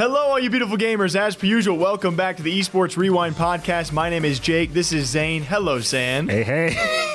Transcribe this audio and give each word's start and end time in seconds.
Hello, 0.00 0.30
all 0.30 0.38
you 0.40 0.48
beautiful 0.48 0.78
gamers. 0.78 1.14
As 1.14 1.36
per 1.36 1.46
usual, 1.46 1.76
welcome 1.76 2.16
back 2.16 2.38
to 2.38 2.42
the 2.42 2.58
Esports 2.58 2.96
Rewind 2.96 3.34
podcast. 3.34 3.92
My 3.92 4.08
name 4.08 4.24
is 4.24 4.40
Jake. 4.40 4.72
This 4.72 4.94
is 4.94 5.06
Zane. 5.10 5.42
Hello, 5.42 5.78
Zan. 5.78 6.26
Hey, 6.26 6.42
hey. 6.42 7.06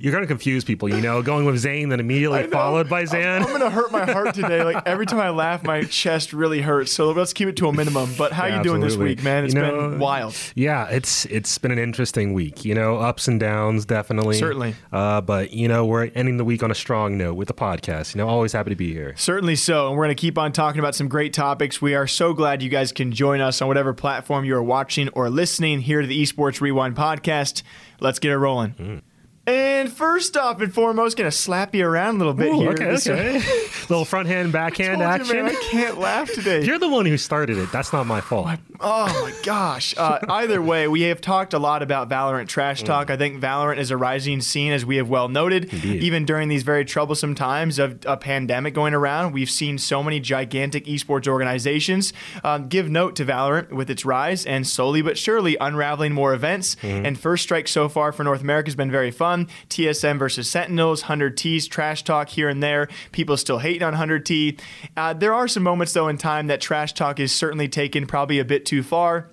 You're 0.00 0.12
going 0.12 0.22
to 0.24 0.28
confuse 0.28 0.64
people, 0.64 0.88
you 0.88 1.00
know, 1.00 1.22
going 1.22 1.44
with 1.44 1.58
Zane, 1.58 1.90
then 1.90 2.00
immediately 2.00 2.44
followed 2.44 2.88
by 2.88 3.04
Zan. 3.04 3.42
I'm, 3.42 3.42
I'm 3.42 3.48
going 3.48 3.60
to 3.60 3.70
hurt 3.70 3.92
my 3.92 4.10
heart 4.10 4.34
today. 4.34 4.64
Like 4.64 4.86
every 4.86 5.04
time 5.04 5.20
I 5.20 5.30
laugh, 5.30 5.62
my 5.62 5.82
chest 5.82 6.32
really 6.32 6.62
hurts. 6.62 6.92
So 6.92 7.10
let's 7.12 7.32
keep 7.32 7.48
it 7.48 7.56
to 7.56 7.68
a 7.68 7.72
minimum. 7.72 8.14
But 8.16 8.32
how 8.32 8.46
Yeah, 8.46 8.58
you 8.58 8.64
doing 8.64 8.80
this 8.80 8.96
week, 8.96 9.22
man? 9.22 9.44
It's 9.44 9.54
You 9.54 9.60
been 9.60 9.98
wild. 9.98 10.34
Yeah, 10.54 10.86
it's 10.88 11.26
it's 11.26 11.58
been 11.58 11.70
an 11.70 11.78
interesting 11.78 12.32
week. 12.32 12.64
You 12.64 12.74
know, 12.74 12.96
ups 12.96 13.28
and 13.28 13.38
downs, 13.38 13.84
definitely. 13.84 14.38
Certainly. 14.38 14.74
Uh, 14.92 15.20
but 15.20 15.52
you 15.52 15.68
know, 15.68 15.84
we're 15.84 16.10
ending 16.14 16.38
the 16.38 16.44
week 16.44 16.62
on 16.62 16.70
a 16.70 16.74
strong 16.74 17.18
note 17.18 17.34
with 17.34 17.48
the 17.48 17.54
podcast. 17.54 18.14
You 18.14 18.20
know, 18.20 18.28
always 18.28 18.52
happy 18.52 18.70
to 18.70 18.76
be 18.76 18.92
here. 18.92 19.14
Certainly 19.16 19.56
so. 19.56 19.88
And 19.88 19.96
we're 19.96 20.04
going 20.04 20.16
to 20.16 20.20
keep 20.20 20.38
on 20.38 20.52
talking 20.52 20.78
about 20.78 20.94
some 20.94 21.08
great 21.08 21.32
topics. 21.34 21.82
We 21.82 21.94
are 21.94 22.06
so 22.06 22.32
glad 22.32 22.62
you 22.62 22.70
guys 22.70 22.90
can 22.92 23.12
join 23.12 23.40
us 23.40 23.60
on 23.60 23.68
whatever 23.68 23.92
platform 23.92 24.44
you 24.44 24.56
are 24.56 24.62
watching 24.62 25.08
or 25.10 25.28
listening 25.28 25.80
here 25.80 26.00
to 26.00 26.06
the 26.06 26.22
Esports 26.22 26.60
Rewind 26.60 26.96
podcast. 26.96 27.62
Let's 28.00 28.18
get 28.18 28.32
it 28.32 28.38
rolling. 28.38 28.70
Hmm. 28.70 28.98
And 29.46 29.90
first 29.90 30.36
off 30.36 30.60
and 30.60 30.72
foremost, 30.72 31.16
to 31.16 31.30
slap 31.30 31.74
you 31.74 31.86
around 31.86 32.16
a 32.16 32.18
little 32.18 32.34
bit 32.34 32.48
Ooh, 32.48 32.60
here. 32.60 32.70
okay, 32.70 32.90
okay. 32.92 33.38
Little 33.88 34.04
front 34.04 34.28
hand, 34.28 34.52
backhand 34.52 35.00
you, 35.00 35.04
action. 35.04 35.36
man, 35.36 35.46
I 35.46 35.54
can't 35.70 35.98
laugh 35.98 36.30
today. 36.30 36.62
You're 36.64 36.78
the 36.78 36.88
one 36.88 37.06
who 37.06 37.16
started 37.16 37.56
it. 37.58 37.72
That's 37.72 37.92
not 37.92 38.06
my 38.06 38.20
fault. 38.20 38.48
Oh 38.78 39.06
my 39.06 39.32
gosh. 39.42 39.94
Uh, 39.96 40.20
either 40.28 40.62
way, 40.62 40.86
we 40.88 41.02
have 41.02 41.20
talked 41.20 41.52
a 41.54 41.58
lot 41.58 41.82
about 41.82 42.08
Valorant 42.08 42.48
trash 42.48 42.82
talk. 42.82 43.10
I 43.10 43.16
think 43.16 43.40
Valorant 43.40 43.78
is 43.78 43.90
a 43.90 43.96
rising 43.96 44.40
scene, 44.40 44.72
as 44.72 44.86
we 44.86 44.96
have 44.96 45.08
well 45.08 45.28
noted. 45.28 45.72
Indeed. 45.72 46.02
Even 46.02 46.24
during 46.24 46.48
these 46.48 46.62
very 46.62 46.84
troublesome 46.84 47.34
times 47.34 47.78
of 47.78 47.98
a 48.06 48.16
pandemic 48.16 48.74
going 48.74 48.94
around, 48.94 49.32
we've 49.32 49.50
seen 49.50 49.78
so 49.78 50.02
many 50.02 50.20
gigantic 50.20 50.84
esports 50.84 51.26
organizations 51.26 52.12
um, 52.44 52.68
give 52.68 52.88
note 52.88 53.16
to 53.16 53.24
Valorant 53.24 53.70
with 53.70 53.90
its 53.90 54.04
rise 54.04 54.46
and 54.46 54.66
slowly 54.66 55.02
but 55.02 55.18
surely 55.18 55.56
unraveling 55.60 56.12
more 56.12 56.34
events. 56.34 56.76
And 56.82 57.18
First 57.18 57.42
Strike 57.42 57.68
so 57.68 57.88
far 57.88 58.12
for 58.12 58.22
North 58.24 58.42
America 58.42 58.68
has 58.68 58.76
been 58.76 58.90
very 58.90 59.10
fun. 59.10 59.29
TSM 59.68 60.18
versus 60.18 60.48
Sentinels, 60.48 61.04
100T's 61.04 61.66
trash 61.66 62.04
talk 62.04 62.28
here 62.28 62.48
and 62.48 62.62
there. 62.62 62.88
People 63.12 63.36
still 63.36 63.58
hating 63.58 63.82
on 63.82 63.94
100T. 63.94 64.60
Uh, 64.96 65.12
there 65.12 65.34
are 65.34 65.48
some 65.48 65.62
moments, 65.62 65.92
though, 65.92 66.08
in 66.08 66.18
time 66.18 66.48
that 66.48 66.60
trash 66.60 66.92
talk 66.92 67.20
is 67.20 67.32
certainly 67.32 67.68
taken 67.68 68.06
probably 68.06 68.38
a 68.38 68.44
bit 68.44 68.66
too 68.66 68.82
far. 68.82 69.30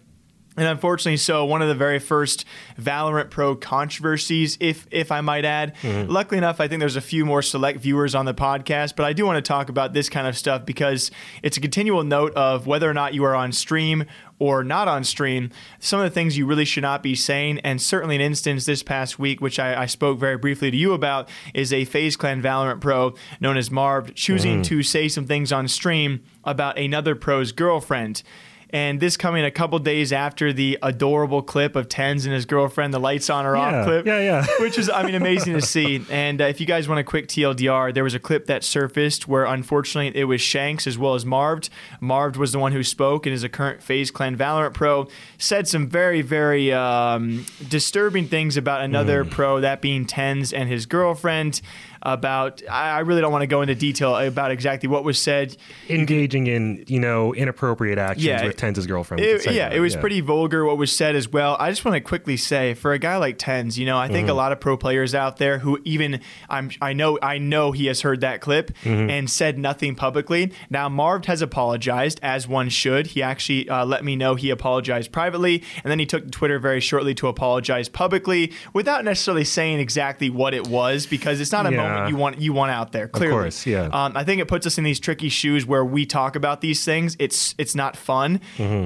And 0.58 0.66
unfortunately, 0.66 1.18
so 1.18 1.46
one 1.46 1.62
of 1.62 1.68
the 1.68 1.76
very 1.76 2.00
first 2.00 2.44
Valorant 2.82 3.30
Pro 3.30 3.56
controversies, 3.56 4.58
if 4.60 4.88
if 4.90 5.12
I 5.12 5.22
might 5.22 5.46
add. 5.46 5.76
Luckily 5.84 6.40
enough, 6.40 6.60
I 6.60 6.68
think 6.68 6.80
there's 6.80 6.96
a 6.96 7.02
few 7.02 7.26
more 7.28 7.44
select 7.44 7.80
viewers 7.80 8.16
on 8.16 8.26
the 8.26 8.34
podcast, 8.34 8.96
but 8.96 9.06
I 9.06 9.14
do 9.14 9.24
want 9.24 9.38
to 9.38 9.48
talk 9.48 9.70
about 9.70 9.94
this 9.94 10.10
kind 10.10 10.26
of 10.26 10.36
stuff 10.36 10.66
because 10.66 11.12
it's 11.44 11.58
a 11.58 11.62
continual 11.62 12.04
note 12.04 12.34
of 12.34 12.66
whether 12.66 12.90
or 12.90 12.94
not 12.96 13.14
you 13.14 13.24
are 13.24 13.36
on 13.36 13.52
stream 13.52 14.06
or 14.40 14.64
not 14.64 14.88
on 14.88 15.04
stream. 15.04 15.52
Some 15.80 16.00
of 16.00 16.06
the 16.06 16.14
things 16.14 16.38
you 16.38 16.46
really 16.46 16.66
should 16.66 16.84
not 16.84 17.04
be 17.04 17.16
saying, 17.16 17.60
and 17.60 17.82
certainly 17.82 18.16
an 18.16 18.22
instance 18.22 18.66
this 18.66 18.84
past 18.84 19.18
week, 19.18 19.42
which 19.42 19.60
I, 19.60 19.84
I 19.84 19.86
spoke 19.86 20.20
very 20.20 20.38
briefly 20.38 20.72
to 20.72 20.78
you 20.78 20.94
about, 20.94 21.30
is 21.54 21.74
a 21.74 21.86
FaZe 21.86 22.16
Clan 22.16 22.42
Valorant 22.42 22.82
Pro 22.82 23.16
known 23.40 23.58
as 23.58 23.72
Marv 23.72 24.14
choosing 24.14 24.62
mm. 24.62 24.66
to 24.66 24.84
say 24.84 25.08
some 25.08 25.26
things 25.26 25.52
on 25.52 25.68
stream 25.68 26.24
about 26.44 26.78
another 26.78 27.16
pro's 27.16 27.52
girlfriend. 27.52 28.24
And 28.72 29.00
this 29.00 29.16
coming 29.16 29.46
a 29.46 29.52
couple 29.52 29.80
days 29.80 30.12
after 30.12 30.52
the 30.52 30.78
adorable 30.82 31.42
clip 31.42 31.76
of 31.78 31.88
Tenz 31.88 32.26
and 32.26 32.34
his 32.34 32.46
girlfriend, 32.46 32.94
the 32.94 33.00
lights 33.00 33.30
on 33.30 33.46
or 33.46 33.56
Yeah, 33.56 33.80
off 33.80 33.86
clip. 33.86 34.06
yeah, 34.06 34.20
yeah. 34.20 34.46
Which 34.60 34.78
is, 34.78 34.90
I 34.90 35.04
mean, 35.04 35.16
amazing 35.16 35.54
to 35.54 35.62
see. 35.62 36.04
And 36.12 36.42
uh, 36.42 36.46
if 36.46 36.60
you 36.60 36.66
guys 36.66 36.88
want 36.90 37.00
a 37.00 37.04
quick 37.04 37.28
TLDR, 37.28 37.94
there 37.94 38.04
was 38.04 38.14
a 38.14 38.20
clip 38.20 38.48
that 38.48 38.64
surfaced 38.66 39.28
where 39.28 39.46
unfortunately 39.46 40.20
it 40.20 40.26
was 40.26 40.42
Shanks 40.42 40.86
as 40.86 40.98
well 40.98 41.14
as 41.16 41.26
Marved. 41.26 41.70
Marved 42.02 42.36
was 42.36 42.52
the 42.52 42.60
one 42.60 42.72
who 42.74 42.84
spoke 42.84 43.26
and 43.26 43.34
is 43.34 43.44
a 43.44 43.50
current 43.50 43.82
FaZe 43.82 44.12
Clan 44.12 44.36
Valorant 44.36 44.74
pro. 44.74 45.08
Said 45.38 45.68
some 45.68 45.88
very, 45.88 46.22
very 46.22 46.74
um, 46.74 47.46
disturbing 47.70 48.28
things 48.28 48.58
about 48.58 48.82
another 48.82 49.24
Hmm. 49.24 49.30
pro, 49.30 49.62
that 49.62 49.82
being 49.82 50.06
Tenz 50.06 50.52
and 50.52 50.68
his 50.70 50.86
girlfriend. 50.86 51.62
About. 52.02 52.62
I 52.70 53.00
really 53.00 53.22
don't 53.22 53.32
want 53.32 53.42
to 53.44 53.48
go 53.48 53.62
into 53.62 53.76
detail 53.76 54.16
about 54.16 54.52
exactly 54.52 54.88
what 54.90 55.04
was 55.04 55.20
said. 55.20 55.56
Engaging 55.90 56.48
in 56.48 56.84
you 56.88 57.00
know 57.00 57.34
inappropriate 57.34 57.98
actions 57.98 58.26
Yeah. 58.26 58.46
with 58.46 58.58
Tenz's 58.58 58.88
girlfriend. 58.88 59.24
It- 59.24 59.46
yeah, 59.46 59.70
that, 59.70 59.76
it 59.78 59.80
was 59.80 59.96
pretty 59.96 60.22
vulgar 60.22 60.66
what 60.66 60.78
was 60.78 60.92
said 60.92 61.16
as 61.16 61.30
well. 61.30 61.56
I 61.60 61.70
just 61.70 61.86
want 61.86 61.96
to 61.96 62.02
quickly 62.02 62.38
say, 62.38 62.74
for 62.74 62.92
a 62.94 63.00
guy 63.00 63.18
like 63.18 63.38
Tenz, 63.38 63.78
you 63.80 63.86
know, 63.86 63.98
I 63.98 64.08
think 64.08 64.28
a 64.30 64.34
lot 64.34 64.52
of 64.52 64.60
pro 64.60 64.78
players 64.78 65.16
out 65.16 65.38
there 65.38 65.60
who 65.60 65.80
even 65.86 66.22
I'm, 66.50 66.72
I 66.82 66.94
know, 66.94 67.18
I 67.22 67.38
know 67.38 67.72
he 67.72 67.86
has 67.88 68.02
heard 68.02 68.22
that 68.22 68.42
clip 68.42 68.72
and 68.86 69.30
said 69.30 69.58
nothing 69.58 69.96
publicly. 69.96 70.52
Now 70.70 70.90
Marv 70.90 71.26
has 71.26 71.42
apologized, 71.42 72.20
as 72.22 72.48
one 72.48 72.70
should. 72.70 73.08
He 73.08 73.24
actually 73.24 73.70
uh, 73.70 73.86
let 73.86 74.04
me 74.04 74.16
know 74.16 74.36
he 74.36 74.50
apologized 74.50 75.12
privately, 75.12 75.64
and 75.84 75.90
then 75.92 76.00
he 76.00 76.06
took 76.06 76.26
to 76.26 76.30
Twitter 76.32 76.60
very 76.60 76.80
shortly 76.80 77.14
to 77.16 77.28
apologize 77.28 77.90
publicly, 77.90 78.52
without 78.74 79.04
necessarily 79.06 79.44
saying 79.44 79.80
exactly 79.80 80.30
what 80.30 80.54
it 80.54 80.68
was, 80.68 81.06
because 81.06 81.40
it's 81.40 81.52
not 81.52 81.66
a 81.66 81.72
Yeah. 81.72 81.78
moment 81.78 81.97
you 82.06 82.16
want 82.16 82.40
you 82.40 82.54
want 82.54 82.72
out 82.72 82.92
there. 82.92 83.08
Clearly, 83.08 83.36
of 83.36 83.42
course, 83.44 83.66
yeah. 83.66 83.90
um, 83.92 84.16
I 84.16 84.24
think 84.24 84.42
it 84.42 84.48
puts 84.48 84.68
us 84.68 84.78
in 84.78 84.84
these 84.84 85.00
tricky 85.00 85.30
shoes 85.30 85.66
where 85.66 85.84
we 85.84 86.06
talk 86.06 86.36
about 86.36 86.62
these 86.62 86.86
things. 86.86 87.16
It's 87.20 87.56
it's 87.58 87.76
not 87.76 87.98
fun, 87.98 88.42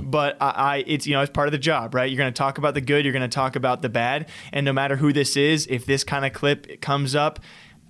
but 0.06 0.38
I, 0.42 0.50
I 0.50 0.84
it's 0.88 1.08
you 1.08 1.14
know 1.14 1.22
it's 1.22 1.32
part 1.32 1.48
of 1.48 1.52
the 1.52 1.58
job, 1.58 1.94
right? 1.94 2.10
You're 2.10 2.18
going 2.18 2.34
to 2.34 2.38
talk 2.38 2.58
about 2.58 2.74
the 2.74 2.82
good, 2.82 3.06
you're 3.06 3.14
going 3.14 3.30
to 3.30 3.34
talk 3.34 3.56
about 3.56 3.82
the 3.82 3.90
bad, 3.90 4.30
and 4.54 4.66
no 4.66 4.74
matter 4.74 4.96
who 4.96 5.14
this 5.14 5.36
is, 5.36 5.68
if 5.68 5.86
this 5.86 6.04
kind 6.04 6.26
of 6.26 6.34
clip 6.34 6.82
comes 6.82 7.16
up, 7.16 7.40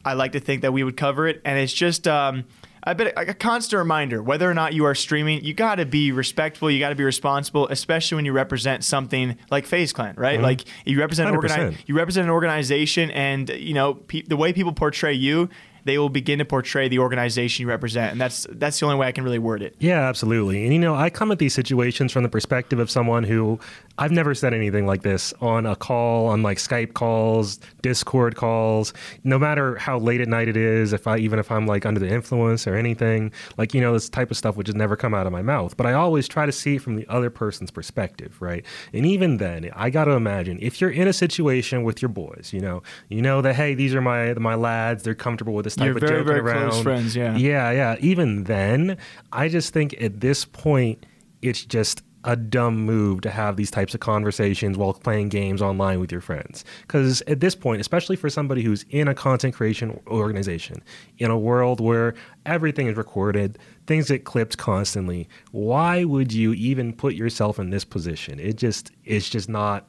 I 0.03 0.13
like 0.13 0.31
to 0.33 0.39
think 0.39 0.61
that 0.61 0.73
we 0.73 0.83
would 0.83 0.97
cover 0.97 1.27
it, 1.27 1.41
and 1.45 1.59
it's 1.59 1.73
just. 1.73 2.07
Um, 2.07 2.45
I 2.83 2.93
bet 2.93 3.15
like 3.15 3.27
a 3.27 3.33
constant 3.33 3.77
reminder 3.77 4.23
whether 4.23 4.49
or 4.49 4.53
not 4.53 4.73
you 4.73 4.85
are 4.85 4.95
streaming, 4.95 5.43
you 5.43 5.53
got 5.53 5.75
to 5.75 5.85
be 5.85 6.11
respectful, 6.11 6.71
you 6.71 6.79
got 6.79 6.89
to 6.89 6.95
be 6.95 7.03
responsible, 7.03 7.67
especially 7.67 8.15
when 8.15 8.25
you 8.25 8.33
represent 8.33 8.83
something 8.83 9.37
like 9.51 9.67
FaZe 9.67 9.93
Clan, 9.93 10.15
right? 10.17 10.35
Mm-hmm. 10.35 10.43
Like 10.43 10.61
you 10.85 10.99
represent 10.99 11.29
an 11.29 11.35
organi- 11.35 11.77
you 11.85 11.95
represent 11.95 12.25
an 12.25 12.31
organization, 12.31 13.11
and 13.11 13.49
you 13.49 13.73
know 13.73 13.93
pe- 13.95 14.23
the 14.23 14.37
way 14.37 14.51
people 14.51 14.73
portray 14.73 15.13
you, 15.13 15.49
they 15.83 15.97
will 15.97 16.09
begin 16.09 16.39
to 16.39 16.45
portray 16.45 16.87
the 16.87 16.99
organization 16.99 17.63
you 17.63 17.69
represent, 17.69 18.11
and 18.11 18.21
that's 18.21 18.47
that's 18.51 18.79
the 18.79 18.85
only 18.85 18.97
way 18.97 19.07
I 19.07 19.11
can 19.11 19.23
really 19.23 19.39
word 19.39 19.61
it. 19.61 19.75
Yeah, 19.79 20.07
absolutely. 20.07 20.63
And 20.63 20.73
you 20.73 20.79
know, 20.79 20.95
I 20.95 21.09
come 21.09 21.31
at 21.31 21.39
these 21.39 21.53
situations 21.53 22.11
from 22.11 22.23
the 22.23 22.29
perspective 22.29 22.79
of 22.79 22.89
someone 22.91 23.23
who 23.23 23.59
I've 23.97 24.11
never 24.11 24.33
said 24.33 24.53
anything 24.53 24.85
like 24.85 25.01
this 25.01 25.33
on 25.41 25.65
a 25.65 25.75
call, 25.75 26.27
on 26.27 26.43
like 26.43 26.57
Skype 26.57 26.93
calls, 26.93 27.59
Discord 27.81 28.35
calls, 28.35 28.93
no 29.23 29.37
matter 29.37 29.75
how 29.75 29.99
late 29.99 30.21
at 30.21 30.27
night 30.27 30.47
it 30.47 30.57
is, 30.57 30.93
if 30.93 31.07
I 31.07 31.17
even 31.17 31.39
if 31.39 31.51
I'm 31.51 31.65
like 31.65 31.85
under 31.85 31.99
the 31.99 32.09
influence 32.09 32.67
or 32.67 32.75
anything, 32.75 33.31
like 33.57 33.73
you 33.73 33.81
know, 33.81 33.93
this 33.93 34.09
type 34.09 34.31
of 34.31 34.37
stuff 34.37 34.57
would 34.57 34.65
just 34.65 34.77
never 34.77 34.95
come 34.95 35.13
out 35.13 35.25
of 35.25 35.33
my 35.33 35.41
mouth. 35.41 35.75
But 35.77 35.85
I 35.85 35.93
always 35.93 36.27
try 36.27 36.45
to 36.45 36.51
see 36.51 36.75
it 36.75 36.81
from 36.81 36.95
the 36.95 37.07
other 37.07 37.29
person's 37.29 37.71
perspective, 37.71 38.41
right? 38.41 38.65
And 38.93 39.05
even 39.05 39.37
then, 39.37 39.69
I 39.75 39.89
got 39.89 40.05
to 40.05 40.11
imagine 40.11 40.59
if 40.61 40.79
you're 40.79 40.91
in 40.91 41.07
a 41.07 41.13
situation 41.13 41.83
with 41.83 42.01
your 42.01 42.09
boys, 42.09 42.51
you 42.53 42.59
know, 42.59 42.83
you 43.09 43.21
know 43.21 43.41
that 43.41 43.55
hey, 43.55 43.73
these 43.73 43.95
are 43.95 44.01
my 44.01 44.33
my 44.35 44.55
lads, 44.55 45.03
they're 45.03 45.15
comfortable 45.15 45.53
with 45.53 45.70
this 45.71 45.75
type 45.77 45.85
You're 45.85 45.95
of 45.95 46.01
very, 46.01 46.11
joking 46.23 46.25
very 46.27 46.39
around. 46.39 46.69
close 46.69 46.83
friends, 46.83 47.15
yeah. 47.15 47.35
Yeah, 47.35 47.71
yeah. 47.71 47.95
Even 47.99 48.43
then, 48.43 48.97
I 49.31 49.47
just 49.47 49.73
think 49.73 49.99
at 50.01 50.19
this 50.21 50.45
point, 50.45 51.05
it's 51.41 51.65
just 51.65 52.03
a 52.23 52.35
dumb 52.35 52.85
move 52.85 53.21
to 53.21 53.31
have 53.31 53.57
these 53.57 53.71
types 53.71 53.95
of 53.95 53.99
conversations 53.99 54.77
while 54.77 54.93
playing 54.93 55.29
games 55.29 55.59
online 55.59 55.99
with 55.99 56.11
your 56.11 56.21
friends. 56.21 56.63
Because 56.81 57.21
at 57.23 57.39
this 57.39 57.55
point, 57.55 57.81
especially 57.81 58.15
for 58.15 58.29
somebody 58.29 58.61
who's 58.61 58.85
in 58.91 59.07
a 59.07 59.15
content 59.15 59.55
creation 59.55 59.99
organization, 60.07 60.83
in 61.17 61.31
a 61.31 61.37
world 61.37 61.79
where 61.79 62.13
everything 62.45 62.85
is 62.85 62.95
recorded, 62.95 63.57
things 63.87 64.07
get 64.09 64.23
clipped 64.23 64.59
constantly, 64.59 65.27
why 65.51 66.03
would 66.03 66.31
you 66.31 66.53
even 66.53 66.93
put 66.93 67.15
yourself 67.15 67.57
in 67.57 67.71
this 67.71 67.83
position? 67.83 68.39
It 68.39 68.55
just, 68.55 68.91
it's 69.03 69.27
just 69.27 69.49
not, 69.49 69.87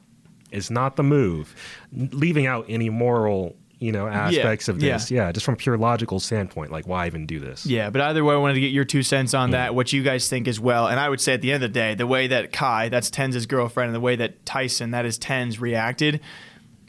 it's 0.51 0.71
not 0.71 0.95
the 0.95 1.03
move. 1.03 1.53
Leaving 1.91 2.47
out 2.47 2.65
any 2.67 2.89
moral. 2.89 3.55
You 3.83 3.91
know 3.91 4.07
aspects 4.07 4.69
of 4.69 4.79
this, 4.79 5.11
yeah. 5.11 5.31
Just 5.31 5.45
from 5.45 5.55
a 5.55 5.57
pure 5.57 5.77
logical 5.77 6.19
standpoint, 6.19 6.71
like 6.71 6.87
why 6.87 7.05
even 7.07 7.25
do 7.25 7.39
this? 7.39 7.65
Yeah, 7.65 7.89
but 7.89 8.01
either 8.01 8.23
way, 8.23 8.33
I 8.33 8.37
wanted 8.37 8.53
to 8.53 8.61
get 8.61 8.71
your 8.71 8.85
two 8.85 9.03
cents 9.03 9.33
on 9.33 9.51
that, 9.51 9.75
what 9.75 9.91
you 9.91 10.03
guys 10.03 10.29
think 10.29 10.47
as 10.47 10.59
well. 10.59 10.87
And 10.87 10.99
I 10.99 11.09
would 11.09 11.19
say 11.19 11.33
at 11.33 11.41
the 11.41 11.51
end 11.51 11.63
of 11.63 11.69
the 11.73 11.79
day, 11.79 11.93
the 11.93 12.07
way 12.07 12.27
that 12.27 12.53
Kai, 12.53 12.87
that's 12.89 13.09
Tenz's 13.09 13.45
girlfriend, 13.45 13.87
and 13.89 13.95
the 13.95 13.99
way 13.99 14.15
that 14.15 14.45
Tyson, 14.45 14.91
that 14.91 15.05
is 15.05 15.17
Tenz, 15.17 15.59
reacted. 15.59 16.21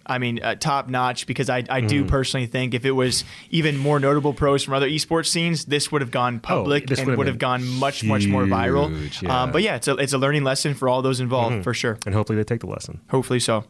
I 0.06 0.19
mean, 0.19 0.38
uh, 0.43 0.55
top 0.55 0.88
notch 0.88 1.26
because 1.26 1.49
I, 1.49 1.64
I 1.70 1.81
do 1.81 2.05
personally 2.05 2.46
think 2.46 2.75
if 2.75 2.85
it 2.85 2.91
was 2.91 3.25
even 3.50 3.76
more 3.79 3.99
notable 3.99 4.35
pros 4.35 4.62
from 4.62 4.75
other 4.75 4.88
esports 4.88 5.29
scenes, 5.29 5.64
this 5.64 5.91
would 5.91 6.02
have 6.02 6.11
gone 6.11 6.41
public 6.41 6.87
this 6.87 6.99
and 6.99 7.06
would 7.06 7.12
have 7.12 7.19
would 7.19 7.26
have 7.26 7.35
been 7.37 7.38
gone 7.38 7.67
much, 7.81 8.05
much 8.05 8.26
more 8.26 8.44
viral. 8.44 9.23
yeah. 9.23 9.43
Um, 9.43 9.50
but 9.50 9.62
yeah, 9.62 9.76
it's 9.76 9.88
a, 9.88 9.96
it's 9.96 10.12
a 10.12 10.19
learning 10.19 10.44
lesson 10.44 10.75
for 10.75 10.88
all 10.88 11.00
those 11.00 11.20
involved 11.20 11.64
for 11.64 11.73
sure. 11.73 11.99
and 12.05 12.14
hopefully 12.14 12.37
they 12.37 12.44
take 12.44 12.61
the 12.61 12.67
lesson. 12.67 13.00
Hopefully 13.08 13.41
so. 13.41 13.64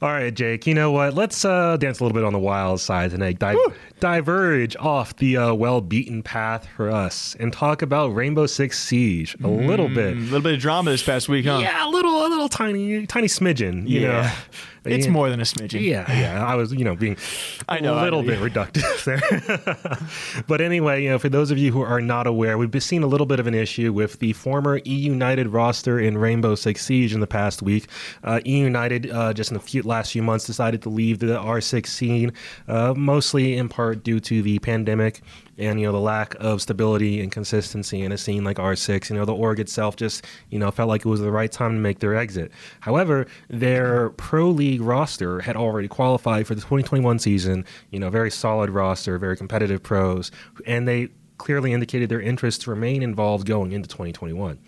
All 0.00 0.08
right, 0.10 0.32
Jake. 0.32 0.64
You 0.68 0.74
know 0.74 0.92
what? 0.92 1.14
Let's 1.14 1.44
uh, 1.44 1.76
dance 1.76 1.98
a 1.98 2.04
little 2.04 2.14
bit 2.14 2.22
on 2.24 2.32
the 2.32 2.38
wild 2.38 2.80
side 2.80 3.10
tonight. 3.10 3.40
Di- 3.40 3.56
diverge 3.98 4.76
off 4.76 5.16
the 5.16 5.36
uh, 5.36 5.54
well-beaten 5.54 6.22
path 6.22 6.68
for 6.76 6.88
us 6.88 7.34
and 7.40 7.52
talk 7.52 7.82
about 7.82 8.14
Rainbow 8.14 8.46
Six 8.46 8.78
Siege 8.78 9.36
a 9.42 9.48
little 9.48 9.88
bit. 9.88 10.12
A 10.16 10.20
little 10.20 10.40
bit 10.40 10.54
of 10.54 10.60
drama 10.60 10.92
this 10.92 11.02
past 11.02 11.28
week, 11.28 11.46
huh? 11.46 11.58
Yeah, 11.60 11.84
a 11.84 11.90
little, 11.90 12.24
a 12.24 12.28
little 12.28 12.48
tiny, 12.48 13.06
tiny 13.08 13.26
smidgen. 13.26 13.88
You 13.88 14.02
Yeah. 14.02 14.08
know, 14.22 14.30
It's 14.84 15.06
Yeah. 15.06 15.12
more 15.12 15.28
than 15.30 15.40
a 15.40 15.44
smidgen. 15.44 15.80
Yeah, 15.80 16.10
yeah. 16.12 16.44
I 16.46 16.54
was, 16.54 16.72
you 16.72 16.84
know, 16.84 16.94
being 16.96 17.16
I 17.68 17.80
know, 17.80 17.98
a 17.98 18.02
little 18.02 18.22
know, 18.22 18.28
bit 18.28 18.40
reductive 18.52 19.04
there. 19.04 20.42
but 20.46 20.60
anyway, 20.60 21.02
you 21.02 21.10
know, 21.10 21.18
for 21.18 21.28
those 21.28 21.50
of 21.50 21.58
you 21.58 21.72
who 21.72 21.82
are 21.82 22.00
not 22.00 22.26
aware, 22.26 22.56
we've 22.58 22.70
been 22.70 22.80
seeing 22.80 23.02
a 23.02 23.06
little 23.06 23.26
bit 23.26 23.40
of 23.40 23.46
an 23.46 23.54
issue 23.54 23.92
with 23.92 24.18
the 24.18 24.32
former 24.32 24.78
E 24.78 24.94
United 24.94 25.48
roster 25.48 25.98
in 25.98 26.18
Rainbow 26.18 26.54
Six 26.54 26.84
Siege 26.84 27.12
in 27.12 27.20
the 27.20 27.26
past 27.26 27.62
week. 27.62 27.86
Uh, 28.24 28.40
E 28.46 28.58
United, 28.58 29.10
uh, 29.10 29.32
just 29.32 29.50
in 29.50 29.54
the 29.54 29.60
few, 29.62 29.82
last 29.82 30.12
few 30.12 30.22
months, 30.22 30.46
decided 30.46 30.82
to 30.82 30.88
leave 30.88 31.18
the 31.18 31.26
R6 31.38 31.86
scene, 31.86 32.32
uh, 32.68 32.94
mostly 32.96 33.56
in 33.56 33.68
part 33.68 34.02
due 34.04 34.20
to 34.20 34.42
the 34.42 34.58
pandemic 34.60 35.20
and 35.58 35.80
you 35.80 35.86
know 35.86 35.92
the 35.92 36.00
lack 36.00 36.34
of 36.36 36.62
stability 36.62 37.20
and 37.20 37.32
consistency 37.32 38.02
in 38.02 38.12
a 38.12 38.18
scene 38.18 38.44
like 38.44 38.56
R6. 38.56 39.10
You 39.10 39.16
know 39.16 39.24
the 39.24 39.34
org 39.34 39.60
itself 39.60 39.96
just 39.96 40.24
you 40.50 40.58
know 40.58 40.70
felt 40.70 40.88
like 40.88 41.04
it 41.04 41.08
was 41.08 41.20
the 41.20 41.30
right 41.30 41.50
time 41.50 41.72
to 41.72 41.80
make 41.80 41.98
their 41.98 42.14
exit. 42.14 42.52
However, 42.80 43.26
their 43.48 44.10
pro 44.10 44.48
league 44.48 44.80
roster 44.80 45.40
had 45.40 45.56
already 45.56 45.88
qualified 45.88 46.46
for 46.46 46.54
the 46.54 46.60
2021 46.60 47.18
season. 47.18 47.64
You 47.90 47.98
know, 47.98 48.10
very 48.10 48.30
solid 48.30 48.70
roster, 48.70 49.18
very 49.18 49.36
competitive 49.36 49.82
pros, 49.82 50.30
and 50.66 50.86
they 50.86 51.08
clearly 51.38 51.72
indicated 51.72 52.08
their 52.08 52.20
interest 52.20 52.62
to 52.62 52.70
remain 52.70 53.02
involved 53.02 53.46
going 53.46 53.72
into 53.72 53.88
2021. 53.88 54.58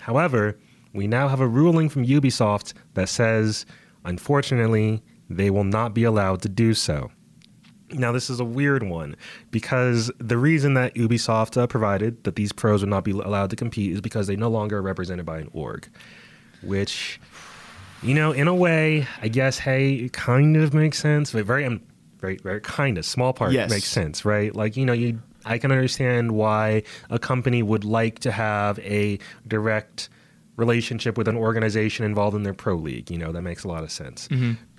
However, 0.00 0.58
we 0.92 1.06
now 1.06 1.28
have 1.28 1.40
a 1.40 1.46
ruling 1.46 1.88
from 1.88 2.04
Ubisoft 2.04 2.74
that 2.94 3.08
says, 3.08 3.64
unfortunately, 4.04 5.02
they 5.28 5.50
will 5.50 5.64
not 5.64 5.94
be 5.94 6.04
allowed 6.04 6.42
to 6.42 6.48
do 6.48 6.74
so. 6.74 7.10
Now, 7.92 8.12
this 8.12 8.30
is 8.30 8.40
a 8.40 8.44
weird 8.44 8.82
one 8.82 9.16
because 9.50 10.10
the 10.18 10.36
reason 10.38 10.74
that 10.74 10.94
Ubisoft 10.94 11.56
uh, 11.56 11.66
provided 11.66 12.22
that 12.24 12.36
these 12.36 12.52
pros 12.52 12.82
would 12.82 12.90
not 12.90 13.04
be 13.04 13.10
allowed 13.12 13.50
to 13.50 13.56
compete 13.56 13.92
is 13.92 14.00
because 14.00 14.26
they 14.26 14.36
no 14.36 14.48
longer 14.48 14.78
are 14.78 14.82
represented 14.82 15.26
by 15.26 15.38
an 15.38 15.48
org, 15.52 15.88
which, 16.62 17.20
you 18.02 18.14
know, 18.14 18.32
in 18.32 18.48
a 18.48 18.54
way, 18.54 19.06
I 19.22 19.28
guess, 19.28 19.58
hey, 19.58 19.94
it 19.94 20.12
kind 20.12 20.56
of 20.56 20.74
makes 20.74 20.98
sense, 20.98 21.32
but 21.32 21.44
very, 21.44 21.64
um, 21.64 21.80
very, 22.18 22.36
very 22.36 22.60
kind 22.60 22.98
of 22.98 23.04
small 23.06 23.32
part 23.32 23.52
Yes. 23.52 23.70
makes 23.70 23.86
sense, 23.88 24.24
right? 24.24 24.54
Like, 24.54 24.76
you 24.76 24.84
know, 24.84 24.92
you, 24.92 25.20
I 25.44 25.58
can 25.58 25.72
understand 25.72 26.32
why 26.32 26.82
a 27.08 27.18
company 27.18 27.62
would 27.62 27.84
like 27.84 28.18
to 28.20 28.30
have 28.30 28.78
a 28.80 29.18
direct 29.48 30.10
relationship 30.56 31.16
with 31.16 31.28
an 31.28 31.36
organization 31.36 32.04
involved 32.04 32.36
in 32.36 32.42
their 32.42 32.52
pro 32.52 32.74
league. 32.74 33.10
You 33.10 33.16
know, 33.16 33.32
that 33.32 33.40
makes 33.42 33.64
a 33.64 33.68
lot 33.68 33.82
of 33.82 33.90
sense. 33.90 34.28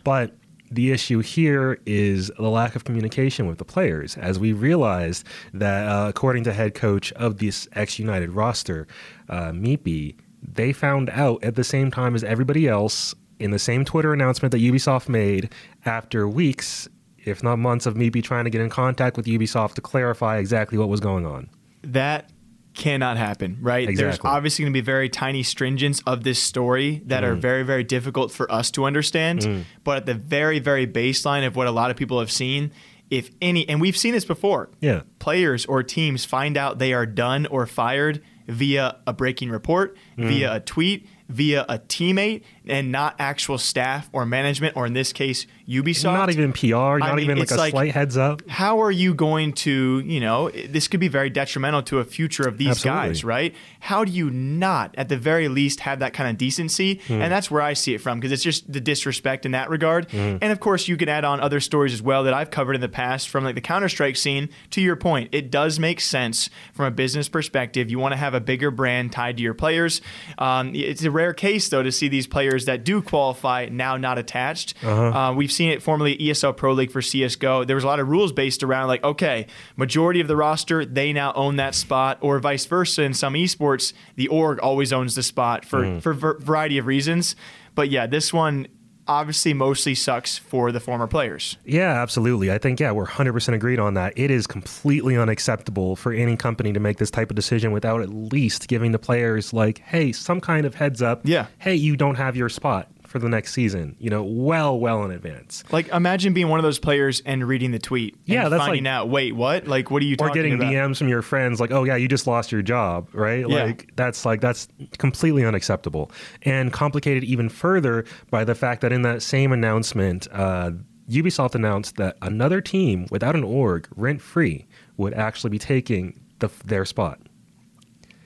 But 0.03 0.35
the 0.71 0.91
issue 0.91 1.19
here 1.19 1.79
is 1.85 2.31
the 2.37 2.49
lack 2.49 2.75
of 2.75 2.85
communication 2.85 3.45
with 3.45 3.57
the 3.57 3.65
players, 3.65 4.17
as 4.17 4.39
we 4.39 4.53
realized 4.53 5.25
that, 5.53 5.87
uh, 5.87 6.07
according 6.07 6.45
to 6.45 6.53
head 6.53 6.73
coach 6.73 7.11
of 7.13 7.37
this 7.37 7.67
ex 7.73 7.99
United 7.99 8.31
roster, 8.31 8.87
uh, 9.29 9.51
Meepy, 9.51 10.15
they 10.41 10.71
found 10.71 11.09
out 11.09 11.43
at 11.43 11.55
the 11.55 11.63
same 11.63 11.91
time 11.91 12.15
as 12.15 12.23
everybody 12.23 12.67
else 12.67 13.13
in 13.39 13.51
the 13.51 13.59
same 13.59 13.83
Twitter 13.83 14.13
announcement 14.13 14.51
that 14.53 14.61
Ubisoft 14.61 15.09
made 15.09 15.51
after 15.85 16.27
weeks, 16.27 16.87
if 17.25 17.43
not 17.43 17.57
months, 17.57 17.85
of 17.85 17.95
Meepy 17.95 18.23
trying 18.23 18.45
to 18.45 18.49
get 18.49 18.61
in 18.61 18.69
contact 18.69 19.17
with 19.17 19.25
Ubisoft 19.25 19.73
to 19.73 19.81
clarify 19.81 20.37
exactly 20.37 20.77
what 20.77 20.89
was 20.89 20.99
going 20.99 21.25
on. 21.25 21.49
that 21.83 22.29
cannot 22.73 23.17
happen, 23.17 23.57
right? 23.61 23.89
There's 23.95 24.17
obviously 24.23 24.63
going 24.63 24.71
to 24.73 24.77
be 24.77 24.83
very 24.85 25.09
tiny 25.09 25.43
stringents 25.43 26.01
of 26.07 26.23
this 26.23 26.39
story 26.39 27.01
that 27.07 27.23
Mm. 27.23 27.27
are 27.27 27.35
very, 27.35 27.63
very 27.63 27.83
difficult 27.83 28.31
for 28.31 28.49
us 28.51 28.71
to 28.71 28.85
understand. 28.85 29.65
But 29.83 29.97
at 29.97 30.05
the 30.05 30.13
very, 30.13 30.59
very 30.59 30.87
baseline 30.87 31.45
of 31.45 31.55
what 31.55 31.67
a 31.67 31.71
lot 31.71 31.91
of 31.91 31.97
people 31.97 32.19
have 32.19 32.31
seen, 32.31 32.71
if 33.09 33.29
any, 33.41 33.67
and 33.67 33.81
we've 33.81 33.97
seen 33.97 34.13
this 34.13 34.23
before, 34.25 34.69
Yeah. 34.79 35.01
players 35.19 35.65
or 35.65 35.83
teams 35.83 36.23
find 36.23 36.55
out 36.57 36.79
they 36.79 36.93
are 36.93 37.05
done 37.05 37.45
or 37.47 37.65
fired 37.65 38.21
via 38.47 38.95
a 39.05 39.11
breaking 39.13 39.49
report, 39.49 39.97
Mm. 40.17 40.27
via 40.27 40.55
a 40.55 40.59
tweet, 40.61 41.07
via 41.29 41.65
a 41.69 41.77
teammate, 41.79 42.41
and 42.67 42.91
not 42.91 43.15
actual 43.19 43.57
staff 43.57 44.09
or 44.13 44.25
management, 44.25 44.75
or 44.77 44.85
in 44.85 44.93
this 44.93 45.11
case, 45.13 45.47
Ubisoft. 45.67 46.13
Not 46.13 46.29
even 46.29 46.53
PR, 46.53 46.99
not 46.99 47.15
mean, 47.15 47.25
even 47.25 47.39
like 47.39 47.51
a 47.51 47.55
like- 47.55 47.71
slight 47.71 47.93
heads 47.93 48.17
up. 48.17 48.47
how 48.49 48.81
are 48.81 48.91
you 48.91 49.13
going 49.13 49.53
to, 49.53 49.99
you 50.05 50.19
know, 50.19 50.49
this 50.49 50.87
could 50.87 50.99
be 50.99 51.07
very 51.07 51.29
detrimental 51.29 51.81
to 51.83 51.99
a 51.99 52.03
future 52.03 52.43
of 52.47 52.57
these 52.57 52.69
Absolutely. 52.69 53.07
guys, 53.07 53.23
right? 53.23 53.55
How 53.79 54.03
do 54.03 54.11
you 54.11 54.29
not, 54.29 54.93
at 54.97 55.09
the 55.09 55.17
very 55.17 55.47
least, 55.47 55.79
have 55.81 55.99
that 55.99 56.13
kind 56.13 56.29
of 56.29 56.37
decency? 56.37 57.01
Hmm. 57.07 57.13
And 57.21 57.31
that's 57.31 57.49
where 57.49 57.61
I 57.61 57.73
see 57.73 57.93
it 57.93 57.99
from 58.01 58.19
because 58.19 58.31
it's 58.31 58.43
just 58.43 58.71
the 58.71 58.81
disrespect 58.81 59.45
in 59.45 59.53
that 59.53 59.69
regard. 59.69 60.11
Hmm. 60.11 60.37
And 60.41 60.51
of 60.51 60.59
course, 60.59 60.87
you 60.87 60.97
can 60.97 61.09
add 61.09 61.25
on 61.25 61.39
other 61.39 61.59
stories 61.59 61.93
as 61.93 62.01
well 62.01 62.23
that 62.25 62.33
I've 62.33 62.51
covered 62.51 62.75
in 62.75 62.81
the 62.81 62.89
past 62.89 63.29
from 63.29 63.43
like 63.43 63.55
the 63.55 63.61
Counter 63.61 63.89
Strike 63.89 64.17
scene. 64.17 64.49
To 64.71 64.81
your 64.81 64.95
point, 64.95 65.29
it 65.31 65.49
does 65.49 65.79
make 65.79 66.01
sense 66.01 66.49
from 66.73 66.85
a 66.85 66.91
business 66.91 67.29
perspective. 67.29 67.89
You 67.89 67.97
want 67.97 68.11
to 68.11 68.17
have 68.17 68.33
a 68.33 68.41
bigger 68.41 68.71
brand 68.71 69.11
tied 69.11 69.37
to 69.37 69.43
your 69.43 69.53
players. 69.53 70.01
Um, 70.37 70.75
it's 70.75 71.03
a 71.03 71.11
rare 71.11 71.33
case 71.33 71.69
though 71.69 71.83
to 71.83 71.91
see 71.91 72.07
these 72.07 72.27
players 72.27 72.50
that 72.65 72.83
do 72.83 73.01
qualify 73.01 73.67
now 73.71 73.97
not 73.97 74.17
attached. 74.17 74.73
Uh-huh. 74.83 75.03
Uh, 75.17 75.33
we've 75.33 75.51
seen 75.51 75.69
it 75.71 75.81
formerly 75.81 76.17
ESL 76.17 76.55
Pro 76.55 76.73
League 76.73 76.91
for 76.91 77.01
CS:GO. 77.01 77.63
There 77.63 77.75
was 77.75 77.83
a 77.83 77.87
lot 77.87 77.99
of 77.99 78.07
rules 78.07 78.31
based 78.31 78.63
around 78.63 78.87
like, 78.87 79.03
okay, 79.03 79.47
majority 79.77 80.19
of 80.21 80.27
the 80.27 80.35
roster 80.35 80.85
they 80.85 81.13
now 81.13 81.33
own 81.33 81.55
that 81.57 81.75
spot, 81.75 82.17
or 82.21 82.39
vice 82.39 82.65
versa. 82.65 83.03
In 83.03 83.13
some 83.13 83.33
esports, 83.33 83.93
the 84.15 84.27
org 84.27 84.59
always 84.59 84.91
owns 84.93 85.15
the 85.15 85.23
spot 85.23 85.65
for 85.65 85.81
Mm. 85.83 86.01
for 86.01 86.11
a 86.11 86.15
variety 86.39 86.77
of 86.77 86.85
reasons. 86.85 87.35
But 87.73 87.89
yeah, 87.89 88.05
this 88.07 88.33
one 88.33 88.67
obviously 89.11 89.53
mostly 89.53 89.95
sucks 89.95 90.37
for 90.37 90.71
the 90.71 90.79
former 90.79 91.07
players. 91.07 91.57
Yeah, 91.65 92.01
absolutely. 92.01 92.51
I 92.51 92.57
think, 92.57 92.79
yeah, 92.79 92.91
we're 92.91 93.05
100% 93.05 93.53
agreed 93.53 93.79
on 93.79 93.93
that. 93.95 94.13
It 94.15 94.31
is 94.31 94.47
completely 94.47 95.17
unacceptable 95.17 95.95
for 95.95 96.11
any 96.13 96.35
company 96.35 96.73
to 96.73 96.79
make 96.79 96.97
this 96.97 97.11
type 97.11 97.29
of 97.29 97.35
decision 97.35 97.71
without 97.71 98.01
at 98.01 98.09
least 98.09 98.67
giving 98.67 98.91
the 98.91 98.99
players, 98.99 99.53
like, 99.53 99.79
hey, 99.79 100.11
some 100.11 100.41
kind 100.41 100.65
of 100.65 100.75
heads 100.75 101.01
up. 101.01 101.21
Yeah. 101.23 101.47
Hey, 101.59 101.75
you 101.75 101.95
don't 101.97 102.15
have 102.15 102.35
your 102.35 102.49
spot 102.49 102.87
for 103.11 103.19
the 103.19 103.29
next 103.29 103.53
season, 103.53 103.95
you 103.99 104.09
know, 104.09 104.23
well, 104.23 104.79
well 104.79 105.03
in 105.03 105.11
advance. 105.11 105.63
Like, 105.71 105.89
imagine 105.89 106.33
being 106.33 106.47
one 106.47 106.59
of 106.59 106.63
those 106.63 106.79
players 106.79 107.21
and 107.25 107.45
reading 107.47 107.71
the 107.71 107.79
tweet. 107.79 108.13
and 108.15 108.23
Yeah, 108.25 108.49
that's 108.49 108.63
finding 108.63 108.85
like- 108.85 108.91
out. 108.91 109.09
Wait, 109.09 109.35
what? 109.35 109.67
Like, 109.67 109.91
what 109.91 110.01
are 110.01 110.05
you 110.05 110.15
Or 110.19 110.29
getting 110.31 110.53
about? 110.53 110.71
DMs 110.71 110.97
from 110.97 111.09
your 111.09 111.21
friends 111.21 111.59
like, 111.59 111.71
"Oh 111.71 111.83
yeah, 111.83 111.95
you 111.97 112.07
just 112.07 112.25
lost 112.25 112.51
your 112.51 112.61
job," 112.61 113.09
right? 113.13 113.47
Yeah. 113.47 113.65
Like 113.65 113.91
that's 113.95 114.25
like 114.25 114.41
that's 114.41 114.67
completely 114.97 115.45
unacceptable, 115.45 116.09
and 116.43 116.71
complicated 116.73 117.23
even 117.25 117.49
further 117.49 118.05
by 118.29 118.43
the 118.43 118.55
fact 118.55 118.81
that 118.81 118.91
in 118.91 119.01
that 119.03 119.21
same 119.21 119.51
announcement, 119.51 120.27
uh, 120.31 120.71
Ubisoft 121.09 121.55
announced 121.55 121.97
that 121.97 122.15
another 122.21 122.61
team 122.61 123.05
without 123.11 123.35
an 123.35 123.43
org, 123.43 123.87
rent 123.97 124.21
free, 124.21 124.65
would 124.97 125.13
actually 125.13 125.49
be 125.49 125.59
taking 125.59 126.19
the, 126.39 126.49
their 126.65 126.85
spot. 126.85 127.19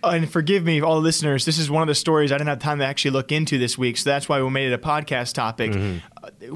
And 0.09 0.29
forgive 0.29 0.63
me, 0.63 0.81
all 0.81 0.99
listeners. 0.99 1.45
This 1.45 1.57
is 1.57 1.69
one 1.69 1.81
of 1.81 1.87
the 1.87 1.95
stories 1.95 2.31
I 2.31 2.37
didn't 2.37 2.49
have 2.49 2.59
time 2.59 2.79
to 2.79 2.85
actually 2.85 3.11
look 3.11 3.31
into 3.31 3.57
this 3.57 3.77
week, 3.77 3.97
so 3.97 4.09
that's 4.09 4.27
why 4.29 4.41
we 4.41 4.49
made 4.49 4.71
it 4.71 4.73
a 4.73 4.77
podcast 4.77 5.33
topic. 5.33 5.71
Mm-hmm. 5.71 6.55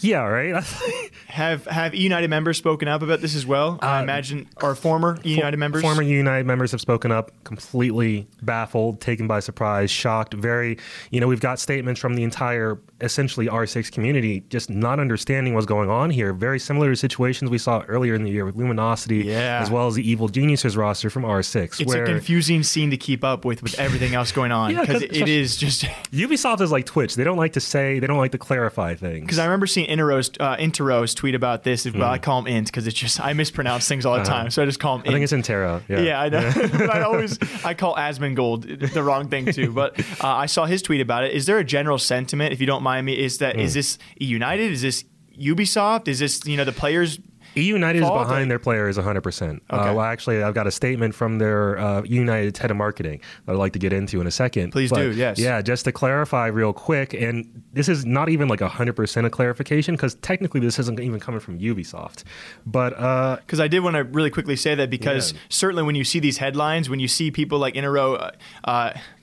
Yeah, 0.00 0.20
right. 0.20 0.64
Have 1.26 1.66
have 1.66 1.94
E 1.94 1.98
United 1.98 2.30
members 2.30 2.56
spoken 2.56 2.88
up 2.88 3.02
about 3.02 3.20
this 3.20 3.34
as 3.34 3.44
well? 3.44 3.78
I 3.82 4.02
imagine, 4.02 4.48
our 4.58 4.74
former 4.74 5.18
E 5.24 5.34
United 5.34 5.56
members. 5.58 5.82
Uh, 5.82 5.86
Former 5.86 6.02
United 6.02 6.46
members 6.46 6.70
have 6.72 6.80
spoken 6.80 7.12
up, 7.12 7.32
completely 7.44 8.26
baffled, 8.42 9.00
taken 9.00 9.26
by 9.28 9.40
surprise, 9.40 9.90
shocked. 9.90 10.34
Very, 10.34 10.78
you 11.10 11.20
know, 11.20 11.28
we've 11.28 11.40
got 11.40 11.60
statements 11.60 12.00
from 12.00 12.14
the 12.14 12.22
entire, 12.22 12.80
essentially 13.00 13.46
R6 13.46 13.92
community, 13.92 14.42
just 14.48 14.70
not 14.70 14.98
understanding 14.98 15.54
what's 15.54 15.66
going 15.66 15.88
on 15.90 16.10
here. 16.10 16.32
Very 16.32 16.58
similar 16.58 16.90
to 16.90 16.96
situations 16.96 17.50
we 17.50 17.58
saw 17.58 17.82
earlier 17.88 18.14
in 18.14 18.24
the 18.24 18.30
year 18.30 18.44
with 18.44 18.56
Luminosity, 18.56 19.18
Yeah. 19.18 19.60
as 19.62 19.70
well 19.70 19.86
as 19.86 19.94
the 19.94 20.08
Evil 20.10 20.28
Geniuses 20.28 20.76
roster 20.76 21.08
from 21.10 21.22
R6. 21.24 21.80
It's 21.80 21.94
a 21.94 22.04
confusing 22.04 22.62
scene 22.62 22.90
to 22.90 22.96
keep 22.96 23.22
up 23.24 23.44
with 23.44 23.62
with 23.62 23.78
everything 23.78 24.14
else 24.14 24.32
going 24.32 24.50
on 24.52 24.70
Yeah, 24.74 24.80
because 24.80 25.02
'cause- 25.02 25.16
it 25.16 25.28
is 25.28 25.56
just. 25.56 25.82
Ubisoft 26.12 26.60
is 26.60 26.72
like 26.72 26.86
Twitch; 26.86 27.14
they 27.14 27.24
don't 27.24 27.36
like 27.36 27.52
to 27.52 27.60
say, 27.60 27.98
they 28.00 28.06
don't 28.06 28.18
like 28.18 28.32
to 28.32 28.38
clarify 28.38 28.94
things. 28.94 29.20
Because 29.26 29.38
I 29.38 29.44
remember 29.44 29.66
seeing 29.66 29.88
Interos, 29.88 30.36
uh, 30.40 30.56
Interos 30.56 31.14
tweet 31.14 31.34
about 31.34 31.62
this. 31.64 31.86
Well, 31.90 32.10
I 32.10 32.18
call 32.18 32.40
him 32.40 32.46
Int 32.48 32.66
because 32.66 32.86
it's 32.86 32.98
just 32.98 33.20
I 33.20 33.32
mispronounce 33.32 33.86
things 33.86 34.04
all 34.06 34.16
the 34.18 34.24
time, 34.24 34.50
so 34.50 34.62
I 34.62 34.66
just 34.66 34.80
call 34.80 34.96
him. 34.96 35.00
Uh-huh. 35.02 35.12
I 35.12 35.18
Int. 35.18 35.28
think 35.30 35.40
it's 35.40 35.48
Intera. 35.48 35.82
Yeah, 35.88 36.00
Yeah, 36.00 36.20
I 36.20 36.28
know. 36.28 36.52
but 36.72 36.90
I 36.96 37.02
always 37.02 37.38
I 37.64 37.74
call 37.74 37.94
Asmongold 37.94 38.92
the 38.92 39.02
wrong 39.02 39.28
thing 39.28 39.46
too. 39.52 39.72
But 39.72 39.98
uh, 40.22 40.26
I 40.26 40.46
saw 40.46 40.66
his 40.66 40.82
tweet 40.82 41.00
about 41.00 41.22
it. 41.24 41.32
Is 41.32 41.46
there 41.46 41.58
a 41.58 41.64
general 41.64 41.98
sentiment, 41.98 42.52
if 42.52 42.60
you 42.60 42.66
don't 42.66 42.82
mind 42.82 42.87
me, 43.02 43.12
is 43.18 43.38
that 43.38 43.58
is 43.58 43.72
Hmm. 43.72 43.78
this 43.78 43.98
United? 44.18 44.72
Is 44.72 44.82
this 44.82 45.04
Ubisoft? 45.40 46.08
Is 46.08 46.18
this 46.18 46.40
you 46.46 46.56
know 46.56 46.64
the 46.64 46.72
players? 46.72 47.18
E 47.56 47.62
United 47.62 48.02
is 48.02 48.08
behind 48.08 48.28
like- 48.30 48.48
their 48.50 48.58
players 48.58 48.98
100%. 48.98 49.62
Uh, 49.70 49.92
well, 49.96 50.02
actually, 50.02 50.42
I've 50.42 50.54
got 50.54 50.66
a 50.66 50.70
statement 50.70 51.14
from 51.14 51.38
their 51.38 51.78
uh, 51.78 52.02
United 52.02 52.56
head 52.58 52.70
of 52.70 52.76
marketing 52.76 53.20
that 53.46 53.52
I'd 53.52 53.58
like 53.58 53.72
to 53.72 53.78
get 53.80 53.92
into 53.92 54.20
in 54.20 54.26
a 54.26 54.30
second. 54.30 54.70
Please 54.70 54.92
do, 54.92 55.10
yes. 55.12 55.38
Yeah, 55.40 55.60
just 55.62 55.84
to 55.86 55.92
clarify 55.92 56.48
real 56.48 56.72
quick, 56.74 57.14
and 57.14 57.62
this 57.72 57.88
is 57.88 58.04
not 58.04 58.28
even 58.28 58.46
like 58.48 58.60
100% 58.60 59.24
of 59.24 59.32
clarification 59.32 59.94
because 59.96 60.14
technically 60.16 60.60
this 60.60 60.78
isn't 60.78 61.00
even 61.00 61.18
coming 61.18 61.40
from 61.40 61.58
Ubisoft. 61.58 62.22
But 62.66 62.92
uh, 62.98 63.36
Because 63.36 63.60
I 63.60 63.66
did 63.66 63.80
want 63.80 63.96
to 63.96 64.04
really 64.04 64.30
quickly 64.30 64.54
say 64.54 64.74
that 64.76 64.90
because 64.90 65.32
Yeah. 65.32 65.38
certainly 65.48 65.82
when 65.82 65.94
you 65.96 66.04
see 66.04 66.20
these 66.20 66.36
headlines, 66.38 66.88
when 66.90 67.00
you 67.00 67.08
see 67.08 67.30
people 67.30 67.58
like 67.58 67.74
in 67.74 67.82
a 67.82 67.90
row. 67.90 68.30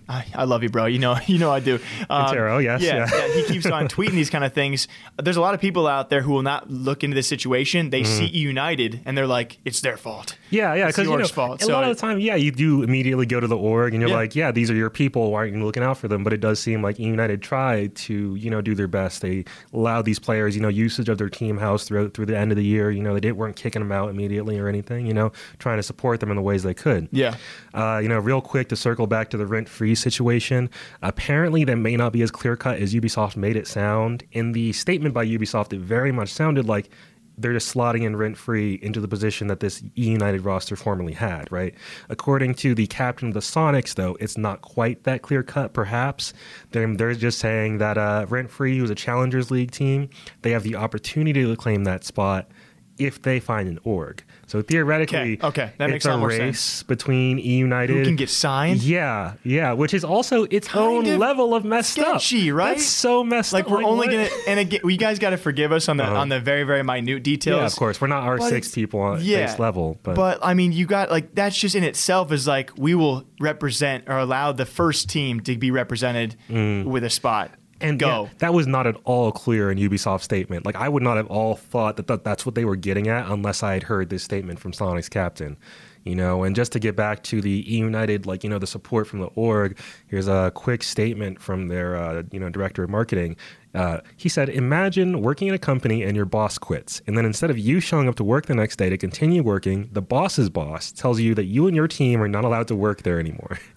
I, 0.08 0.26
I 0.36 0.44
love 0.44 0.62
you, 0.64 0.70
bro. 0.70 0.86
You 0.86 1.00
know, 1.00 1.18
you 1.28 1.40
know 1.40 1.52
I 1.52 1.60
do. 1.60 1.76
Um, 2.10 2.26
Intero, 2.28 2.64
yes, 2.64 2.82
Yeah, 2.82 3.08
yeah. 3.10 3.28
yeah, 3.28 3.34
He 3.34 3.44
keeps 3.44 3.66
on 3.66 3.88
tweeting 3.88 4.12
these 4.12 4.30
kind 4.30 4.44
of 4.44 4.54
things. 4.54 4.88
There's 5.22 5.38
a 5.38 5.42
lot 5.42 5.54
of 5.56 5.62
people 5.62 5.88
out 5.88 6.10
there 6.10 6.22
who 6.22 6.32
will 6.32 6.44
not 6.44 6.70
look 6.70 7.04
into 7.04 7.16
this 7.16 7.28
situation. 7.28 7.90
They 7.90 8.04
see 8.04 8.26
United 8.28 9.02
and 9.06 9.18
they're 9.18 9.28
like, 9.28 9.58
it's 9.66 9.82
their 9.82 9.98
fault. 9.98 10.38
Yeah, 10.52 10.74
yeah, 10.76 10.88
It's 10.88 10.96
because 10.96 11.08
you 11.08 11.12
know, 11.14 11.18
yours 11.20 11.32
fault. 11.32 11.62
a 11.62 11.66
So 11.66 11.74
lot 11.74 11.84
I- 11.84 11.90
of 11.90 11.96
the 11.96 12.00
time, 12.02 12.20
yeah, 12.20 12.36
you 12.36 12.52
do 12.52 12.84
immediately 12.84 13.26
go 13.26 13.40
to 13.40 13.48
the 13.48 13.58
org 13.58 13.94
and 13.94 14.02
you're 14.02 14.10
Yeah. 14.12 14.16
like, 14.16 14.36
yeah, 14.36 14.52
these 14.52 14.70
are 14.70 14.76
your 14.76 14.90
people. 14.92 15.32
Why 15.32 15.40
aren't 15.40 15.56
you 15.56 15.64
looking 15.66 15.84
out 15.84 15.98
for 15.98 16.08
them? 16.08 16.24
But 16.24 16.34
it 16.34 16.40
does 16.40 16.60
seem 16.60 16.82
like 16.82 17.00
United 17.00 17.42
tried 17.42 17.96
to, 17.96 18.36
you 18.36 18.50
know, 18.50 18.62
do 18.62 18.76
their 18.76 18.88
best. 18.88 19.22
They 19.22 19.46
allowed 19.74 20.06
these 20.06 20.20
players, 20.20 20.56
you 20.56 20.62
know, 20.62 20.68
usage 20.70 21.10
of 21.10 21.18
their 21.18 21.30
team 21.30 21.58
house 21.58 21.86
throughout 21.86 22.14
through 22.14 22.28
the 22.28 22.38
end 22.38 22.52
of 22.52 22.58
the 22.58 22.64
year. 22.64 22.92
You 22.92 23.02
know, 23.02 23.14
they 23.14 23.20
didn't 23.20 23.38
weren't 23.38 23.56
kicking 23.56 23.82
them 23.82 23.92
out 23.92 24.10
immediately 24.10 24.60
or 24.60 24.68
anything. 24.68 25.08
You 25.08 25.14
know, 25.14 25.32
trying 25.58 25.78
to 25.78 25.84
support 25.84 26.20
them 26.20 26.30
in 26.30 26.36
the 26.36 26.42
ways 26.44 26.64
they 26.64 26.74
could. 26.76 27.08
Yeah. 27.12 27.36
Uh, 27.74 28.00
you 28.04 28.08
know, 28.10 28.20
real 28.20 28.42
quick 28.42 28.70
to 28.70 28.76
circle 28.76 29.08
back 29.08 29.30
to 29.32 29.38
the 29.38 29.48
rent 29.48 29.68
free 29.68 29.95
situation. 29.96 30.70
Apparently, 31.02 31.64
that 31.64 31.78
may 31.78 31.96
not 31.96 32.14
be 32.14 32.22
as 32.22 32.32
clear 32.32 32.56
cut 32.56 32.80
as 32.80 32.94
Ubisoft 32.94 33.36
made 33.36 33.56
it 33.56 33.68
sound. 33.68 34.24
In 34.32 34.52
the 34.52 34.74
statement 34.74 35.14
by 35.14 35.26
Ubisoft, 35.26 35.74
it 35.74 35.80
very 35.80 36.12
much 36.12 36.30
sounded 36.30 36.68
like 36.68 36.90
they're 37.38 37.54
just 37.54 37.74
slotting 37.74 38.04
in 38.04 38.16
rent 38.16 38.38
free 38.38 38.76
into 38.76 39.02
the 39.02 39.08
position 39.08 39.48
that 39.48 39.60
this 39.60 39.84
E 39.98 40.10
United 40.10 40.42
roster 40.42 40.76
formerly 40.76 41.14
had, 41.14 41.52
right? 41.52 41.74
According 42.10 42.56
to 42.56 42.74
the 42.74 42.88
captain 42.88 43.30
of 43.30 43.34
the 43.34 43.40
Sonics, 43.42 43.96
though, 43.96 44.16
it's 44.20 44.38
not 44.38 44.62
quite 44.62 45.04
that 45.04 45.22
clear 45.22 45.44
cut, 45.44 45.74
perhaps. 45.74 46.34
They're, 46.72 46.96
they're 46.96 47.14
just 47.14 47.40
saying 47.40 47.80
that 47.80 47.98
uh, 47.98 48.26
rent 48.30 48.50
free 48.50 48.80
was 48.82 48.90
a 48.90 48.96
Challengers 48.96 49.52
League 49.52 49.72
team. 49.72 50.10
They 50.44 50.52
have 50.52 50.64
the 50.64 50.76
opportunity 50.76 51.44
to 51.44 51.56
claim 51.56 51.84
that 51.84 52.04
spot 52.04 52.50
if 52.98 53.22
they 53.22 53.40
find 53.40 53.68
an 53.68 53.80
org. 53.84 54.24
So 54.48 54.62
theoretically, 54.62 55.40
Okay, 55.42 55.48
okay, 55.48 55.72
that 55.78 55.90
makes 55.90 56.06
a 56.06 56.12
a 56.12 56.18
race 56.20 56.60
sense. 56.60 56.84
between 56.84 57.40
E 57.40 57.58
United 57.58 57.96
Who 57.96 58.06
can 58.06 58.16
get 58.16 58.30
signed? 58.30 58.84
yeah, 58.84 59.34
yeah, 59.44 59.74
which 59.74 59.94
is 59.94 60.04
also 60.04 60.44
its 60.46 60.68
Kind 60.68 61.10
own 61.10 61.20
level 61.20 61.56
of 61.56 61.66
messed 61.66 61.98
up. 61.98 62.22
sketchy, 62.22 62.52
right? 62.52 62.78
That's 62.78 62.86
so 62.86 63.24
messed 63.24 63.54
Like 63.54 63.66
up. 63.66 63.72
we're 63.72 63.84
only 63.84 64.08
what? 64.08 64.30
gonna 64.30 64.30
and 64.48 64.60
again, 64.60 64.82
you 64.84 64.98
guys 64.98 65.18
got 65.18 65.32
to 65.32 65.38
forgive 65.38 65.72
us 65.72 65.90
on 65.90 65.98
the 65.98 66.04
uh-huh. 66.04 66.16
on 66.16 66.30
the 66.30 66.40
very 66.40 66.64
very 66.64 66.84
minute 66.84 67.24
details. 67.24 67.60
Yeah, 67.60 67.66
of 67.66 67.76
course, 67.76 68.00
we're 68.00 68.08
not 68.08 68.24
R6 68.24 68.74
people 68.74 69.00
on 69.00 69.24
yeah, 69.24 69.48
base 69.48 69.58
level, 69.58 70.00
but, 70.04 70.16
but 70.16 70.40
I 70.44 70.54
mean, 70.54 70.72
you 70.72 70.86
got 70.86 71.10
like 71.10 71.34
that's 71.34 71.58
just 71.58 71.76
in 71.76 71.84
itself 71.84 72.32
is 72.32 72.46
like 72.46 72.72
we 72.78 72.94
will 72.94 73.24
represent 73.40 74.06
or 74.08 74.20
allow 74.20 74.52
the 74.52 74.66
first 74.66 75.10
team 75.10 75.40
to 75.42 75.58
be 75.58 75.72
represented 75.72 76.36
mm. 76.50 76.86
with 76.86 77.04
a 77.04 77.10
spot. 77.10 77.52
And 77.82 78.00
go. 78.00 78.24
yeah, 78.24 78.30
that 78.40 78.54
was 78.54 78.68
not 78.68 78.88
at 78.88 78.96
all 79.04 79.32
clear 79.32 79.70
in 79.70 79.78
Ubisoft's 79.78 80.24
statement. 80.24 80.66
Like 80.66 80.76
I 80.76 80.88
would 80.88 81.04
not 81.04 81.18
have 81.18 81.28
all 81.28 81.56
thought 81.56 81.98
that, 81.98 82.08
that 82.08 82.24
that's 82.24 82.46
what 82.46 82.56
they 82.56 82.66
were 82.66 82.78
getting 82.78 83.08
at 83.08 83.30
unless 83.30 83.64
I 83.64 83.74
had 83.74 83.84
heard 83.84 84.10
this 84.10 84.24
statement 84.24 84.60
from 84.60 84.74
Sonic's 84.74 85.10
captain. 85.10 85.58
You 86.06 86.16
know, 86.16 86.44
and 86.44 86.56
just 86.56 86.72
to 86.74 86.80
get 86.80 86.96
back 86.96 87.24
to 87.24 87.42
the 87.42 87.66
E 87.74 87.78
United, 87.78 88.28
like 88.28 88.44
you 88.44 88.50
know, 88.50 88.60
the 88.60 88.68
support 88.68 89.08
from 89.08 89.22
the 89.22 89.30
org. 89.34 89.78
Here's 90.08 90.28
a 90.28 90.52
quick 90.54 90.84
statement 90.84 91.42
from 91.42 91.68
their, 91.68 91.96
uh, 91.96 92.22
you 92.32 92.40
know, 92.40 92.48
director 92.50 92.84
of 92.84 92.92
marketing. 92.92 93.36
Uh, 93.74 94.02
he 94.16 94.30
said, 94.30 94.48
"Imagine 94.50 95.22
working 95.22 95.48
in 95.48 95.56
a 95.56 95.60
company 95.60 96.04
and 96.04 96.16
your 96.16 96.26
boss 96.26 96.60
quits, 96.60 97.02
and 97.08 97.18
then 97.18 97.26
instead 97.26 97.50
of 97.50 97.58
you 97.58 97.80
showing 97.80 98.08
up 98.08 98.16
to 98.16 98.24
work 98.24 98.46
the 98.46 98.54
next 98.54 98.76
day 98.76 98.90
to 98.90 99.00
continue 99.00 99.42
working, 99.42 99.90
the 99.92 100.02
boss's 100.02 100.50
boss 100.50 100.92
tells 100.92 101.20
you 101.20 101.34
that 101.34 101.46
you 101.46 101.66
and 101.66 101.76
your 101.76 101.88
team 101.88 102.22
are 102.22 102.28
not 102.28 102.46
allowed 102.46 102.68
to 102.68 102.76
work 102.76 103.02
there 103.02 103.20
anymore." 103.20 103.60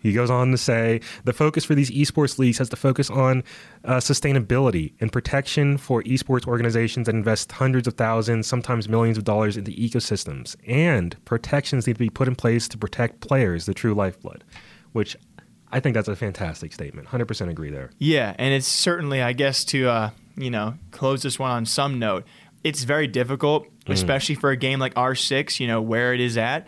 He 0.00 0.12
goes 0.12 0.30
on 0.30 0.50
to 0.52 0.58
say 0.58 1.00
the 1.24 1.32
focus 1.32 1.64
for 1.64 1.74
these 1.74 1.90
esports 1.90 2.38
leagues 2.38 2.58
has 2.58 2.68
to 2.70 2.76
focus 2.76 3.10
on 3.10 3.42
uh, 3.84 3.96
sustainability 3.96 4.92
and 5.00 5.12
protection 5.12 5.76
for 5.78 6.02
esports 6.04 6.46
organizations 6.46 7.06
that 7.06 7.14
invest 7.14 7.50
hundreds 7.52 7.88
of 7.88 7.94
thousands, 7.94 8.46
sometimes 8.46 8.88
millions 8.88 9.18
of 9.18 9.24
dollars 9.24 9.56
into 9.56 9.70
ecosystems. 9.72 10.56
And 10.66 11.16
protections 11.24 11.86
need 11.86 11.94
to 11.94 11.98
be 11.98 12.10
put 12.10 12.28
in 12.28 12.34
place 12.36 12.68
to 12.68 12.78
protect 12.78 13.20
players, 13.20 13.66
the 13.66 13.74
true 13.74 13.94
lifeblood, 13.94 14.44
which 14.92 15.16
I 15.72 15.80
think 15.80 15.94
that's 15.94 16.08
a 16.08 16.16
fantastic 16.16 16.72
statement. 16.72 17.08
100% 17.08 17.48
agree 17.50 17.70
there. 17.70 17.90
Yeah, 17.98 18.34
and 18.38 18.54
it's 18.54 18.66
certainly, 18.66 19.20
I 19.20 19.32
guess, 19.32 19.64
to 19.66 19.88
uh, 19.88 20.10
you 20.36 20.50
know 20.50 20.74
close 20.92 21.22
this 21.22 21.38
one 21.38 21.50
on 21.50 21.66
some 21.66 21.98
note. 21.98 22.24
It's 22.64 22.84
very 22.84 23.06
difficult, 23.06 23.66
Mm. 23.86 23.94
especially 23.94 24.34
for 24.34 24.50
a 24.50 24.56
game 24.56 24.78
like 24.78 24.92
R6. 24.94 25.60
You 25.60 25.66
know 25.66 25.80
where 25.80 26.12
it 26.12 26.20
is 26.20 26.36
at. 26.36 26.66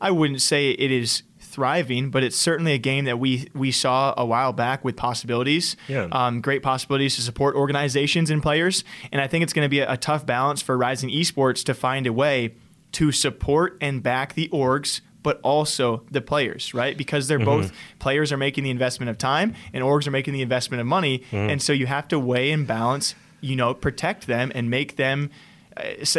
I 0.00 0.10
wouldn't 0.12 0.40
say 0.40 0.70
it 0.70 0.90
is 0.92 1.22
thriving, 1.50 2.10
but 2.10 2.22
it's 2.22 2.36
certainly 2.36 2.72
a 2.72 2.78
game 2.78 3.04
that 3.04 3.18
we 3.18 3.48
we 3.54 3.70
saw 3.70 4.14
a 4.16 4.24
while 4.24 4.52
back 4.52 4.84
with 4.84 4.96
possibilities. 4.96 5.76
Yeah. 5.88 6.08
Um, 6.12 6.40
great 6.40 6.62
possibilities 6.62 7.16
to 7.16 7.22
support 7.22 7.54
organizations 7.56 8.30
and 8.30 8.42
players, 8.42 8.84
and 9.12 9.20
I 9.20 9.26
think 9.26 9.42
it's 9.42 9.52
going 9.52 9.66
to 9.66 9.68
be 9.68 9.80
a, 9.80 9.92
a 9.92 9.96
tough 9.96 10.24
balance 10.24 10.62
for 10.62 10.76
Rising 10.78 11.10
Esports 11.10 11.64
to 11.64 11.74
find 11.74 12.06
a 12.06 12.12
way 12.12 12.54
to 12.92 13.12
support 13.12 13.76
and 13.80 14.02
back 14.02 14.34
the 14.34 14.48
orgs 14.48 15.00
but 15.22 15.38
also 15.42 16.02
the 16.10 16.22
players, 16.22 16.72
right? 16.72 16.96
Because 16.96 17.28
they're 17.28 17.38
Mm-hmm. 17.38 17.44
both 17.44 17.72
players 17.98 18.32
are 18.32 18.38
making 18.38 18.64
the 18.64 18.70
investment 18.70 19.10
of 19.10 19.18
time 19.18 19.54
and 19.74 19.84
orgs 19.84 20.06
are 20.06 20.10
making 20.10 20.32
the 20.32 20.40
investment 20.40 20.80
of 20.80 20.86
money. 20.86 21.18
Mm-hmm. 21.18 21.50
And 21.50 21.62
so 21.62 21.74
you 21.74 21.86
have 21.86 22.08
to 22.08 22.18
weigh 22.18 22.50
and 22.52 22.66
balance, 22.66 23.14
you 23.42 23.54
know, 23.54 23.74
protect 23.74 24.26
them 24.26 24.50
and 24.54 24.70
make 24.70 24.96
them 24.96 25.30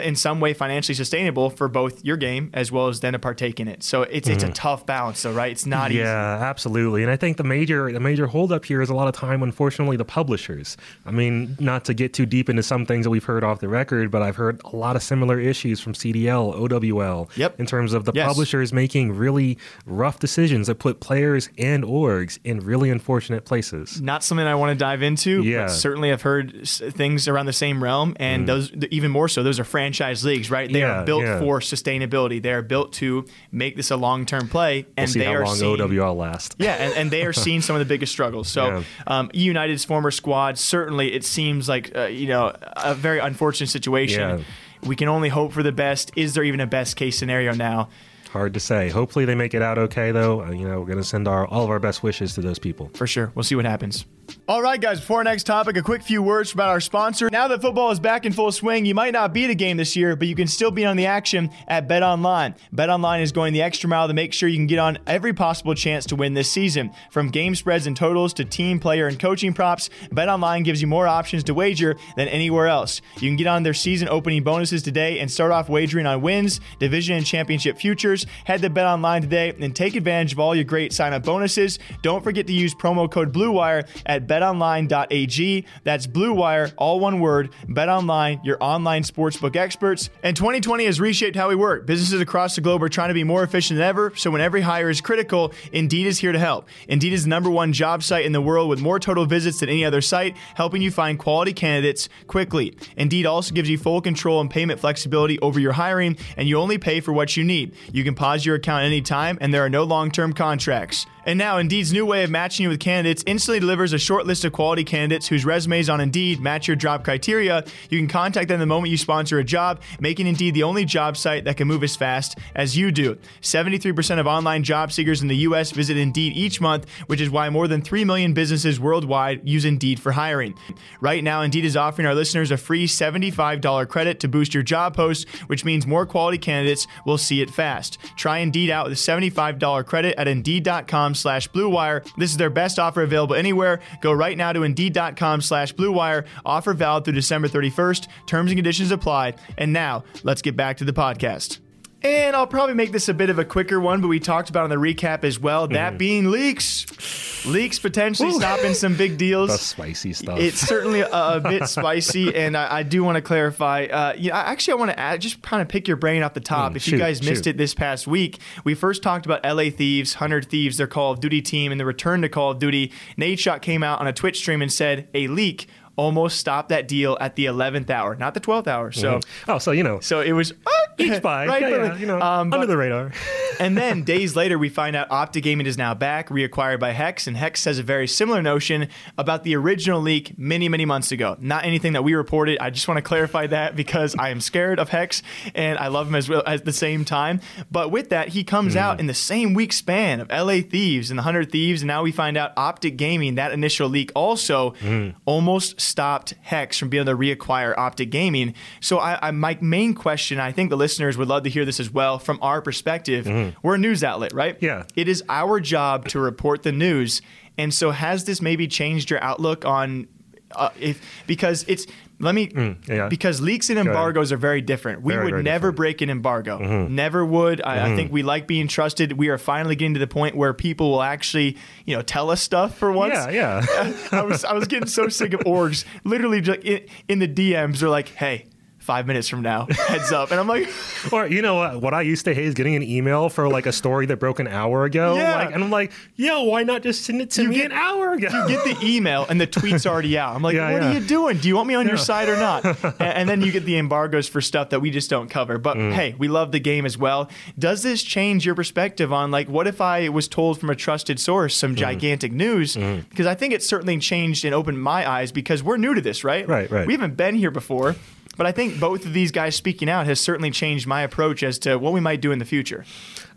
in 0.04 0.16
some 0.16 0.40
way 0.40 0.54
financially 0.54 0.96
sustainable 0.96 1.50
for 1.50 1.68
both 1.68 2.04
your 2.06 2.18
game 2.18 2.50
as 2.54 2.72
well 2.72 2.88
as 2.88 3.00
then 3.02 3.14
to 3.14 3.20
partake 3.20 3.60
in 3.60 3.68
it. 3.68 3.84
So 3.84 4.04
it's 4.04 4.28
it's 4.30 4.44
a 4.44 4.52
tough 4.52 4.86
balance 4.86 5.22
though, 5.22 5.34
right? 5.34 5.52
It's 5.52 5.66
not 5.66 5.92
easy. 5.92 6.00
Mm-hmm. 6.00 6.08
Yeah, 6.42 6.50
absolutely. 6.50 7.04
And 7.04 7.12
I 7.12 7.18
think 7.18 7.38
the 7.38 7.44
major 7.44 7.92
the 7.92 8.00
major 8.00 8.28
holdup 8.28 8.66
here 8.66 8.82
is 8.82 8.90
a 8.90 8.94
lot 8.94 9.08
of 9.08 9.14
time, 9.16 9.44
unfortunately, 9.44 9.98
the 9.98 10.06
publishers. 10.06 10.78
I 11.06 11.12
mean, 11.12 11.58
not 11.60 11.86
to 11.86 11.94
get 11.94 12.14
too 12.14 12.26
deep 12.26 12.50
into 12.50 12.64
some 12.64 12.86
things 12.86 13.04
that 13.06 13.10
we've 13.10 13.24
heard 13.24 13.44
off 13.44 13.60
the 13.60 13.68
record, 13.68 14.10
but 14.12 14.22
I've 14.22 14.36
heard 14.36 14.62
a 14.64 14.76
lot 14.76 14.96
of 14.96 15.04
similar 15.04 15.40
issues 15.40 15.80
from 15.80 15.94
CDL, 15.94 16.54
OWL, 16.54 17.30
Yep. 17.36 17.60
in 17.60 17.66
terms 17.66 17.94
of 17.94 18.06
the 18.06 18.12
Yes. 18.16 18.28
publishers 18.28 18.72
making 18.74 19.12
really 19.18 19.58
rough 19.86 20.20
decisions 20.20 20.68
that 20.68 20.80
put 20.80 21.00
players 21.00 21.50
and 21.58 21.84
orgs 21.84 22.40
in 22.44 22.60
really 22.60 22.90
unfortunate 22.90 23.46
places. 23.46 24.02
Not 24.02 24.24
something 24.24 24.46
I 24.46 24.56
want 24.56 24.72
to 24.72 24.76
dive 24.76 25.02
into. 25.02 25.42
Yeah. 25.44 25.60
Mm. 25.60 25.62
But 25.68 25.72
certainly, 25.72 26.12
I've 26.12 26.22
heard 26.22 26.68
things 26.68 27.28
around 27.28 27.46
the 27.48 27.54
same 27.54 27.84
realm, 27.84 28.16
and 28.20 28.48
those 28.48 28.72
even 28.92 29.12
more 29.12 29.28
so. 29.28 29.41
Those 29.44 29.60
are 29.60 29.64
franchise 29.64 30.24
leagues, 30.26 30.50
right? 30.50 30.72
They 30.72 30.80
Yeah, 30.80 31.02
are 31.02 31.06
built 31.06 31.24
yeah. 31.24 31.40
for 31.40 31.60
sustainability. 31.60 32.42
They 32.42 32.52
are 32.52 32.62
built 32.62 32.94
to 32.94 33.26
make 33.52 33.76
this 33.76 33.92
a 33.92 33.98
long-term 33.98 34.50
play, 34.50 34.86
and 34.98 35.10
We'll 35.14 35.24
they 35.26 35.34
are 35.34 35.46
long 35.46 35.56
seeing, 35.56 35.82
OWL 35.82 36.16
lasts. 36.16 36.56
Yeah, 36.60 36.74
and, 36.76 36.94
and 36.96 37.12
they 37.12 37.24
are 37.26 37.34
seeing 37.46 37.62
some 37.62 37.76
of 37.76 37.80
the 37.80 37.86
biggest 37.86 38.12
struggles. 38.12 38.48
So, 38.48 38.84
um, 39.08 39.30
United's 39.34 39.86
former 39.86 40.12
squad 40.12 40.58
certainly 40.58 41.14
it 41.14 41.24
seems 41.24 41.68
like 41.68 41.96
uh, 41.96 42.06
you 42.06 42.28
know 42.28 42.56
a 42.78 42.96
very 42.96 43.20
unfortunate 43.20 43.68
situation. 43.68 44.46
We 44.84 44.96
can 44.96 45.08
only 45.08 45.30
hope 45.30 45.52
for 45.54 45.62
the 45.62 45.72
best. 45.72 46.12
Is 46.16 46.34
there 46.34 46.44
even 46.44 46.60
a 46.60 46.68
best 46.68 46.96
case 46.96 47.18
scenario 47.18 47.54
now? 47.54 47.90
Hard 48.32 48.54
to 48.54 48.60
say. 48.60 48.90
Hopefully, 48.90 49.26
they 49.26 49.36
make 49.36 49.54
it 49.54 49.62
out 49.62 49.78
okay, 49.78 50.12
though. 50.12 50.42
Uh, 50.44 50.52
you 50.52 50.66
know, 50.68 50.80
we're 50.80 50.86
going 50.86 50.98
to 50.98 51.04
send 51.04 51.28
our 51.28 51.46
all 51.46 51.66
of 51.66 51.70
our 51.70 51.80
best 51.80 52.02
wishes 52.02 52.34
to 52.36 52.42
those 52.42 52.60
people. 52.60 52.90
For 52.96 53.06
sure. 53.06 53.32
We'll 53.36 53.44
see 53.44 53.56
what 53.56 53.66
happens. 53.66 54.06
All 54.48 54.62
right, 54.62 54.82
guys, 54.82 55.00
before 55.00 55.20
our 55.20 55.24
next 55.24 55.44
topic, 55.44 55.78
a 55.78 55.82
quick 55.82 56.04
few 56.04 56.22
words 56.22 56.54
about 56.54 56.70
our 56.70 56.82
sponsor. 56.82 57.30
Now 57.30 57.48
that 57.48 57.62
football 57.62 57.92
is 57.92 58.00
back 58.00 58.26
in 58.26 58.34
full 58.34 58.52
swing, 58.52 58.86
you 58.86 58.94
might 58.94 59.14
not 59.14 59.34
be 59.34 59.46
at 59.46 59.50
a 59.50 59.56
game 59.56 59.78
this 59.78 59.96
year, 59.96 60.16
but 60.16 60.28
you 60.28 60.36
can 60.36 60.48
still 60.48 60.72
be 60.72 60.86
on 60.86 60.98
the 60.98 61.06
action 61.06 61.50
at 61.68 61.88
Bet 61.88 62.04
Online. 62.04 62.56
Bet 62.72 62.90
Online 62.90 63.22
is 63.22 63.32
going 63.32 63.54
the 63.54 63.62
extra 63.62 63.88
mile 63.88 64.08
to 64.08 64.14
make 64.14 64.34
sure 64.34 64.50
you 64.50 64.58
can 64.58 64.68
get 64.68 64.80
on 64.80 64.98
every 65.08 65.34
possible 65.34 65.74
chance 65.74 66.06
to 66.08 66.16
win 66.16 66.34
this 66.34 66.52
season. 66.52 66.92
From 67.12 67.30
game 67.30 67.56
spreads 67.56 67.88
and 67.88 67.96
totals 67.96 68.34
to 68.34 68.46
team, 68.46 68.80
player, 68.80 69.08
and 69.08 69.20
coaching 69.20 69.54
props, 69.54 69.90
Bet 70.12 70.28
Online 70.28 70.64
gives 70.64 70.82
you 70.82 70.88
more 70.88 71.08
options 71.08 71.44
to 71.46 71.54
wager 71.54 71.96
than 72.16 72.28
anywhere 72.28 72.68
else. 72.68 73.02
You 73.20 73.30
can 73.30 73.38
get 73.38 73.48
on 73.48 73.64
their 73.64 73.74
season 73.74 74.10
opening 74.10 74.44
bonuses 74.44 74.84
today 74.84 75.20
and 75.20 75.32
start 75.32 75.52
off 75.52 75.70
wagering 75.70 76.08
on 76.08 76.22
wins, 76.22 76.60
division, 76.80 77.16
and 77.16 77.26
championship 77.26 77.78
futures. 77.78 78.26
Head 78.46 78.62
to 78.64 78.70
Bet 78.70 78.86
Online 78.86 79.22
today 79.22 79.54
and 79.60 79.76
take 79.76 79.96
advantage 79.96 80.34
of 80.34 80.40
all 80.40 80.56
your 80.56 80.66
great 80.66 80.94
sign 80.94 81.14
up 81.14 81.24
bonuses. 81.24 81.80
Don't 82.02 82.24
forget 82.24 82.48
to 82.48 82.54
use 82.54 82.74
promo 82.74 83.10
code 83.10 83.32
BLUEWIRE 83.32 83.88
at 84.06 84.21
betonline.ag. 84.28 85.66
That's 85.84 86.08
BLUEWIRE, 86.08 86.74
all 86.78 87.00
one 87.00 87.20
word. 87.20 87.52
BetOnline, 87.68 88.44
your 88.44 88.58
online 88.62 89.04
sportsbook 89.04 89.56
experts. 89.56 90.10
And 90.24 90.36
2020 90.36 90.86
has 90.86 91.00
reshaped 91.00 91.36
how 91.36 91.50
we 91.50 91.56
work. 91.56 91.86
Businesses 91.86 92.22
across 92.22 92.56
the 92.56 92.62
globe 92.62 92.84
are 92.84 92.90
trying 92.90 93.10
to 93.10 93.14
be 93.14 93.24
more 93.24 93.44
efficient 93.44 93.78
than 93.78 93.88
ever, 93.88 94.14
so 94.16 94.32
when 94.32 94.42
every 94.42 94.62
hire 94.62 94.90
is 94.90 95.02
critical, 95.02 95.54
Indeed 95.72 96.08
is 96.08 96.20
here 96.20 96.32
to 96.32 96.40
help. 96.40 96.68
Indeed 96.88 97.14
is 97.14 97.24
the 97.24 97.30
number 97.30 97.50
one 97.50 97.74
job 97.74 98.04
site 98.04 98.26
in 98.26 98.32
the 98.32 98.42
world 98.42 98.70
with 98.70 98.82
more 98.82 99.00
total 99.00 99.26
visits 99.26 99.60
than 99.60 99.70
any 99.70 99.86
other 99.86 100.02
site, 100.02 100.36
helping 100.56 100.82
you 100.82 100.92
find 100.92 101.18
quality 101.18 101.54
candidates 101.54 102.10
quickly. 102.28 102.76
Indeed 102.98 103.26
also 103.26 103.54
gives 103.54 103.70
you 103.70 103.78
full 103.78 104.02
control 104.02 104.42
and 104.42 104.50
payment 104.50 104.80
flexibility 104.80 105.40
over 105.40 105.60
your 105.60 105.74
hiring, 105.74 106.18
and 106.38 106.48
you 106.48 106.58
only 106.58 106.78
pay 106.78 107.00
for 107.00 107.14
what 107.14 107.38
you 107.38 107.44
need. 107.44 107.76
You 107.92 108.04
can 108.04 108.16
pause 108.16 108.46
your 108.46 108.56
account 108.56 108.84
anytime, 108.84 109.38
and 109.42 109.54
there 109.54 109.64
are 109.64 109.70
no 109.70 109.84
long 109.84 110.12
term 110.12 110.34
contracts. 110.34 111.06
And 111.26 111.38
now, 111.38 111.60
Indeed's 111.60 111.94
new 111.94 112.06
way 112.06 112.24
of 112.24 112.32
matching 112.32 112.64
you 112.64 112.70
with 112.70 112.80
candidates 112.80 113.24
instantly 113.28 113.60
delivers 113.60 113.94
a 113.94 114.00
short 114.00 114.11
list 114.20 114.46
of 114.46 114.52
quality 114.52 114.84
candidates 114.84 115.28
whose 115.28 115.46
resumes 115.46 115.90
on 115.90 116.02
Indeed 116.02 116.40
match 116.40 116.68
your 116.68 116.76
job 116.76 117.04
criteria. 117.04 117.64
You 117.90 118.00
can 118.00 118.08
contact 118.08 118.48
them 118.48 118.60
the 118.60 118.66
moment 118.66 118.92
you 118.92 118.98
sponsor 118.98 119.40
a 119.40 119.44
job, 119.44 119.82
making 120.00 120.28
Indeed 120.28 120.54
the 120.54 120.64
only 120.64 120.86
job 120.86 121.18
site 121.18 121.46
that 121.46 121.58
can 121.58 121.68
move 121.68 121.84
as 121.84 121.96
fast 121.96 122.38
as 122.56 122.78
you 122.78 122.92
do. 122.92 123.18
73% 123.42 124.20
of 124.20 124.28
online 124.28 124.64
job 124.64 124.92
seekers 124.92 125.22
in 125.22 125.28
the 125.28 125.38
U.S. 125.38 125.72
visit 125.72 125.98
Indeed 125.98 126.34
each 126.34 126.60
month, 126.60 126.88
which 127.08 127.22
is 127.22 127.30
why 127.30 127.50
more 127.50 127.68
than 127.68 127.82
3 127.82 128.06
million 128.06 128.34
businesses 128.34 128.80
worldwide 128.80 129.48
use 129.48 129.66
Indeed 129.66 130.00
for 130.00 130.12
hiring. 130.12 130.54
Right 131.00 131.24
now, 131.24 131.42
Indeed 131.42 131.66
is 131.66 131.78
offering 131.78 132.06
our 132.06 132.16
listeners 132.16 132.52
a 132.52 132.58
free 132.58 132.88
$75 132.88 133.88
credit 133.88 134.20
to 134.20 134.28
boost 134.28 134.54
your 134.54 134.64
job 134.64 134.96
post, 134.96 135.28
which 135.48 135.66
means 135.66 135.88
more 135.88 136.06
quality 136.06 136.38
candidates 136.38 136.88
will 137.06 137.18
see 137.18 137.42
it 137.42 137.50
fast. 137.50 137.98
Try 138.16 138.40
Indeed 138.40 138.70
out 138.70 138.90
with 138.90 138.94
a 138.94 138.96
$75 139.02 139.86
credit 139.86 140.16
at 140.18 140.28
Indeed.com 140.28 141.16
slash 141.16 141.50
BlueWire. 141.50 142.04
This 142.18 142.32
is 142.32 142.38
their 142.38 142.50
best 142.50 142.80
offer 142.80 143.02
available 143.02 143.36
anywhere. 143.36 143.80
Go 144.00 144.12
right 144.12 144.38
now 144.38 144.54
to 144.54 144.64
Indeed.com 144.64 145.42
slash 145.42 145.74
BlueWire. 145.74 146.26
Offer 146.46 146.74
valid 146.74 147.06
through 147.06 147.14
December 147.14 147.48
31st. 147.48 148.08
Terms 148.28 148.52
and 148.52 148.58
conditions 148.58 148.92
apply. 148.92 149.36
And 149.58 149.74
now, 149.74 150.04
let's 150.24 150.42
get 150.42 150.56
back 150.56 150.78
to 150.78 150.86
the 150.86 150.94
podcast. 150.94 151.60
And 152.04 152.36
I'll 152.36 152.48
probably 152.48 152.74
make 152.74 152.92
this 152.92 153.10
a 153.10 153.14
bit 153.14 153.30
of 153.30 153.38
a 153.38 153.46
quicker 153.46 153.80
one, 153.80 154.02
but 154.02 154.08
we 154.08 154.20
talked 154.20 154.50
about 154.50 154.64
on 154.64 154.70
the 154.72 154.76
recap 154.78 155.24
as 155.24 155.40
well. 155.40 155.68
That 155.68 156.00
being 156.00 156.32
leaks. 156.32 157.46
Leaks 157.46 157.80
potentially 157.80 158.32
stopping 158.32 158.74
some 158.74 158.96
big 158.96 159.18
deals. 159.18 159.50
The 159.52 159.58
spicy 159.58 160.14
stuff. 160.14 160.40
It's 160.40 160.60
certainly 160.60 161.02
a, 161.02 161.10
a 161.10 161.40
bit 161.40 161.68
spicy, 161.68 162.36
and 162.36 162.56
I, 162.56 162.78
I 162.78 162.84
do 162.84 163.04
want 163.04 163.16
to 163.16 163.22
clarify. 163.22 163.86
Uh, 163.86 164.14
you 164.16 164.30
know, 164.30 164.36
actually, 164.36 164.74
I 164.74 164.76
want 164.76 164.92
to 164.92 165.00
add, 165.00 165.22
just 165.22 165.42
kind 165.42 165.62
of 165.62 165.68
pick 165.68 165.88
your 165.88 165.98
brain 165.98 166.24
off 166.24 166.34
the 166.34 166.40
top. 166.40 166.74
Mm, 166.74 166.76
if 166.76 166.88
you 166.88 166.98
guys 166.98 167.22
missed 167.22 167.46
shoot. 167.46 167.52
it 167.52 167.58
this 167.58 167.74
past 167.74 168.08
week, 168.08 168.40
we 168.64 168.74
first 168.74 169.04
talked 169.04 169.26
about 169.26 169.44
LA 169.44 169.70
Thieves, 169.70 170.16
Hundred 170.16 170.50
Thieves, 170.50 170.78
their 170.78 170.88
Call 170.88 171.12
of 171.12 171.20
Duty 171.20 171.42
team, 171.42 171.72
and 171.72 171.80
the 171.80 171.86
return 171.86 172.22
to 172.22 172.30
Call 172.30 172.52
of 172.52 172.60
Duty. 172.60 172.92
Nadeshot 173.18 173.62
came 173.62 173.84
out 173.84 174.00
on 174.00 174.08
a 174.08 174.14
Twitch 174.14 174.38
stream 174.38 174.62
and 174.62 174.72
said 174.72 175.08
a 175.14 175.28
leak 175.28 175.68
almost 176.02 176.40
stopped 176.40 176.70
that 176.70 176.88
deal 176.88 177.16
at 177.22 177.36
the 177.36 177.46
11th 177.46 177.92
hour, 177.92 178.16
not 178.16 178.34
the 178.34 178.40
12th 178.40 178.66
hour. 178.66 178.92
So, 178.92 179.20
mm-hmm. 179.20 179.52
oh, 179.52 179.60
so 179.60 179.70
you 179.72 179.84
know, 179.84 180.00
so 180.00 180.20
it 180.22 180.32
was 180.32 180.52
each 180.98 181.22
by, 181.22 181.46
right? 181.46 181.62
yeah, 181.62 181.70
but- 181.70 181.86
yeah, 181.86 181.98
you 181.98 182.08
know, 182.08 182.20
um, 182.20 182.52
under 182.52 182.66
the 182.66 182.76
radar. 182.76 183.12
and 183.60 183.78
then 183.78 184.02
days 184.16 184.36
later, 184.36 184.58
we 184.58 184.68
find 184.68 184.96
out 184.96 185.12
Optic 185.12 185.44
Gaming 185.44 185.68
is 185.68 185.78
now 185.78 185.94
back, 185.94 186.30
reacquired 186.30 186.80
by 186.80 186.92
Hex, 186.92 187.28
and 187.28 187.38
Hex 187.38 187.66
has 187.66 187.78
a 187.78 187.84
very 187.84 188.08
similar 188.08 188.42
notion 188.42 188.88
about 189.16 189.44
the 189.44 189.56
original 189.56 190.02
leak 190.02 190.38
many, 190.40 190.68
many 190.70 190.86
months 190.86 191.12
ago. 191.12 191.38
Not 191.40 191.66
anything 191.66 191.94
that 191.94 192.04
we 192.04 192.16
reported. 192.16 192.58
I 192.60 192.72
just 192.72 192.88
want 192.88 192.98
to 192.98 193.04
clarify 193.04 193.46
that 193.48 193.76
because 193.76 194.16
I 194.18 194.30
am 194.30 194.42
scared 194.42 194.80
of 194.80 194.90
Hex 194.90 195.22
and 195.54 195.78
I 195.78 195.88
love 195.90 196.08
him 196.08 196.16
as 196.16 196.28
well 196.28 196.42
at 196.48 196.66
the 196.66 196.74
same 196.74 197.06
time. 197.06 197.42
But 197.70 197.92
with 197.92 198.10
that, 198.10 198.30
he 198.30 198.44
comes 198.44 198.76
out 198.76 198.98
mm. 198.98 199.02
in 199.02 199.08
the 199.08 199.14
same 199.14 199.54
week 199.54 199.72
span 199.72 200.20
of 200.20 200.30
LA 200.30 200.62
Thieves 200.62 201.12
and 201.12 201.20
the 201.20 201.24
Hundred 201.24 201.52
Thieves, 201.52 201.84
and 201.84 201.88
now 201.88 202.02
we 202.02 202.12
find 202.12 202.38
out 202.38 202.54
Optic 202.58 202.98
Gaming, 202.98 203.36
that 203.36 203.52
initial 203.52 203.88
leak 203.88 204.12
also 204.16 204.72
mm. 204.82 205.14
almost 205.26 205.80
stopped 205.92 206.34
Hex 206.42 206.78
from 206.78 206.90
being 206.90 207.08
able 207.08 207.14
to 207.14 207.18
reacquire 207.18 207.78
Optic 207.78 208.10
Gaming. 208.10 208.56
So 208.80 208.98
I, 208.98 209.28
I 209.28 209.32
my 209.32 209.58
main 209.62 209.94
question, 209.94 210.40
I 210.40 210.52
think 210.52 210.70
the 210.70 210.78
listeners 210.78 211.18
would 211.18 211.28
love 211.28 211.44
to 211.44 211.50
hear 211.50 211.66
this 211.66 211.80
as 211.80 211.92
well 211.92 212.18
from 212.18 212.40
our 212.42 212.62
perspective. 212.62 213.26
Mm-hmm. 213.26 213.60
We're 213.62 213.76
a 213.76 213.78
news 213.78 214.04
outlet, 214.04 214.34
right? 214.34 214.58
Yeah. 214.62 214.86
It 214.96 215.08
is 215.08 215.24
our 215.30 215.60
job 215.60 216.08
to 216.10 216.20
report 216.20 216.64
the 216.64 216.72
news. 216.72 217.22
And 217.58 217.74
so 217.74 217.92
has 217.92 218.24
this 218.26 218.42
maybe 218.42 218.68
changed 218.68 219.12
your 219.12 219.22
outlook 219.22 219.66
on 219.66 220.08
uh, 220.56 220.70
if 220.80 221.02
because 221.28 221.66
it's 221.68 221.88
let 222.22 222.36
me 222.36 222.48
mm, 222.48 222.88
yeah. 222.88 223.10
because 223.10 223.42
leaks 223.42 223.70
and 223.70 223.80
embargoes 223.80 224.32
are 224.32 224.38
very 224.38 224.62
different. 224.62 225.02
We 225.02 225.14
Very, 225.14 225.26
would 225.26 225.32
very 225.32 225.44
never 225.44 225.58
different. 225.68 225.76
break 225.78 226.02
an 226.02 226.10
embargo. 226.10 226.60
Mm-hmm. 226.60 226.96
Never 226.96 227.26
would. 227.26 227.62
I, 227.62 227.74
I 227.74 227.78
mm-hmm. 227.88 227.96
think 227.96 228.12
we 228.12 228.22
like 228.22 228.48
being 228.48 228.68
trusted. 228.68 229.14
We 229.14 229.30
are 229.30 229.38
finally 229.40 229.76
getting 229.76 229.96
to 229.96 230.00
the 230.00 230.08
point 230.08 230.36
where 230.36 230.54
people 230.54 230.92
will 230.92 231.02
actually, 231.02 231.58
you 231.86 231.96
know, 231.96 232.02
tell 232.04 232.30
us 232.30 232.42
stuff 232.42 232.78
for 232.78 232.92
once. 232.92 233.14
Yeah, 233.14 233.62
yeah. 233.64 233.94
I 234.12 234.22
was 234.22 234.46
I 234.46 234.54
was 234.54 234.68
getting 234.68 234.88
so 234.88 235.10
sick 235.10 235.34
of 235.34 235.42
orgs. 235.42 235.84
Literally, 236.04 236.42
just 236.42 236.60
in, 236.60 236.86
in 237.08 237.20
the 237.20 237.28
DMs, 237.28 237.80
they're 237.80 237.90
like, 237.90 238.10
"Hey, 238.10 238.46
five 238.82 239.08
minutes 239.08 239.28
from 239.30 239.42
now, 239.42 239.68
heads 239.88 240.12
up," 240.12 240.32
and 240.32 240.40
I'm 240.40 240.48
like, 240.48 240.68
Or 241.12 241.26
you 241.28 241.42
know 241.42 241.56
what? 241.56 241.82
What 241.82 241.94
I 241.94 242.02
used 242.02 242.26
to 242.26 242.34
hate 242.34 242.46
is 242.46 242.54
getting 242.54 242.76
an 242.76 242.84
email 242.84 243.30
for 243.30 243.48
like 243.50 243.66
a 243.66 243.72
story 243.72 244.06
that 244.08 244.18
broke 244.18 244.40
an 244.40 244.48
hour 244.48 244.86
ago. 244.86 245.16
Yeah. 245.16 245.36
Like, 245.36 245.54
and 245.56 245.64
I'm 245.64 245.70
like, 245.72 245.92
yo, 246.16 246.44
why 246.44 246.64
not 246.64 246.84
just 246.84 247.04
send 247.06 247.22
it 247.22 247.32
to 247.32 247.44
You 247.44 247.50
me 247.50 247.56
get- 247.56 247.66
an 247.68 247.72
hour 247.72 248.14
ago? 248.14 248.28
you 248.48 248.48
get 248.48 248.64
the 248.64 248.78
email 248.86 249.26
and 249.30 249.40
the 249.42 249.48
tweet's 249.48 249.86
already 249.86 250.18
out. 250.18 250.36
I'm 250.36 250.42
like, 250.42 250.56
Yeah, 250.56 250.72
what 250.74 250.82
yeah. 250.82 250.90
are 250.92 250.94
you 250.94 251.00
doing? 251.00 251.38
Do 251.38 251.48
you 251.48 251.56
want 251.56 251.68
me 251.68 251.76
on 251.76 251.88
your 251.88 251.98
side 251.98 252.30
or 252.30 252.36
not? 252.38 252.66
and, 252.66 252.96
and 253.02 253.30
then 253.30 253.42
you 253.42 253.52
get 253.52 253.66
the 253.66 253.78
embargoes 253.78 254.28
for 254.28 254.42
stuff 254.42 254.70
that 254.70 254.80
we 254.82 254.92
just 254.92 255.10
don't 255.10 255.30
cover. 255.30 255.58
But 255.58 255.78
Mm. 255.78 255.94
hey, 255.94 256.16
we 256.18 256.28
love 256.28 256.52
the 256.52 256.60
game 256.60 256.86
as 256.86 256.98
well. 256.98 257.30
Does 257.58 257.82
this 257.84 258.04
change 258.04 258.46
your 258.46 258.56
perspective 258.56 259.12
on 259.14 259.32
like 259.32 259.48
what 259.50 259.66
if 259.68 259.80
I 259.82 260.10
was 260.10 260.28
told 260.28 260.60
from 260.60 260.70
a 260.70 260.76
trusted 260.76 261.20
source 261.20 261.56
Mm. 261.56 261.60
some 261.60 261.76
gigantic 261.76 262.32
news? 262.32 262.76
Because 262.76 263.26
I 263.26 263.34
think 263.36 263.54
it 263.54 263.64
certainly 263.64 263.98
changed 264.00 264.46
and 264.46 264.54
opened 264.54 264.82
my 264.82 265.10
eyes 265.10 265.32
because 265.32 265.64
we're 265.64 265.78
new 265.78 265.94
to 265.96 266.02
this, 266.02 266.24
right? 266.24 266.48
Right, 266.48 266.70
right. 266.70 266.86
We 266.86 266.94
haven't 266.94 267.16
been 267.18 267.36
here 267.36 267.52
before. 267.52 267.96
But 268.38 268.48
I 268.48 268.52
think 268.52 268.80
both 268.80 269.06
of 269.06 269.14
these 269.14 269.32
guys 269.32 269.56
speaking 269.56 269.90
out 269.90 270.06
has 270.06 270.20
certainly 270.20 270.52
changed 270.52 270.88
my 270.88 271.02
approach 271.02 271.44
as 271.44 271.60
to 271.60 271.78
what 271.78 271.94
we 271.94 272.00
might 272.00 272.22
do 272.22 272.32
in 272.32 272.40
the 272.40 272.46
future. 272.46 272.86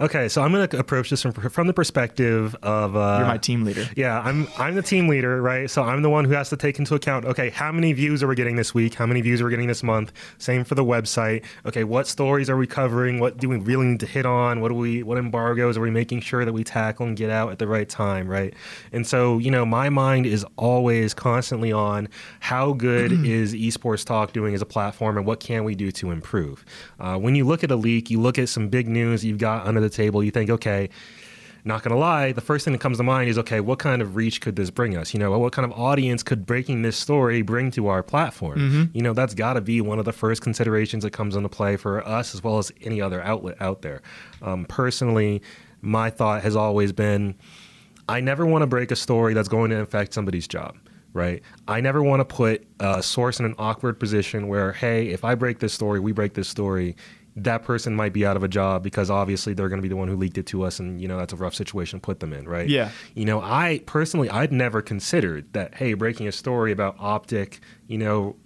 Okay, 0.01 0.29
so 0.29 0.43
I'm 0.43 0.51
going 0.51 0.69
to 0.69 0.79
approach 0.79 1.11
this 1.11 1.23
from, 1.23 1.33
from 1.33 1.69
the 1.69 1.73
perspective 1.73 2.57
of 2.63 2.97
uh, 2.97 3.17
You're 3.19 3.29
my 3.29 3.39
team 3.39 3.65
leader. 3.65 3.87
Yeah, 3.95 4.21
I'm 4.21 4.49
I'm 4.59 4.75
the 4.75 4.83
team 4.83 5.07
leader, 5.07 5.41
right? 5.41 5.71
So 5.71 5.83
I'm 5.83 6.03
the 6.03 6.11
one 6.11 6.25
who 6.25 6.33
has 6.33 6.49
to 6.51 6.57
take 6.57 6.81
into 6.81 6.97
account. 6.97 7.25
Okay, 7.27 7.51
how 7.51 7.71
many 7.71 7.93
views 7.93 8.23
are 8.23 8.27
we 8.27 8.35
getting 8.35 8.57
this 8.57 8.75
week? 8.75 8.95
How 8.95 9.07
many 9.07 9.21
views 9.21 9.41
are 9.41 9.45
we 9.45 9.51
getting 9.51 9.69
this 9.69 9.85
month? 9.85 10.13
Same 10.39 10.65
for 10.65 10.75
the 10.75 10.85
website. 10.85 11.45
Okay, 11.65 11.85
what 11.85 12.09
stories 12.09 12.51
are 12.51 12.57
we 12.57 12.67
covering? 12.67 13.21
What 13.21 13.37
do 13.37 13.49
we 13.49 13.57
really 13.57 13.87
need 13.87 14.01
to 14.01 14.07
hit 14.07 14.27
on? 14.27 14.61
What 14.61 14.69
do 14.69 14.75
we 14.75 15.05
what 15.05 15.17
embargoes 15.17 15.79
are 15.79 15.81
we 15.81 15.91
making 15.91 16.21
sure 16.21 16.45
that 16.45 16.53
we 16.53 16.65
tackle 16.65 17.07
and 17.07 17.17
get 17.17 17.31
out 17.31 17.53
at 17.53 17.61
the 17.61 17.69
right 17.69 17.89
time, 17.89 18.27
right? 18.27 18.53
And 18.93 19.07
so 19.07 19.39
you 19.39 19.51
know, 19.51 19.65
my 19.65 19.91
mind 19.91 20.27
is 20.27 20.45
always 20.57 21.15
constantly 21.15 21.71
on 21.71 22.09
how 22.41 22.73
good 22.73 23.13
is 23.25 23.55
esports 23.55 24.05
talk 24.05 24.33
doing 24.33 24.55
as 24.55 24.63
a 24.63 24.67
platform, 24.67 25.17
and 25.17 25.25
what 25.25 25.39
can 25.39 25.63
we 25.63 25.77
do 25.77 25.93
to 25.93 26.11
improve. 26.11 26.65
Uh, 26.99 27.17
when 27.17 27.37
you 27.37 27.45
look 27.45 27.63
at 27.63 27.71
a 27.71 27.77
leak, 27.77 28.11
you 28.11 28.21
look 28.21 28.41
at 28.41 28.49
some 28.49 28.69
big 28.69 28.89
news 28.89 29.25
you've 29.25 29.39
got 29.39 29.65
under 29.65 29.84
the 29.85 29.95
table. 29.95 30.23
You 30.23 30.31
think, 30.31 30.51
okay 30.51 30.91
not 31.65 31.83
gonna 31.83 31.97
lie, 31.97 32.33
the 32.33 32.41
first 32.43 32.65
thing 32.65 32.73
that 32.73 32.81
comes 32.81 32.99
to 32.99 33.03
mind 33.03 33.31
is 33.31 33.39
okay, 33.39 33.61
what 33.61 33.79
kind 33.79 34.03
of 34.03 34.17
reach 34.17 34.41
could 34.41 34.55
this 34.55 34.71
bring 34.71 34.97
us? 34.97 35.15
You 35.15 35.21
know, 35.21 35.37
what 35.39 35.53
kind 35.53 35.65
of 35.65 35.79
audience 35.79 36.23
could 36.23 36.45
breaking 36.45 36.83
this 36.83 36.97
story 36.97 37.41
bring 37.43 37.71
to 37.73 37.89
our 37.89 38.03
platform? 38.03 38.59
Mm-hmm. 38.59 38.97
You 38.97 39.03
know, 39.03 39.15
that's 39.15 39.35
got 39.35 39.55
to 39.55 39.61
be 39.63 39.81
one 39.81 39.99
of 39.99 40.05
the 40.05 40.13
first 40.13 40.43
considerations 40.43 41.05
that 41.05 41.13
comes 41.13 41.37
into 41.37 41.49
play 41.49 41.77
for 41.77 42.07
us 42.07 42.35
as 42.35 42.45
well 42.45 42.59
as 42.59 42.71
any 42.83 43.01
other 43.01 43.23
outlet 43.23 43.57
out 43.61 43.81
there. 43.81 44.03
Um, 44.43 44.67
personally, 44.67 45.41
my 45.81 46.11
thought 46.11 46.43
has 46.43 46.55
always 46.55 46.93
been, 46.93 47.35
I 48.09 48.21
never 48.21 48.45
want 48.45 48.63
to 48.63 48.67
break 48.67 48.91
a 48.91 48.97
story 48.97 49.33
that's 49.33 49.49
going 49.49 49.71
to 49.71 49.81
affect 49.81 50.13
somebody's 50.13 50.47
job. 50.47 50.77
Right. 51.15 51.45
I 51.69 51.81
never 51.81 52.03
want 52.03 52.21
to 52.21 52.25
put 52.25 52.67
a 52.81 53.01
source 53.01 53.39
in 53.39 53.47
an 53.47 53.55
awkward 53.57 54.01
position 54.01 54.49
where, 54.49 54.73
hey, 54.73 55.11
if 55.11 55.25
I 55.25 55.37
break 55.37 55.61
this 55.61 55.73
story, 55.73 56.01
we 56.01 56.11
break 56.11 56.35
this 56.35 56.49
story, 56.49 56.97
that 57.37 57.65
person 57.65 57.95
might 57.97 58.13
be 58.13 58.25
out 58.25 58.37
of 58.37 58.45
a 58.45 58.49
job 58.49 58.83
because 58.83 59.11
obviously 59.11 59.55
they're 59.55 59.69
going 59.69 59.81
to 59.81 59.83
be 59.83 59.89
the 59.89 59.97
one 59.97 60.07
who 60.09 60.17
leaked 60.17 60.39
it 60.39 60.47
to 60.47 60.63
us 60.63 60.79
and 60.79 61.01
you 61.01 61.09
know 61.09 61.17
that's 61.19 61.33
a 61.33 61.37
rough 61.37 61.55
situation 61.55 61.99
to 61.99 62.05
put 62.05 62.21
them 62.21 62.33
in 62.33 62.47
right 62.49 62.69
Yeah. 62.69 62.91
you 63.15 63.25
know 63.25 63.41
i 63.41 63.81
personally 63.87 64.31
i'd 64.31 64.53
never 64.53 64.81
considered 64.81 65.53
that 65.53 65.75
hey 65.75 65.95
breaking 65.95 66.29
a 66.29 66.33
story 66.33 66.71
about 66.71 66.95
optic 67.01 67.59
you 67.89 67.99
know 67.99 68.37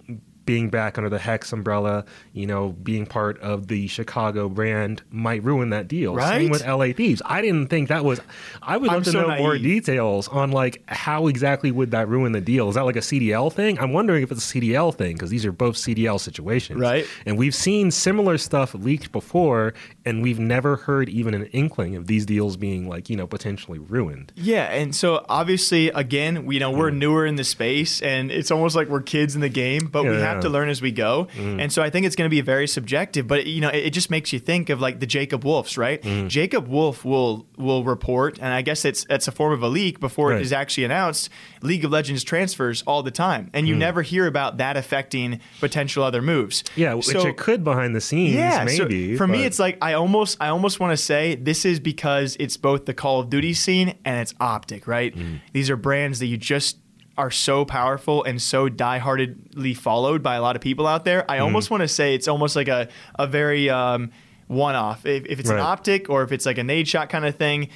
being 0.49 0.69
back 0.69 0.97
under 0.97 1.09
the 1.11 1.19
hex 1.19 1.53
umbrella 1.53 2.03
you 2.33 2.47
know 2.47 2.69
being 2.81 3.05
part 3.05 3.39
of 3.39 3.67
the 3.67 3.87
chicago 3.87 4.49
brand 4.49 5.03
might 5.11 5.43
ruin 5.43 5.69
that 5.69 5.87
deal 5.87 6.15
Right? 6.15 6.41
same 6.41 6.49
with 6.49 6.65
la 6.65 6.91
thieves 6.91 7.21
i 7.23 7.39
didn't 7.39 7.67
think 7.67 7.89
that 7.89 8.03
was 8.03 8.19
i 8.63 8.75
would 8.75 8.87
love 8.87 8.97
I'm 8.97 9.03
to 9.03 9.11
so 9.11 9.27
know 9.27 9.37
more 9.37 9.59
details 9.59 10.27
on 10.27 10.51
like 10.51 10.81
how 10.87 11.27
exactly 11.27 11.69
would 11.71 11.91
that 11.91 12.07
ruin 12.07 12.31
the 12.31 12.41
deal 12.41 12.67
is 12.69 12.75
that 12.75 12.85
like 12.85 12.95
a 12.95 12.99
cdl 12.99 13.53
thing 13.53 13.77
i'm 13.79 13.93
wondering 13.93 14.23
if 14.23 14.31
it's 14.31 14.49
a 14.49 14.55
cdl 14.55 14.93
thing 14.95 15.13
because 15.13 15.29
these 15.29 15.45
are 15.45 15.51
both 15.51 15.75
cdl 15.75 16.19
situations 16.19 16.79
Right. 16.79 17.05
and 17.27 17.37
we've 17.37 17.53
seen 17.53 17.91
similar 17.91 18.37
stuff 18.39 18.73
leaked 18.73 19.11
before, 19.11 19.73
and 20.05 20.23
we've 20.23 20.39
never 20.39 20.77
heard 20.77 21.09
even 21.09 21.33
an 21.33 21.45
inkling 21.47 21.95
of 21.95 22.07
these 22.07 22.25
deals 22.25 22.57
being 22.57 22.87
like, 22.87 23.09
you 23.09 23.15
know, 23.15 23.27
potentially 23.27 23.77
ruined. 23.79 24.31
Yeah, 24.35 24.63
and 24.63 24.95
so 24.95 25.25
obviously, 25.29 25.89
again, 25.89 26.45
we 26.45 26.55
you 26.55 26.59
know 26.59 26.71
we're 26.71 26.91
mm. 26.91 26.97
newer 26.97 27.25
in 27.25 27.35
the 27.35 27.43
space, 27.43 28.01
and 28.01 28.31
it's 28.31 28.51
almost 28.51 28.75
like 28.75 28.87
we're 28.87 29.01
kids 29.01 29.35
in 29.35 29.41
the 29.41 29.49
game, 29.49 29.87
but 29.91 30.03
we 30.03 30.11
Yeah. 30.11 30.19
Have 30.43 30.43
to 30.43 30.49
learn 30.49 30.69
as 30.69 30.81
we 30.81 30.91
go. 30.91 31.27
Mm. 31.35 31.61
And 31.61 31.73
so 31.73 31.81
I 31.81 31.89
think 31.89 32.05
it's 32.05 32.15
going 32.15 32.29
to 32.29 32.33
be 32.33 32.41
very 32.41 32.67
subjective. 32.67 33.27
But 33.27 33.45
you 33.47 33.61
know, 33.61 33.69
it, 33.69 33.87
it 33.87 33.89
just 33.91 34.09
makes 34.09 34.33
you 34.33 34.39
think 34.39 34.69
of 34.69 34.81
like 34.81 34.99
the 34.99 35.05
Jacob 35.05 35.43
Wolves, 35.43 35.77
right? 35.77 36.01
Mm. 36.01 36.27
Jacob 36.29 36.67
Wolf 36.67 37.05
will 37.05 37.45
will 37.57 37.83
report, 37.83 38.37
and 38.39 38.53
I 38.53 38.61
guess 38.61 38.85
it's 38.85 39.05
it's 39.09 39.27
a 39.27 39.31
form 39.31 39.53
of 39.53 39.63
a 39.63 39.67
leak 39.67 39.99
before 39.99 40.29
Right. 40.29 40.39
it 40.39 40.41
is 40.41 40.53
actually 40.53 40.83
announced. 40.85 41.29
League 41.61 41.83
of 41.85 41.91
Legends 41.91 42.23
transfers 42.23 42.83
all 42.83 43.03
the 43.03 43.11
time, 43.11 43.49
and 43.53 43.67
you 43.67 43.75
mm. 43.75 43.79
never 43.79 44.01
hear 44.01 44.27
about 44.27 44.57
that 44.57 44.77
affecting 44.77 45.39
potential 45.59 46.03
other 46.03 46.21
moves. 46.21 46.63
Yeah, 46.75 46.93
which 46.93 47.07
So- 47.07 47.27
it 47.27 47.37
could 47.37 47.63
behind 47.63 47.95
the 47.95 48.01
scenes, 48.01 48.35
yeah, 48.35 48.65
so 48.65 48.83
maybe. 48.83 49.17
for 49.17 49.27
me, 49.27 49.43
it's 49.43 49.59
like 49.59 49.77
I 49.81 49.93
almost, 49.93 50.37
I 50.39 50.49
almost 50.49 50.79
want 50.79 50.91
to 50.91 50.97
say 50.97 51.35
this 51.35 51.65
is 51.65 51.79
because 51.79 52.37
it's 52.39 52.57
both 52.57 52.85
the 52.85 52.93
Call 52.93 53.19
of 53.19 53.29
Duty 53.29 53.53
scene 53.53 53.95
and 54.05 54.19
it's 54.21 54.33
Optic, 54.39 54.87
right? 54.87 55.15
Mm. 55.15 55.41
These 55.53 55.69
are 55.69 55.77
brands 55.77 56.19
that 56.19 56.27
you 56.27 56.37
just 56.37 56.77
are 57.19 57.29
so 57.29 57.65
powerful 57.65 58.23
and 58.23 58.41
so 58.41 58.69
dieheartedly 58.69 59.75
followed 59.75 60.23
by 60.23 60.35
a 60.35 60.41
lot 60.41 60.55
of 60.55 60.61
people 60.61 60.87
out 60.87 61.03
there. 61.03 61.21
Mm. 61.21 61.25
I 61.29 61.39
almost 61.39 61.69
want 61.69 61.81
to 61.81 61.87
say 61.87 62.15
it's 62.15 62.27
almost 62.27 62.55
like 62.55 62.69
a 62.69 62.87
a 63.15 63.27
very 63.27 63.69
um, 63.69 64.11
one-off. 64.47 65.05
If, 65.05 65.25
if 65.25 65.39
it's 65.39 65.49
an 65.49 65.59
Optic 65.59 66.09
or 66.09 66.23
if 66.23 66.31
it's 66.31 66.45
like 66.45 66.57
a 66.57 66.61
Nadeshot 66.61 67.09
kind 67.09 67.25
of 67.25 67.35
thing. 67.35 67.69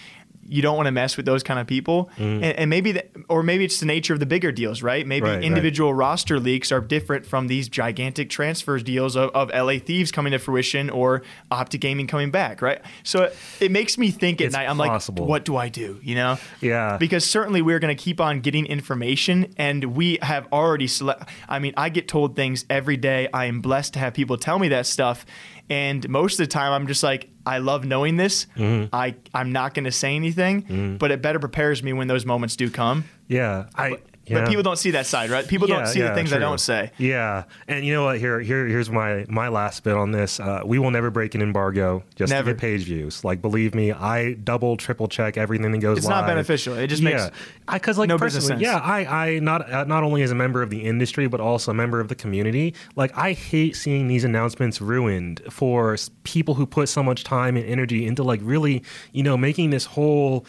You 0.48 0.62
don't 0.62 0.76
want 0.76 0.88
to 0.88 0.92
mess 0.92 1.16
with 1.18 1.26
those 1.26 1.44
kind 1.44 1.60
of 1.60 1.68
people, 1.68 2.10
Mm. 2.18 2.36
and, 2.36 2.44
and 2.44 2.70
maybe, 2.70 3.02
or 3.30 3.44
maybe 3.44 3.66
it's 3.66 3.80
the 3.80 3.86
nature 3.86 4.14
of 4.14 4.20
the 4.20 4.26
bigger 4.26 4.52
deals, 4.52 4.82
right? 4.82 5.06
Maybe 5.08 5.26
Right, 5.28 5.36
right. 5.36 5.44
individual 5.44 5.94
roster 5.94 6.40
leaks 6.40 6.72
are 6.72 6.82
different 6.82 7.26
from 7.26 7.48
these 7.48 7.70
gigantic 7.70 8.30
transfers 8.30 8.84
deals 8.84 9.16
of, 9.16 9.30
of 9.32 9.50
LA 9.52 9.80
Thieves 9.80 10.12
coming 10.12 10.32
to 10.32 10.40
fruition 10.40 10.90
or 10.90 11.22
Optic 11.52 11.82
Gaming 11.82 12.08
coming 12.08 12.32
back, 12.32 12.62
right? 12.62 12.82
So 13.04 13.24
it, 13.24 13.36
it 13.60 13.72
makes 13.72 13.98
me 13.98 14.12
think 14.12 14.42
at 14.42 14.48
It's 14.48 14.54
night, 14.56 14.70
I'm 14.70 14.78
possible. 14.78 15.24
like, 15.26 15.30
what 15.30 15.46
do 15.46 15.56
I 15.56 15.70
do? 15.70 16.00
You 16.04 16.16
know? 16.16 16.38
Yeah. 16.62 16.98
Because 16.98 17.26
certainly 17.26 17.62
we're 17.62 17.80
going 17.80 17.96
to 17.96 18.02
keep 18.04 18.20
on 18.22 18.42
getting 18.42 18.66
information 18.66 19.54
and 19.58 19.84
we 19.96 20.20
have 20.22 20.48
already, 20.52 20.88
sele- 20.88 21.26
I 21.48 21.60
mean, 21.60 21.74
I 21.78 21.90
get 21.90 22.08
told 22.08 22.36
things 22.36 22.66
every 22.70 22.98
day. 22.98 23.28
I 23.34 23.46
am 23.46 23.62
blessed 23.62 23.94
to 23.94 24.00
have 24.00 24.14
people 24.14 24.38
tell 24.38 24.60
me 24.60 24.68
that 24.70 24.86
stuff. 24.86 25.26
And 25.70 26.08
most 26.10 26.34
of 26.34 26.46
the 26.46 26.48
time, 26.52 26.74
I'm 26.74 26.88
just 26.88 27.04
like, 27.04 27.30
I 27.46 27.58
love 27.60 27.86
knowing 27.86 28.18
this. 28.18 28.48
Mm-hmm. 28.56 28.94
I, 28.96 29.16
I'm 29.34 29.52
not 29.52 29.74
going 29.74 29.86
to 29.86 29.92
say 29.92 30.16
anything, 30.16 30.98
but 31.00 31.12
it 31.12 31.22
better 31.22 31.40
prepares 31.40 31.84
me 31.84 31.94
when 31.94 32.08
those 32.08 32.26
moments 32.26 32.56
do 32.56 32.70
come. 32.70 33.06
yeah, 33.28 33.66
I. 33.76 33.98
yeah. 34.26 34.40
But 34.40 34.48
people 34.48 34.64
don't 34.64 34.78
see 34.78 34.92
that 34.92 35.06
side, 35.06 35.30
right? 35.30 35.48
People 35.48 35.68
don't 35.68 35.88
see 35.88 36.00
yeah, 36.00 36.10
the 36.10 36.16
things 36.16 36.32
I 36.32 36.40
don't 36.40 36.60
say. 36.60 36.92
Yeah, 36.98 37.44
and 37.68 37.86
you 37.86 37.94
know 37.94 38.06
what? 38.06 38.20
Here, 38.20 38.40
here, 38.40 38.66
here's 38.66 38.90
my 38.90 39.26
my 39.28 39.50
last 39.50 39.84
bit 39.84 39.96
on 39.96 40.12
this. 40.12 40.40
Uh, 40.40 40.62
we 40.66 40.80
will 40.80 40.92
never 40.92 41.10
break 41.10 41.36
an 41.36 41.42
embargo 41.42 42.04
just 42.16 42.32
Never. 42.32 42.52
to 42.52 42.54
get 42.54 42.62
page 42.62 42.84
views. 42.84 43.24
Like, 43.24 43.42
believe 43.42 43.76
me, 43.76 43.92
I 43.92 44.34
double, 44.34 44.78
triple 44.78 45.08
check 45.08 45.38
everything 45.38 45.72
that 45.72 45.80
goes. 45.80 45.98
It's 45.98 46.08
not 46.08 46.22
live. 46.22 46.28
beneficial. 46.28 46.76
It 46.76 46.88
just 46.88 47.04
makes 47.04 47.22
yeah, 47.22 47.30
because 47.74 47.98
like 47.98 48.08
no 48.08 48.18
personally, 48.18 48.48
sense. 48.48 48.62
yeah, 48.62 48.78
I, 48.78 49.06
I 49.06 49.40
not 49.40 49.70
uh, 49.70 49.84
not 49.84 50.04
only 50.04 50.22
as 50.22 50.32
a 50.32 50.36
member 50.36 50.62
of 50.62 50.70
the 50.70 50.84
industry 50.84 51.28
but 51.28 51.42
also 51.42 51.72
a 51.72 51.74
member 51.74 52.00
of 52.00 52.08
the 52.08 52.16
community. 52.16 52.74
Like, 52.96 53.18
I 53.18 53.34
hate 53.34 53.76
seeing 53.76 54.08
these 54.08 54.24
announcements 54.24 54.80
ruined 54.80 55.42
for 55.50 55.98
people 56.24 56.54
who 56.54 56.66
put 56.66 56.88
so 56.90 57.04
much 57.04 57.24
time 57.24 57.58
and 57.58 57.66
energy 57.66 58.06
into 58.06 58.24
like 58.24 58.40
really, 58.44 58.84
you 59.12 59.24
know, 59.24 59.36
making 59.36 59.72
this 59.72 59.86
whole 59.86 60.46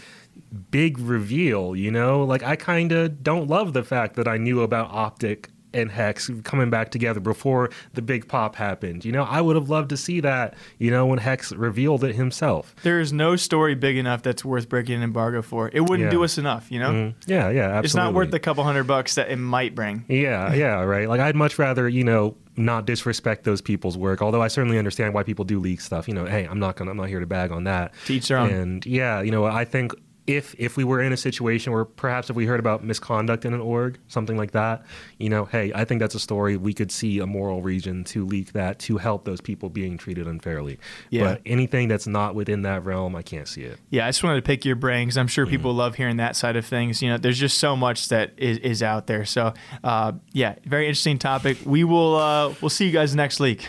big 0.71 0.99
reveal, 0.99 1.75
you 1.77 1.91
know? 1.91 2.25
Like 2.25 2.43
I 2.43 2.57
kind 2.57 2.93
of 2.93 3.23
don't 3.23 3.49
love 3.49 3.73
the 3.73 3.83
fact 3.85 4.17
that 4.17 4.29
I 4.29 4.37
knew 4.37 4.61
about 4.63 4.91
Optic 4.91 5.51
and 5.73 5.91
Hex 5.91 6.31
coming 6.45 6.71
back 6.71 6.93
together 6.93 7.19
before 7.19 7.69
the 7.95 8.01
big 8.03 8.29
pop 8.29 8.55
happened. 8.55 9.05
You 9.05 9.11
know, 9.11 9.25
I 9.25 9.41
would 9.41 9.57
have 9.57 9.69
loved 9.69 9.89
to 9.89 9.97
see 9.97 10.21
that, 10.21 10.55
you 10.79 10.89
know, 10.89 11.05
when 11.07 11.19
Hex 11.19 11.51
revealed 11.51 12.05
it 12.05 12.15
himself. 12.15 12.77
There 12.85 13.01
is 13.01 13.13
no 13.13 13.35
story 13.35 13.75
big 13.75 13.97
enough 13.97 14.23
that's 14.23 14.45
worth 14.45 14.69
breaking 14.69 14.95
an 14.95 15.03
embargo 15.03 15.43
for. 15.43 15.71
It 15.73 15.81
wouldn't 15.81 16.07
Yeah. 16.07 16.11
do 16.11 16.23
us 16.23 16.39
enough, 16.39 16.71
you 16.71 16.79
know? 16.79 16.91
Mm, 16.93 17.15
Yeah, 17.27 17.51
yeah, 17.51 17.63
absolutely. 17.63 17.87
It's 17.87 17.95
not 17.97 18.15
worth 18.15 18.31
the 18.31 18.39
couple 18.39 18.63
hundred 18.63 18.85
bucks 18.85 19.17
that 19.17 19.33
it 19.33 19.37
might 19.37 19.75
bring. 19.75 20.05
Yeah, 20.07 20.55
yeah, 20.55 20.81
right. 20.83 21.09
Like 21.09 21.21
I'd 21.21 21.35
much 21.35 21.59
rather, 21.59 21.89
you 21.89 22.05
know, 22.05 22.37
not 22.57 22.87
disrespect 22.87 23.43
those 23.43 23.61
people's 23.61 23.99
work. 23.99 24.23
Although 24.23 24.43
I 24.43 24.47
certainly 24.47 24.79
understand 24.79 25.13
why 25.13 25.25
people 25.25 25.45
do 25.45 25.59
leak 25.59 25.81
stuff. 25.81 26.07
You 26.07 26.15
know, 26.15 26.25
hey, 26.25 26.45
I'm 26.45 26.61
not 26.61 26.77
gonna, 26.77 26.93
I'm 26.93 26.97
not 26.97 27.09
here 27.09 27.19
to 27.19 27.27
bag 27.27 27.51
on 27.51 27.65
that. 27.65 27.95
To 28.07 28.15
each 28.15 28.29
their 28.29 28.39
own. 28.39 28.51
And 28.51 28.87
yeah, 28.87 29.23
you 29.23 29.33
know, 29.33 29.45
I 29.45 29.65
think 29.65 29.93
if 30.27 30.55
if 30.59 30.77
we 30.77 30.85
were 30.85 31.03
in 31.03 31.13
a 31.13 31.17
situation 31.17 31.73
where 31.73 31.85
perhaps 31.85 32.31
if 32.31 32.37
we 32.37 32.47
heard 32.47 32.61
about 32.61 32.83
misconduct 32.83 33.45
in 33.45 33.53
an 33.53 33.61
org, 33.61 33.99
something 34.09 34.37
like 34.37 34.53
that, 34.53 34.85
you 35.19 35.29
know, 35.29 35.45
hey, 35.45 35.71
I 35.75 35.85
think 35.85 36.01
that's 36.01 36.15
a 36.15 36.19
story 36.21 36.57
we 36.57 36.73
could 36.73 36.91
see 36.91 37.19
a 37.19 37.27
moral 37.27 37.61
reason 37.61 38.05
to 38.05 38.25
leak 38.25 38.53
that 38.53 38.79
to 38.81 38.97
help 38.97 39.25
those 39.25 39.41
people 39.41 39.69
being 39.69 39.99
treated 39.99 40.27
unfairly. 40.27 40.79
Yeah. 41.11 41.25
But 41.25 41.43
anything 41.45 41.89
that's 41.89 42.07
not 42.07 42.35
within 42.35 42.63
that 42.63 42.85
realm, 42.85 43.15
I 43.17 43.23
can't 43.23 43.47
see 43.49 43.63
it. 43.63 43.79
Yeah, 43.91 44.07
I 44.07 44.09
just 44.09 44.25
wanted 44.25 44.37
to 44.37 44.43
pick 44.47 44.65
your 44.65 44.77
brain 44.77 45.07
because 45.09 45.19
I'm 45.19 45.29
sure 45.29 45.47
people 45.47 45.73
Mm-hmm. 45.73 45.79
love 45.79 45.95
hearing 45.97 46.17
that 46.19 46.37
side 46.37 46.57
of 46.57 46.65
things. 46.65 47.03
You 47.03 47.11
know, 47.11 47.19
there's 47.19 47.39
just 47.39 47.59
so 47.59 47.77
much 47.77 48.09
that 48.09 48.33
is, 48.39 48.59
is 48.59 48.83
out 48.83 49.07
there. 49.07 49.25
So, 49.25 49.53
uh, 49.83 50.13
yeah, 50.33 50.55
very 50.65 50.87
interesting 50.87 51.19
topic. 51.19 51.59
We 51.65 51.85
will 51.85 52.17
uh, 52.17 52.55
we'll 52.61 52.71
see 52.71 52.87
you 52.87 52.93
guys 52.93 53.15
next 53.15 53.41
week. 53.41 53.67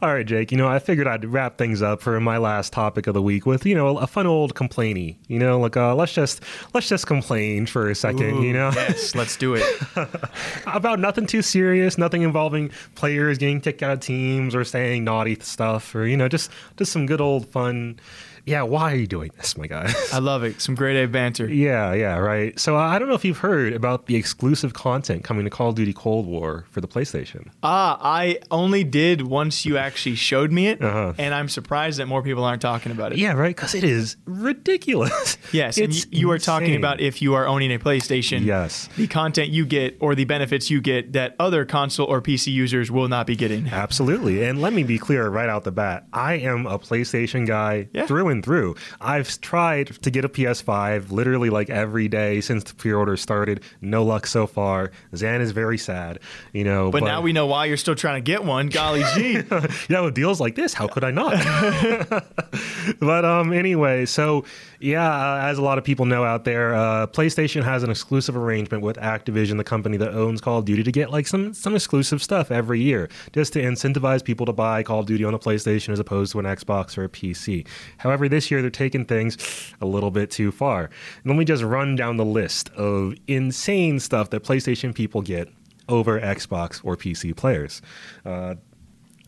All 0.02 0.12
right, 0.12 0.26
Jake. 0.26 0.50
You 0.50 0.58
know, 0.58 0.66
I 0.66 0.80
figured 0.80 1.06
I'd 1.06 1.24
wrap 1.24 1.58
things 1.58 1.80
up 1.80 2.02
for 2.02 2.18
my 2.18 2.36
last 2.36 2.72
topic 2.72 3.06
of 3.06 3.14
the 3.14 3.22
week 3.22 3.46
with, 3.46 3.64
you 3.64 3.76
know, 3.76 3.98
a 3.98 4.08
fun 4.08 4.26
old 4.26 4.52
complainy. 4.52 5.14
You 5.28 5.38
know, 5.38 5.60
like 5.60 5.76
uh, 5.76 5.94
let's 5.94 6.12
just 6.12 6.42
let's 6.74 6.88
just 6.88 7.06
complain 7.06 7.66
for 7.66 7.88
a 7.88 7.94
second. 7.94 8.42
you 8.42 8.52
know, 8.52 8.72
yes, 8.74 9.14
let's 9.14 9.36
do 9.36 9.54
it. 9.54 9.64
about 10.66 10.98
nothing 10.98 11.28
too 11.28 11.40
serious, 11.40 11.98
nothing 11.98 12.22
involving 12.22 12.72
players 12.96 13.38
getting 13.38 13.60
kicked 13.60 13.80
out 13.80 13.92
of 13.92 14.00
teams 14.00 14.56
or 14.56 14.64
saying 14.64 15.04
naughty 15.04 15.36
stuff, 15.38 15.94
or 15.94 16.04
you 16.04 16.16
know, 16.16 16.26
just 16.26 16.50
just 16.76 16.90
some 16.90 17.06
good 17.06 17.20
old 17.20 17.46
fun 17.52 18.00
yeah, 18.46 18.62
why 18.62 18.92
are 18.92 18.96
you 18.96 19.06
doing 19.06 19.30
this, 19.36 19.56
my 19.56 19.66
guy? 19.66 19.92
I 20.12 20.18
love 20.18 20.42
it. 20.44 20.60
Some 20.60 20.74
great 20.74 21.02
A 21.02 21.06
banter. 21.08 21.46
Yeah, 21.48 21.92
yeah, 21.94 22.16
right. 22.18 22.58
So 22.58 22.76
uh, 22.76 22.80
I 22.80 22.98
don't 22.98 23.08
know 23.08 23.14
if 23.14 23.24
you've 23.24 23.38
heard 23.38 23.72
about 23.72 24.06
the 24.06 24.16
exclusive 24.16 24.72
content 24.74 25.24
coming 25.24 25.44
to 25.44 25.50
Call 25.50 25.70
of 25.70 25.74
Duty 25.76 25.92
Cold 25.92 26.26
War 26.26 26.64
for 26.70 26.80
the 26.80 26.88
PlayStation. 26.88 27.48
Ah, 27.62 27.98
I 28.02 28.38
only 28.50 28.84
did 28.84 29.22
once 29.22 29.64
you 29.64 29.76
actually 29.78 30.16
showed 30.16 30.50
me 30.52 30.68
it, 30.68 30.82
Uh-huh. 30.82 31.12
and 31.18 31.34
I'm 31.34 31.48
surprised 31.48 31.98
that 31.98 32.06
more 32.06 32.22
people 32.22 32.44
aren't 32.44 32.62
talking 32.62 32.92
about 32.92 33.12
it. 33.12 33.18
Yeah, 33.18 33.32
right. 33.32 33.54
Because 33.54 33.74
it 33.74 33.84
is 33.84 34.16
ridiculous. 34.26 35.38
Yes, 35.52 35.76
and 35.76 35.88
it's 35.88 36.06
you, 36.06 36.20
you 36.20 36.30
are 36.30 36.38
talking 36.38 36.76
about 36.76 37.00
if 37.00 37.20
you 37.20 37.34
are 37.34 37.46
owning 37.46 37.72
a 37.74 37.78
PlayStation. 37.78 38.42
Yes. 38.44 38.88
The 38.96 39.06
content 39.06 39.50
you 39.50 39.66
get 39.66 39.98
or 40.00 40.14
the 40.14 40.24
benefits 40.24 40.70
you 40.70 40.80
get 40.80 41.12
that 41.12 41.36
other 41.38 41.66
console 41.66 42.06
or 42.06 42.22
PC 42.22 42.50
users 42.52 42.90
will 42.90 43.08
not 43.08 43.26
be 43.26 43.36
getting. 43.36 43.68
Absolutely. 43.68 44.42
And 44.44 44.62
let 44.62 44.72
me 44.72 44.82
be 44.82 44.96
clear 44.98 45.28
right 45.28 45.50
out 45.50 45.64
the 45.64 45.72
bat. 45.72 46.06
I 46.12 46.34
am 46.34 46.66
a 46.66 46.78
PlayStation 46.78 47.46
guy 47.46 47.88
Yeah. 47.92 48.06
through 48.06 48.28
and 48.32 48.44
through. 48.44 48.74
I've 49.00 49.40
tried 49.40 49.88
to 50.02 50.10
get 50.10 50.24
a 50.24 50.28
PS5 50.28 51.12
literally 51.12 51.50
like 51.50 51.70
every 51.70 52.08
day 52.08 52.40
since 52.40 52.64
the 52.64 52.74
pre-order 52.74 53.16
started. 53.16 53.62
No 53.80 54.04
luck 54.04 54.26
so 54.26 54.46
far. 54.46 54.90
Zan 55.14 55.40
is 55.40 55.52
very 55.52 55.78
sad, 55.78 56.18
you 56.52 56.64
know. 56.64 56.90
But, 56.90 57.04
now 57.04 57.20
we 57.20 57.32
know 57.32 57.46
why 57.46 57.66
you're 57.66 57.76
still 57.76 57.94
trying 57.94 58.22
to 58.22 58.24
get 58.24 58.44
one. 58.44 58.68
Golly 58.68 59.04
gee. 59.14 59.42
yeah, 59.88 60.00
with 60.00 60.14
deals 60.14 60.40
like 60.40 60.56
this, 60.56 60.74
how 60.74 60.88
could 60.88 61.04
I 61.04 61.10
not? 61.10 61.32
but 63.00 63.24
um, 63.24 63.52
anyway, 63.52 64.06
so 64.06 64.44
yeah, 64.82 65.08
uh, 65.08 65.46
as 65.46 65.58
a 65.58 65.62
lot 65.62 65.78
of 65.78 65.84
people 65.84 66.06
know 66.06 66.24
out 66.24 66.44
there, 66.44 66.74
uh, 66.74 67.06
PlayStation 67.06 67.62
has 67.62 67.84
an 67.84 67.90
exclusive 67.90 68.36
arrangement 68.36 68.82
with 68.82 68.96
Activision, 68.96 69.56
the 69.56 69.64
company 69.64 69.96
that 69.96 70.12
owns 70.12 70.40
Call 70.40 70.58
of 70.58 70.64
Duty, 70.64 70.82
to 70.82 70.90
get 70.90 71.10
like 71.10 71.28
some 71.28 71.54
some 71.54 71.76
exclusive 71.76 72.20
stuff 72.20 72.50
every 72.50 72.80
year, 72.80 73.08
just 73.32 73.52
to 73.52 73.62
incentivize 73.62 74.24
people 74.24 74.44
to 74.46 74.52
buy 74.52 74.82
Call 74.82 75.00
of 75.00 75.06
Duty 75.06 75.24
on 75.24 75.34
a 75.34 75.38
PlayStation 75.38 75.90
as 75.90 76.00
opposed 76.00 76.32
to 76.32 76.40
an 76.40 76.46
Xbox 76.46 76.98
or 76.98 77.04
a 77.04 77.08
PC. 77.08 77.66
However, 77.98 78.21
this 78.28 78.50
year 78.50 78.60
they're 78.60 78.70
taking 78.70 79.04
things 79.04 79.36
a 79.80 79.86
little 79.86 80.10
bit 80.10 80.30
too 80.30 80.52
far. 80.52 80.84
And 80.84 81.26
let 81.26 81.36
me 81.36 81.44
just 81.44 81.62
run 81.62 81.96
down 81.96 82.16
the 82.16 82.24
list 82.24 82.70
of 82.70 83.14
insane 83.26 84.00
stuff 84.00 84.30
that 84.30 84.42
PlayStation 84.42 84.94
people 84.94 85.22
get 85.22 85.48
over 85.88 86.20
Xbox 86.20 86.80
or 86.84 86.96
PC 86.96 87.36
players. 87.36 87.82
Uh, 88.24 88.54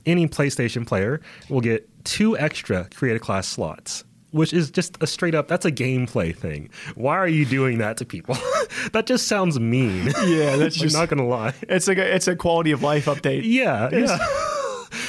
any 0.06 0.28
PlayStation 0.28 0.86
player 0.86 1.20
will 1.48 1.60
get 1.60 1.88
two 2.04 2.36
extra 2.38 2.88
creative 2.94 3.22
class 3.22 3.46
slots. 3.48 4.04
Which 4.30 4.52
is 4.52 4.68
just 4.72 5.00
a 5.00 5.06
straight 5.06 5.36
up, 5.36 5.46
that's 5.46 5.64
a 5.64 5.70
gameplay 5.70 6.36
thing. 6.36 6.68
Why 6.96 7.16
are 7.18 7.28
you 7.28 7.44
doing 7.44 7.78
that 7.78 7.98
to 7.98 8.04
people? 8.04 8.36
that 8.92 9.06
just 9.06 9.28
sounds 9.28 9.60
mean. 9.60 10.06
Yeah, 10.24 10.56
that's 10.56 10.76
I'm 10.80 10.82
just 10.82 10.96
not 10.96 11.08
gonna 11.08 11.24
lie. 11.24 11.54
it's 11.62 11.86
like 11.86 11.98
a, 11.98 12.14
it's 12.14 12.26
a 12.26 12.34
quality 12.34 12.72
of 12.72 12.82
life 12.82 13.04
update. 13.04 13.42
Yeah, 13.44 13.90
yeah. 13.92 14.18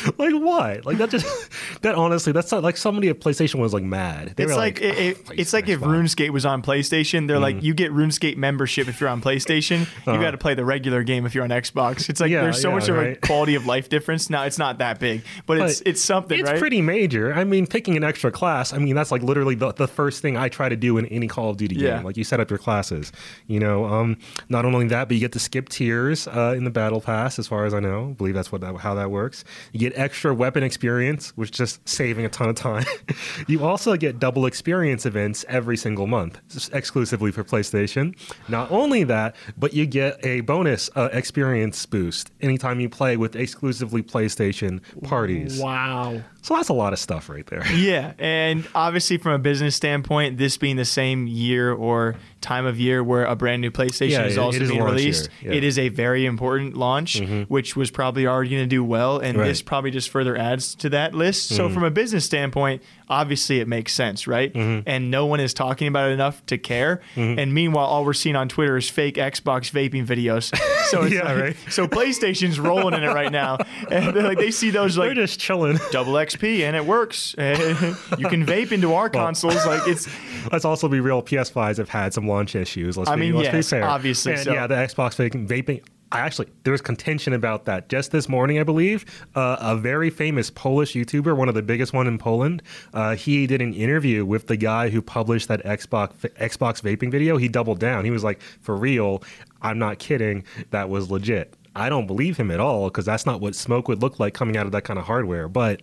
like 0.18 0.34
why? 0.34 0.82
Like 0.84 0.98
that 0.98 1.10
just 1.10 1.26
that 1.82 1.96
honestly, 1.96 2.32
that's 2.34 2.52
not 2.52 2.63
like 2.63 2.78
somebody 2.78 3.10
at 3.10 3.20
PlayStation 3.20 3.60
was 3.60 3.74
like 3.74 3.84
mad. 3.84 4.34
They 4.36 4.44
It's 4.44 4.52
were 4.54 4.58
like, 4.58 4.82
it, 4.82 4.98
it- 4.98 5.18
"Oh, 5.30 5.34
it's 5.36 5.54
like 5.54 5.68
if 5.70 5.80
RuneScape 5.82 6.30
was 6.32 6.46
on 6.46 6.62
PlayStation. 6.62 7.28
They're 7.28 7.38
Mm. 7.38 7.41
like, 7.41 7.63
you 7.63 7.74
get 7.74 7.91
RuneScape 7.91 8.38
membership 8.38 8.88
if 8.88 9.00
you're 9.00 9.10
on 9.10 9.22
PlayStation. 9.22 9.88
You 10.08 10.22
got 10.22 10.32
to 10.32 10.38
play 10.38 10.54
the 10.56 10.65
regular 10.65 11.04
game 11.04 11.26
if 11.26 11.34
you're 11.36 11.44
on 11.44 11.50
Xbox. 11.50 12.10
It's 12.10 12.20
like 12.20 12.30
Uh-huh. 12.32 12.36
Yeah, 12.36 12.41
there's 12.44 12.62
so 12.62 12.70
yeah, 12.70 12.76
much 12.76 12.89
of 12.89 12.98
a 12.98 13.15
quality 13.15 13.56
of 13.56 13.65
life 13.65 13.89
difference. 13.89 14.30
Now 14.30 14.44
it's 14.44 14.58
not 14.58 14.80
that 14.80 15.00
big, 15.00 15.24
but, 15.46 15.58
it's 15.60 15.82
it's 15.86 16.02
something, 16.02 16.39
It's 16.39 16.50
right? 16.50 16.60
pretty 16.60 16.82
major. 16.82 17.34
I 17.34 17.44
mean, 17.44 17.65
picking 17.68 17.96
an 17.98 18.04
extra 18.04 18.32
class. 18.32 18.74
I 18.74 18.78
mean, 18.78 18.96
that's 18.96 19.12
like 19.12 19.24
literally 19.24 19.56
the, 19.56 19.72
the 19.74 19.88
first 19.88 20.22
thing 20.22 20.38
I 20.38 20.50
try 20.50 20.70
to 20.70 20.76
do 20.76 20.98
in 20.98 21.06
any 21.08 21.28
Call 21.28 21.50
of 21.50 21.58
Duty 21.58 21.76
Yeah. 21.76 21.98
game. 21.98 22.06
Like 22.06 22.18
you 22.18 22.24
set 22.24 22.39
up 22.39 22.50
your 22.50 22.60
classes. 22.60 23.12
You 23.48 23.60
know, 23.60 23.86
um, 23.86 24.18
not 24.50 24.65
only 24.65 24.88
that, 24.88 25.08
but 25.08 25.15
you 25.15 25.20
get 25.22 25.32
to 25.34 25.39
skip 25.39 25.70
tiers 25.70 26.28
uh, 26.28 26.54
in 26.58 26.63
the 26.63 26.70
battle 26.72 27.00
pass, 27.02 27.39
as 27.39 27.48
far 27.48 27.65
as 27.65 27.74
I 27.74 27.80
know. 27.80 28.10
I 28.10 28.13
believe 28.13 28.34
that's 28.34 28.52
what 28.52 28.62
that, 28.62 28.76
how 28.78 28.96
that 28.96 29.12
works. 29.12 29.44
You 29.72 29.80
get 29.80 29.94
extra 29.96 30.34
weapon 30.34 30.64
experience, 30.64 31.30
which 31.38 31.52
is 31.52 31.58
just 31.58 31.88
saving 31.88 32.26
a 32.26 32.30
ton 32.30 32.50
of 32.50 32.56
time. 32.56 32.86
you 33.48 33.64
also 33.66 33.96
get 33.96 34.20
double 34.20 34.46
experience 34.46 35.06
events 35.06 35.46
every 35.48 35.78
single 35.78 36.08
month, 36.08 36.40
exclusively 36.74 37.32
for 37.32 37.44
PlayStation. 37.44 38.16
Not 38.48 38.72
only 38.72 39.04
that, 39.06 39.36
but 39.58 39.74
you 39.74 39.86
get 39.86 40.24
a 40.26 40.42
bonus 40.42 40.90
uh, 40.96 41.10
experience 41.12 41.86
boost 41.86 42.32
anytime 42.42 42.80
you 42.80 42.90
play 42.90 43.18
with 43.18 43.36
exclusively 43.36 44.04
PlayStation 44.04 44.82
parties. 45.04 45.60
Wow. 45.60 46.22
So 46.46 46.56
that's 46.56 46.70
a 46.70 46.74
lot 46.74 46.94
of 46.94 47.00
stuff 47.00 47.28
right 47.30 47.46
there. 47.48 47.64
Yeah, 47.76 48.14
and 48.20 48.68
obviously 48.76 49.18
from 49.18 49.32
a 49.34 49.40
business 49.40 49.76
standpoint, 49.76 50.38
this 50.38 50.58
being 50.58 50.76
the 50.76 50.86
same 50.86 51.26
year 51.28 51.74
or 51.74 52.16
time 52.42 52.66
of 52.68 52.80
year 52.80 53.04
where 53.04 53.26
a 53.26 53.36
brand 53.36 53.62
new 53.62 53.72
PlayStation 53.72 54.12
Yeah, 54.12 54.26
is 54.26 54.38
also 54.38 54.62
is 54.62 54.70
being 54.70 54.84
released, 54.84 55.30
yeah. 55.42 55.48
Mm-hmm. 55.50 55.54
it 55.58 55.64
is 55.64 55.80
a 55.80 55.90
very 55.90 56.26
important 56.28 56.78
launch, 56.78 57.20
which 57.48 57.76
was 57.76 57.90
probably 57.90 58.28
already 58.28 58.52
going 58.52 58.62
to 58.64 58.68
do 58.68 58.84
well, 58.84 59.18
and 59.18 59.38
Right. 59.38 59.48
this 59.48 59.64
probably 59.64 59.90
just 59.90 60.10
further 60.10 60.38
adds 60.38 60.76
to 60.76 60.90
that 60.90 61.16
list. 61.16 61.50
So 61.50 61.68
from 61.70 61.84
a 61.84 61.90
business 61.90 62.26
standpoint, 62.26 62.84
obviously 63.10 63.60
it 63.60 63.68
makes 63.68 63.94
sense, 63.94 64.28
right? 64.28 64.54
Mm-hmm. 64.54 64.88
And 64.88 65.10
no 65.10 65.26
one 65.26 65.40
is 65.40 65.54
talking 65.54 65.88
about 65.88 66.10
it 66.12 66.14
enough 66.14 66.46
to 66.48 66.58
care. 66.60 67.02
And 67.16 67.54
meanwhile, 67.56 67.86
all 67.88 68.06
we're 68.06 68.14
seeing 68.14 68.36
on 68.36 68.48
Twitter 68.50 68.78
is 68.78 68.88
fake 68.90 69.16
Xbox 69.16 69.72
vaping 69.72 70.06
videos. 70.06 70.54
So 70.86 71.02
it's 71.02 71.16
Yeah, 71.16 71.24
like- 71.24 71.42
right. 71.42 71.56
so 71.72 71.88
PlayStation's 71.88 72.60
rolling 72.60 72.94
in 72.94 73.04
it 73.04 73.08
right 73.12 73.32
now, 73.32 73.58
and 73.90 74.16
they're 74.16 74.22
like 74.22 74.38
they 74.38 74.52
see 74.52 74.70
those 74.70 75.00
like, 75.00 75.08
They're 75.08 75.26
just 75.26 75.40
chilling. 75.40 75.80
double 75.92 76.16
XP 76.38 76.62
and 76.62 76.76
it 76.76 76.86
works. 76.86 77.36
you 77.38 78.28
can 78.28 78.45
vape 78.45 78.71
into 78.71 78.93
our 78.93 79.10
consoles. 79.10 79.65
Like 79.65 79.88
it's 79.88 80.08
Let's 80.52 80.65
also 80.65 80.88
be 80.88 81.00
real. 81.00 81.21
PS5s 81.21 81.78
have 81.78 81.89
had 81.89 82.13
some 82.13 82.28
launch 82.28 82.56
issues. 82.56 82.98
Let's 82.98 83.10
I 83.10 83.15
be, 83.15 83.21
mean, 83.21 83.36
let's 83.36 83.54
yes, 83.54 83.69
be 83.69 83.78
fair. 83.78 83.86
obviously 83.86 84.34
And 84.34 84.41
so. 84.41 84.54
yeah, 84.54 84.67
the 84.67 84.76
Xbox 84.76 85.15
vaping. 85.15 85.48
vaping 85.48 85.84
I 86.12 86.19
actually, 86.19 86.48
there 86.63 86.71
was 86.71 86.82
contention 86.82 87.34
about 87.34 87.65
that 87.65 87.89
just 87.89 88.12
this 88.12 88.30
morning, 88.30 88.60
I 88.60 88.63
believe. 88.63 89.06
Uh, 89.34 89.58
a 89.60 89.76
very 89.76 90.10
famous 90.12 90.52
Polish 90.52 90.93
YouTuber, 90.93 91.36
one 91.36 91.50
of 91.50 91.56
the 91.56 91.63
biggest 91.63 91.93
one 91.93 92.06
in 92.06 92.19
Poland, 92.19 92.62
uh, 92.93 93.15
he 93.15 93.48
did 93.48 93.60
an 93.62 93.74
interview 93.74 94.24
with 94.24 94.48
the 94.48 94.56
guy 94.56 94.89
who 94.89 95.02
published 95.02 95.48
that 95.48 95.63
Xbox 95.65 96.12
Xbox 96.36 96.82
vaping 96.82 97.12
video. 97.12 97.38
He 97.38 97.48
doubled 97.48 97.80
down. 97.80 98.06
He 98.06 98.12
was 98.12 98.24
like, 98.24 98.39
"For 98.62 98.76
real, 98.78 99.24
I'm 99.62 99.80
not 99.80 99.98
kidding. 100.00 100.43
That 100.69 100.89
was 100.89 101.10
legit." 101.10 101.56
I 101.76 101.89
don't 101.89 102.08
believe 102.08 102.38
him 102.38 102.52
at 102.52 102.62
all 102.62 102.86
because 102.86 103.06
that's 103.06 103.26
not 103.26 103.41
what 103.41 103.54
smoke 103.54 103.89
would 103.89 104.02
look 104.02 104.19
like 104.19 104.34
coming 104.34 104.56
out 104.56 104.65
of 104.65 104.71
that 104.71 104.84
kind 104.84 104.98
of 104.98 105.06
hardware. 105.06 105.50
But 105.50 105.82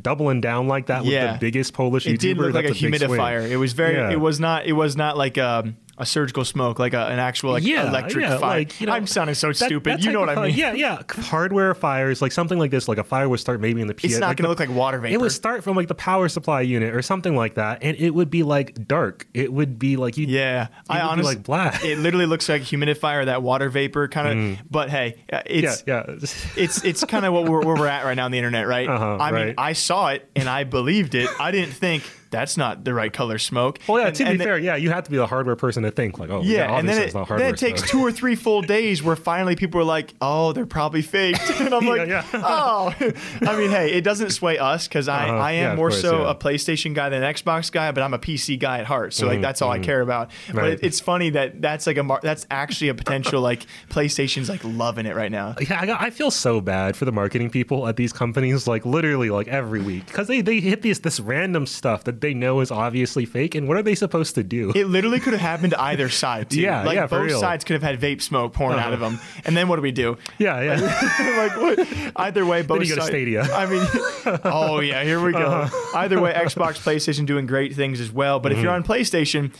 doubling 0.00 0.40
down 0.40 0.68
like 0.68 0.86
that 0.86 1.02
with 1.04 1.12
Yeah. 1.12 1.32
the 1.34 1.38
biggest 1.38 1.72
Polish 1.74 2.06
it 2.06 2.14
YouTuber, 2.16 2.20
did 2.20 2.38
look 2.38 2.54
like 2.54 2.64
a 2.66 2.68
big 2.68 2.76
swing. 2.76 2.92
humidifier. 2.92 3.48
It 3.50 3.56
was 3.56 3.72
very. 3.72 3.94
Yeah. 3.96 4.10
It 4.10 4.20
was 4.20 4.38
not. 4.40 4.66
It 4.66 4.72
was 4.72 4.96
not 4.96 5.16
like 5.16 5.38
um, 5.38 5.76
a 6.00 6.06
surgical 6.06 6.44
smoke, 6.46 6.78
like 6.78 6.94
a, 6.94 7.06
an 7.06 7.18
actual 7.18 7.52
like 7.52 7.62
yeah, 7.62 7.88
electric 7.88 8.24
yeah, 8.24 8.38
fire. 8.38 8.58
Like, 8.60 8.80
you 8.80 8.86
know, 8.86 8.94
I'm 8.94 9.06
sounding 9.06 9.34
so 9.34 9.48
that- 9.48 9.54
stupid. 9.56 9.98
that 9.98 10.02
You 10.02 10.12
know 10.12 10.20
what 10.20 10.30
I 10.30 10.46
mean? 10.46 10.56
Yeah, 10.56 10.72
yeah. 10.72 11.02
Hardware 11.10 11.74
fires, 11.74 12.22
like 12.22 12.32
something 12.32 12.58
like 12.58 12.70
this, 12.70 12.88
like 12.88 12.98
a 12.98 13.04
fire 13.04 13.28
would 13.28 13.38
start 13.38 13.60
maybe 13.60 13.82
in 13.82 13.86
the 13.86 13.94
PS. 13.94 14.04
It's 14.04 14.18
not 14.18 14.28
like 14.28 14.38
going 14.38 14.44
to 14.44 14.48
look 14.48 14.60
like 14.60 14.70
water 14.70 14.98
vapor. 14.98 15.12
It 15.12 15.20
would 15.20 15.32
start 15.32 15.62
from 15.62 15.76
like 15.76 15.88
the 15.88 15.94
power 15.94 16.28
supply 16.28 16.62
unit 16.62 16.94
or 16.94 17.02
something 17.02 17.36
like 17.36 17.54
that, 17.54 17.82
and 17.82 17.96
it 17.98 18.10
would 18.14 18.30
be 18.30 18.42
like 18.42 18.88
dark. 18.88 19.28
It 19.34 19.52
would 19.52 19.78
be 19.78 19.96
like 19.98 20.16
you. 20.16 20.26
yeah, 20.26 20.68
I 20.88 21.00
honestly 21.00 21.34
like 21.34 21.44
black. 21.44 21.84
It 21.84 21.98
literally 21.98 22.26
looks 22.26 22.48
like 22.48 22.62
a 22.62 22.64
humidifier, 22.64 23.26
that 23.26 23.42
water 23.42 23.68
vapor 23.68 24.08
kind 24.08 24.56
of. 24.58 24.58
But 24.70 24.88
hey, 24.88 25.22
uh, 25.30 25.42
yeah, 25.46 25.66
it's 25.68 25.84
yeah. 25.86 26.04
it's 26.56 26.82
it's 26.82 27.04
kind 27.04 27.26
of 27.26 27.34
what 27.34 27.44
we're, 27.44 27.60
where 27.60 27.76
we're 27.76 27.86
at 27.86 28.04
right 28.04 28.14
now 28.14 28.24
on 28.24 28.30
the 28.30 28.38
internet, 28.38 28.66
right? 28.66 28.88
Uh-huh, 28.88 29.18
I 29.20 29.32
mean. 29.32 29.54
I 29.58 29.74
saw 29.74 30.08
it 30.08 30.30
and 30.34 30.48
I 30.48 30.64
believed 30.64 31.14
it. 31.14 31.28
I 31.38 31.50
didn't 31.50 31.74
think 31.74 32.04
that's 32.30 32.56
not 32.56 32.84
the 32.84 32.94
right 32.94 33.12
color 33.12 33.38
smoke. 33.38 33.78
well, 33.88 34.00
yeah. 34.00 34.06
And- 34.08 34.16
to 34.16 34.24
be 34.24 34.36
the- 34.36 34.44
fair, 34.44 34.58
yeah, 34.58 34.76
you 34.76 34.90
have 34.90 35.04
to 35.04 35.10
be 35.10 35.16
a 35.18 35.26
hardware 35.26 35.56
person 35.56 35.82
to 35.82 35.90
think 35.90 36.18
like, 36.18 36.30
oh, 36.30 36.42
Yeah, 36.42 36.70
yeah, 36.70 36.78
and 36.78 36.88
then 36.88 37.02
it, 37.02 37.12
then 37.12 37.54
it 37.54 37.56
takes 37.58 37.82
two 37.88 38.00
or 38.00 38.12
three 38.12 38.34
full 38.36 38.62
days 38.62 39.02
where 39.02 39.16
finally 39.16 39.56
people 39.56 39.80
are 39.80 39.84
like, 39.84 40.14
"Oh, 40.20 40.52
they're 40.52 40.66
probably 40.66 41.02
faked," 41.02 41.40
and 41.60 41.74
I'm 41.74 41.86
like, 41.86 42.08
yeah. 42.08 42.24
"Oh." 42.34 42.94
I 43.42 43.56
mean, 43.56 43.70
hey, 43.70 43.92
it 43.92 44.02
doesn't 44.04 44.30
sway 44.30 44.58
us 44.58 44.86
because 44.88 45.08
I, 45.08 45.24
Uh-huh. 45.28 45.36
I 45.38 45.52
am 45.52 45.70
Yeah, 45.70 45.74
more 45.76 45.88
course, 45.90 46.00
so 46.00 46.22
yeah. 46.22 46.30
a 46.30 46.34
PlayStation 46.34 46.94
guy 46.94 47.08
than 47.08 47.22
an 47.22 47.34
Xbox 47.34 47.70
guy, 47.72 47.90
but 47.92 48.02
I'm 48.02 48.14
a 48.14 48.18
PC 48.18 48.58
guy 48.58 48.78
at 48.78 48.86
heart. 48.86 49.12
So 49.14 49.26
like 49.26 49.40
that's 49.40 49.60
all 49.62 49.70
I 49.70 49.78
care 49.78 50.00
about. 50.00 50.30
But 50.52 50.56
Mm-hmm, 50.56 50.64
it, 50.72 50.80
it's 50.82 51.00
funny 51.00 51.30
that 51.30 51.60
that's 51.60 51.86
like 51.86 51.96
a 51.98 52.02
mar- 52.02 52.20
that's 52.22 52.46
actually 52.50 52.88
a 52.90 52.94
potential 52.94 53.40
like 53.40 53.66
PlayStation's 53.88 54.48
like 54.48 54.60
loving 54.64 55.06
it 55.06 55.16
right 55.16 55.30
now. 55.32 55.54
Yeah, 55.60 55.80
I, 55.80 55.86
got- 55.86 56.00
I 56.00 56.10
feel 56.10 56.30
so 56.30 56.60
bad 56.60 56.96
for 56.96 57.04
the 57.04 57.12
marketing 57.12 57.50
people 57.50 57.86
at 57.88 57.96
these 57.96 58.12
companies, 58.12 58.66
like 58.66 58.84
literally, 58.86 59.30
like 59.30 59.48
every 59.48 59.80
week, 59.80 60.06
because 60.06 60.26
they, 60.28 60.40
they 60.40 60.60
hit 60.60 60.82
this 60.82 61.00
this 61.00 61.18
random 61.20 61.66
stuff 61.66 62.04
that 62.04 62.19
they 62.20 62.34
know 62.34 62.60
is 62.60 62.70
obviously 62.70 63.24
fake, 63.24 63.54
and 63.54 63.68
what 63.68 63.76
are 63.76 63.82
they 63.82 63.94
supposed 63.94 64.34
to 64.36 64.42
do? 64.42 64.72
It 64.74 64.86
literally 64.86 65.20
could 65.20 65.32
have 65.32 65.42
happened 65.42 65.72
to 65.72 65.80
either 65.90 66.08
side 66.08 66.50
too. 66.50 66.60
Yeah, 66.60 66.84
like 66.84 66.96
yeah, 66.96 67.06
both. 67.06 67.30
Uh-huh. 67.30 67.40
sides 67.40 67.64
could 67.64 67.74
have 67.74 67.82
had 67.82 68.00
vape 68.00 68.22
smoke 68.22 68.52
pouring 68.52 68.78
out 68.78 68.92
of 68.92 69.00
them. 69.00 69.18
And 69.44 69.56
then 69.56 69.68
what 69.68 69.76
do 69.76 69.82
we 69.82 69.92
do? 69.92 70.18
yeah, 70.38 70.60
yeah. 70.60 71.36
like 71.38 71.56
what? 71.56 72.12
Either 72.16 72.46
way, 72.46 72.62
both 72.62 72.82
you 72.82 72.88
go 72.88 72.94
to 72.96 73.00
sides. 73.02 73.10
Stadia. 73.10 73.42
Uh-huh. 73.42 73.54
I 73.54 73.66
mean, 73.66 74.40
oh 74.44 74.80
yeah, 74.80 75.02
here 75.04 75.22
we 75.22 75.32
go. 75.32 75.68
Either 75.94 76.20
way, 76.20 76.32
Xbox, 76.32 76.78
PlayStation 76.78 77.26
doing 77.26 77.46
great 77.46 77.74
things 77.74 78.00
as 78.00 78.12
well. 78.12 78.40
But 78.40 78.52
if 78.52 78.58
you're 78.58 78.72
on 78.72 78.84
PlayStation, 78.84 79.52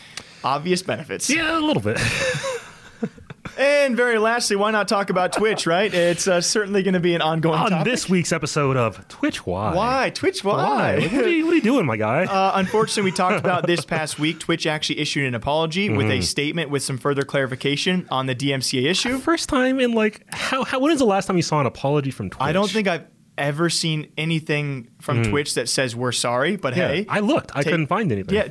obvious 0.44 0.82
benefits. 0.82 1.28
Mm-hmm. 1.28 1.38
yeah, 1.38 1.58
a 1.58 1.60
little 1.60 1.82
bit. 1.82 1.98
And 3.58 3.96
very 3.96 4.18
lastly, 4.18 4.56
why 4.56 4.70
not 4.70 4.88
talk 4.88 5.10
about 5.10 5.32
Twitch? 5.32 5.66
Right? 5.66 5.92
It's 5.92 6.26
uh, 6.26 6.40
certainly 6.40 6.82
going 6.82 6.94
to 6.94 7.00
be 7.00 7.14
an 7.14 7.22
ongoing 7.22 7.58
On 7.58 7.70
topic. 7.70 7.84
this 7.92 8.08
week's 8.08 8.32
episode 8.32 8.76
of 8.76 9.06
Twitch, 9.08 9.44
why? 9.46 9.74
why 9.74 10.10
Twitch? 10.10 10.42
Why? 10.44 10.54
Why? 10.56 11.00
What 11.08 11.24
are 11.24 11.28
you, 11.28 11.44
what 11.44 11.52
are 11.52 11.56
you 11.56 11.62
doing, 11.62 11.86
my 11.86 11.96
guy? 11.96 12.24
Uh, 12.24 12.52
unfortunately, 12.54 13.10
we 13.10 13.16
talked 13.16 13.38
about 13.38 13.66
this 13.66 13.84
past 13.84 14.18
week. 14.18 14.38
Twitch 14.40 14.66
actually 14.66 14.98
issued 15.00 15.26
an 15.26 15.34
apology 15.34 15.88
with 15.90 16.00
Mm-hmm. 16.06 16.10
a 16.20 16.22
statement 16.22 16.70
with 16.70 16.82
some 16.82 16.96
further 16.98 17.22
clarification 17.24 18.06
on 18.10 18.26
the 18.26 18.34
DMCA 18.34 18.84
issue. 18.90 19.18
First 19.18 19.48
time 19.48 19.78
in 19.80 19.92
like 19.92 20.24
how, 20.32 20.64
how 20.64 20.78
when 20.80 20.92
is 20.92 20.98
the 20.98 21.04
last 21.04 21.26
time 21.26 21.36
you 21.36 21.42
saw 21.42 21.60
an 21.60 21.66
apology 21.66 22.10
from 22.10 22.30
Twitch? 22.30 22.40
I 22.42 22.52
don't 22.52 22.70
think 22.70 22.88
I've 22.88 23.04
ever 23.40 23.68
seen 23.70 24.12
anything 24.16 24.88
from 25.00 25.24
Twitch 25.24 25.54
that 25.54 25.68
says 25.68 25.96
we're 25.96 26.12
sorry, 26.12 26.56
but 26.56 26.74
Mm. 26.74 26.76
Yeah, 26.76 26.88
hey, 26.88 27.06
I 27.08 27.20
looked. 27.20 27.50
I 27.54 27.62
take- 27.62 27.72
couldn't 27.72 27.86
find 27.88 28.12
anything. 28.12 28.34
yeah, 28.34 28.44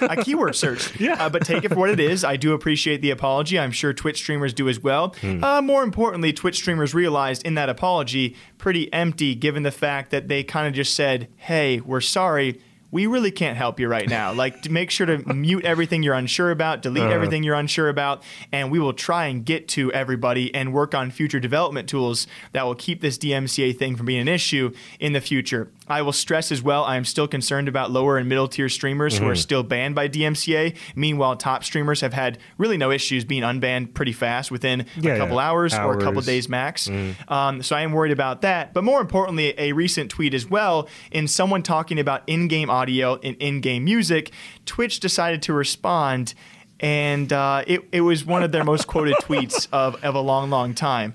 a 0.02 0.22
keyword 0.22 0.54
search. 0.54 0.92
Yeah. 1.00 1.14
Uh, 1.24 1.28
but 1.30 1.44
take 1.44 1.64
it 1.64 1.70
for 1.70 1.76
what 1.76 1.90
it 1.90 1.98
is. 1.98 2.22
I 2.24 2.36
do 2.36 2.52
appreciate 2.52 3.00
the 3.02 3.10
apology. 3.10 3.58
I'm 3.58 3.72
sure 3.72 3.92
Twitch 3.92 4.18
streamers 4.18 4.52
do 4.54 4.68
as 4.68 4.78
well. 4.78 5.14
Hmm. 5.20 5.42
Uh, 5.42 5.62
more 5.62 5.82
importantly, 5.82 6.32
Twitch 6.32 6.56
streamers 6.56 6.94
realized 6.94 7.44
in 7.44 7.54
that 7.54 7.68
apology 7.68 8.36
pretty 8.58 8.92
empty, 8.92 9.34
given 9.34 9.62
the 9.64 9.70
fact 9.72 10.10
that 10.10 10.28
they 10.28 10.44
kind 10.44 10.68
of 10.68 10.74
just 10.74 10.94
said, 10.94 11.28
"Hey, 11.36 11.80
we're 11.80 12.00
sorry." 12.02 12.60
We 12.90 13.06
really 13.06 13.30
can't 13.30 13.56
help 13.56 13.78
you 13.78 13.88
right 13.88 14.08
now. 14.08 14.32
Like, 14.32 14.68
make 14.70 14.90
sure 14.90 15.06
to 15.06 15.18
mute 15.32 15.64
everything 15.64 16.02
you're 16.02 16.14
unsure 16.14 16.50
about, 16.50 16.82
delete 16.82 17.04
Uh-huh. 17.04 17.12
everything 17.14 17.42
you're 17.42 17.54
unsure 17.54 17.88
about, 17.88 18.22
and 18.52 18.70
we 18.70 18.78
will 18.78 18.92
try 18.92 19.26
and 19.26 19.44
get 19.44 19.68
to 19.68 19.92
everybody 19.92 20.52
and 20.54 20.72
work 20.72 20.94
on 20.94 21.10
future 21.10 21.38
development 21.40 21.88
tools 21.88 22.26
that 22.52 22.64
will 22.66 22.74
keep 22.74 23.00
this 23.00 23.16
DMCA 23.18 23.72
thing 23.76 23.96
from 23.96 24.06
being 24.06 24.20
an 24.20 24.28
issue 24.28 24.72
in 24.98 25.12
the 25.12 25.20
future. 25.20 25.70
I 25.88 26.02
will 26.02 26.12
stress 26.12 26.52
as 26.52 26.62
well, 26.62 26.84
I 26.84 26.96
am 26.96 27.04
still 27.04 27.26
concerned 27.26 27.66
about 27.68 27.90
lower 27.90 28.16
and 28.16 28.28
middle 28.28 28.46
tier 28.48 28.68
streamers 28.68 29.18
who 29.18 29.24
are 29.26 29.30
Mm-hmm. 29.32 29.36
still 29.40 29.62
banned 29.62 29.94
by 29.94 30.08
DMCA. 30.08 30.76
Meanwhile, 30.94 31.36
top 31.36 31.64
streamers 31.64 32.00
have 32.00 32.12
had 32.12 32.38
really 32.58 32.76
no 32.76 32.90
issues 32.92 33.24
being 33.24 33.42
unbanned 33.42 33.94
pretty 33.94 34.12
fast 34.12 34.50
within 34.50 34.86
Yeah, 35.00 35.14
a 35.14 35.18
couple 35.18 35.36
yeah. 35.36 35.48
hours, 35.48 35.74
or 35.74 35.94
a 35.94 35.98
couple 36.00 36.20
Mm-hmm. 36.22 36.26
days 36.26 36.48
max. 36.48 36.88
Um, 37.28 37.62
so 37.62 37.74
I 37.76 37.82
am 37.82 37.92
worried 37.92 38.12
about 38.12 38.42
that. 38.42 38.72
But 38.72 38.84
more 38.84 39.00
importantly, 39.00 39.54
a 39.58 39.72
recent 39.72 40.10
tweet 40.10 40.32
as 40.34 40.48
well, 40.48 40.88
in 41.10 41.26
someone 41.28 41.62
talking 41.62 41.98
about 41.98 42.22
in 42.26 42.46
game 42.48 42.70
audio 42.80 43.18
and 43.22 43.36
in 43.36 43.60
game 43.60 43.84
music, 43.84 44.32
Twitch 44.64 45.00
decided 45.00 45.42
to 45.42 45.52
respond. 45.52 46.34
And 46.82 47.30
uh, 47.30 47.62
it, 47.66 47.82
it 47.92 48.00
was 48.00 48.24
one 48.24 48.42
of 48.42 48.52
their 48.52 48.64
most 48.64 48.86
quoted 48.86 49.14
tweets 49.22 49.68
of, 49.70 50.02
of 50.02 50.14
a 50.14 50.20
long, 50.20 50.48
long 50.48 50.74
time. 50.74 51.12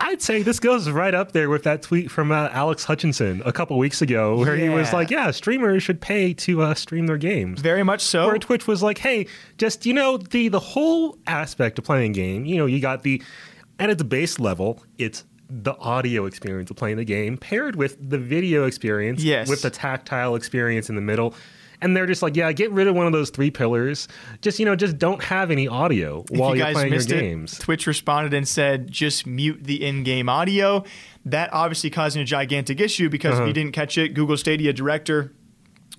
I'd 0.00 0.22
say 0.22 0.42
this 0.42 0.58
goes 0.58 0.88
right 0.90 1.14
up 1.14 1.32
there 1.32 1.48
with 1.50 1.62
that 1.64 1.82
tweet 1.82 2.10
from 2.10 2.32
uh, 2.32 2.48
Alex 2.50 2.84
Hutchinson 2.84 3.42
a 3.44 3.52
couple 3.52 3.78
weeks 3.78 4.00
ago, 4.02 4.36
where 4.38 4.56
he 4.56 4.68
was 4.68 4.92
like, 4.92 5.10
"Yeah, 5.10 5.30
streamers 5.30 5.82
should 5.82 6.00
pay 6.00 6.32
to 6.32 6.62
uh, 6.62 6.74
stream 6.74 7.06
their 7.06 7.18
games." 7.18 7.60
Very 7.60 7.82
much 7.82 8.00
so. 8.00 8.26
Where 8.26 8.38
Twitch 8.38 8.66
was 8.66 8.82
like, 8.82 8.98
"Hey, 8.98 9.26
just 9.58 9.84
you 9.84 9.92
know 9.92 10.16
the 10.16 10.48
the 10.48 10.60
whole 10.60 11.18
aspect 11.26 11.78
of 11.78 11.84
playing 11.84 12.12
a 12.12 12.14
game. 12.14 12.46
You 12.46 12.56
know, 12.56 12.66
you 12.66 12.80
got 12.80 13.02
the 13.02 13.22
at 13.78 13.90
its 13.90 14.02
base 14.02 14.38
level, 14.38 14.82
it's." 14.98 15.24
The 15.48 15.76
audio 15.78 16.26
experience 16.26 16.70
of 16.70 16.76
playing 16.76 16.96
the 16.96 17.04
game 17.04 17.36
paired 17.38 17.76
with 17.76 17.96
the 18.10 18.18
video 18.18 18.64
experience, 18.64 19.22
Yes. 19.22 19.48
with 19.48 19.62
the 19.62 19.70
tactile 19.70 20.34
experience 20.34 20.88
in 20.88 20.96
the 20.96 21.00
middle, 21.00 21.34
and 21.80 21.96
they're 21.96 22.06
just 22.06 22.22
like, 22.22 22.34
yeah, 22.34 22.50
get 22.52 22.72
rid 22.72 22.86
of 22.88 22.96
one 22.96 23.06
of 23.06 23.12
those 23.12 23.30
three 23.30 23.50
pillars. 23.50 24.08
Just 24.42 24.58
you 24.58 24.64
know, 24.64 24.74
just 24.74 24.98
don't 24.98 25.22
have 25.22 25.50
any 25.50 25.68
audio 25.68 26.24
while 26.30 26.50
if 26.50 26.56
you 26.56 26.62
you're 26.62 26.66
guys 26.66 26.74
playing 26.74 26.88
your 26.88 26.96
missed 26.96 27.10
it, 27.12 27.20
games. 27.20 27.58
Twitch 27.58 27.86
responded 27.86 28.34
and 28.34 28.48
said, 28.48 28.90
just 28.90 29.26
mute 29.26 29.62
the 29.62 29.84
in 29.84 30.02
game 30.02 30.28
audio. 30.28 30.84
That 31.26 31.52
obviously 31.52 31.90
causing 31.90 32.22
a 32.22 32.24
gigantic 32.24 32.80
issue 32.80 33.08
because 33.08 33.34
Uh-huh. 33.34 33.42
if 33.42 33.48
you 33.48 33.52
didn't 33.54 33.72
catch 33.72 33.98
it, 33.98 34.14
Google 34.14 34.36
Stadia 34.36 34.72
director 34.72 35.32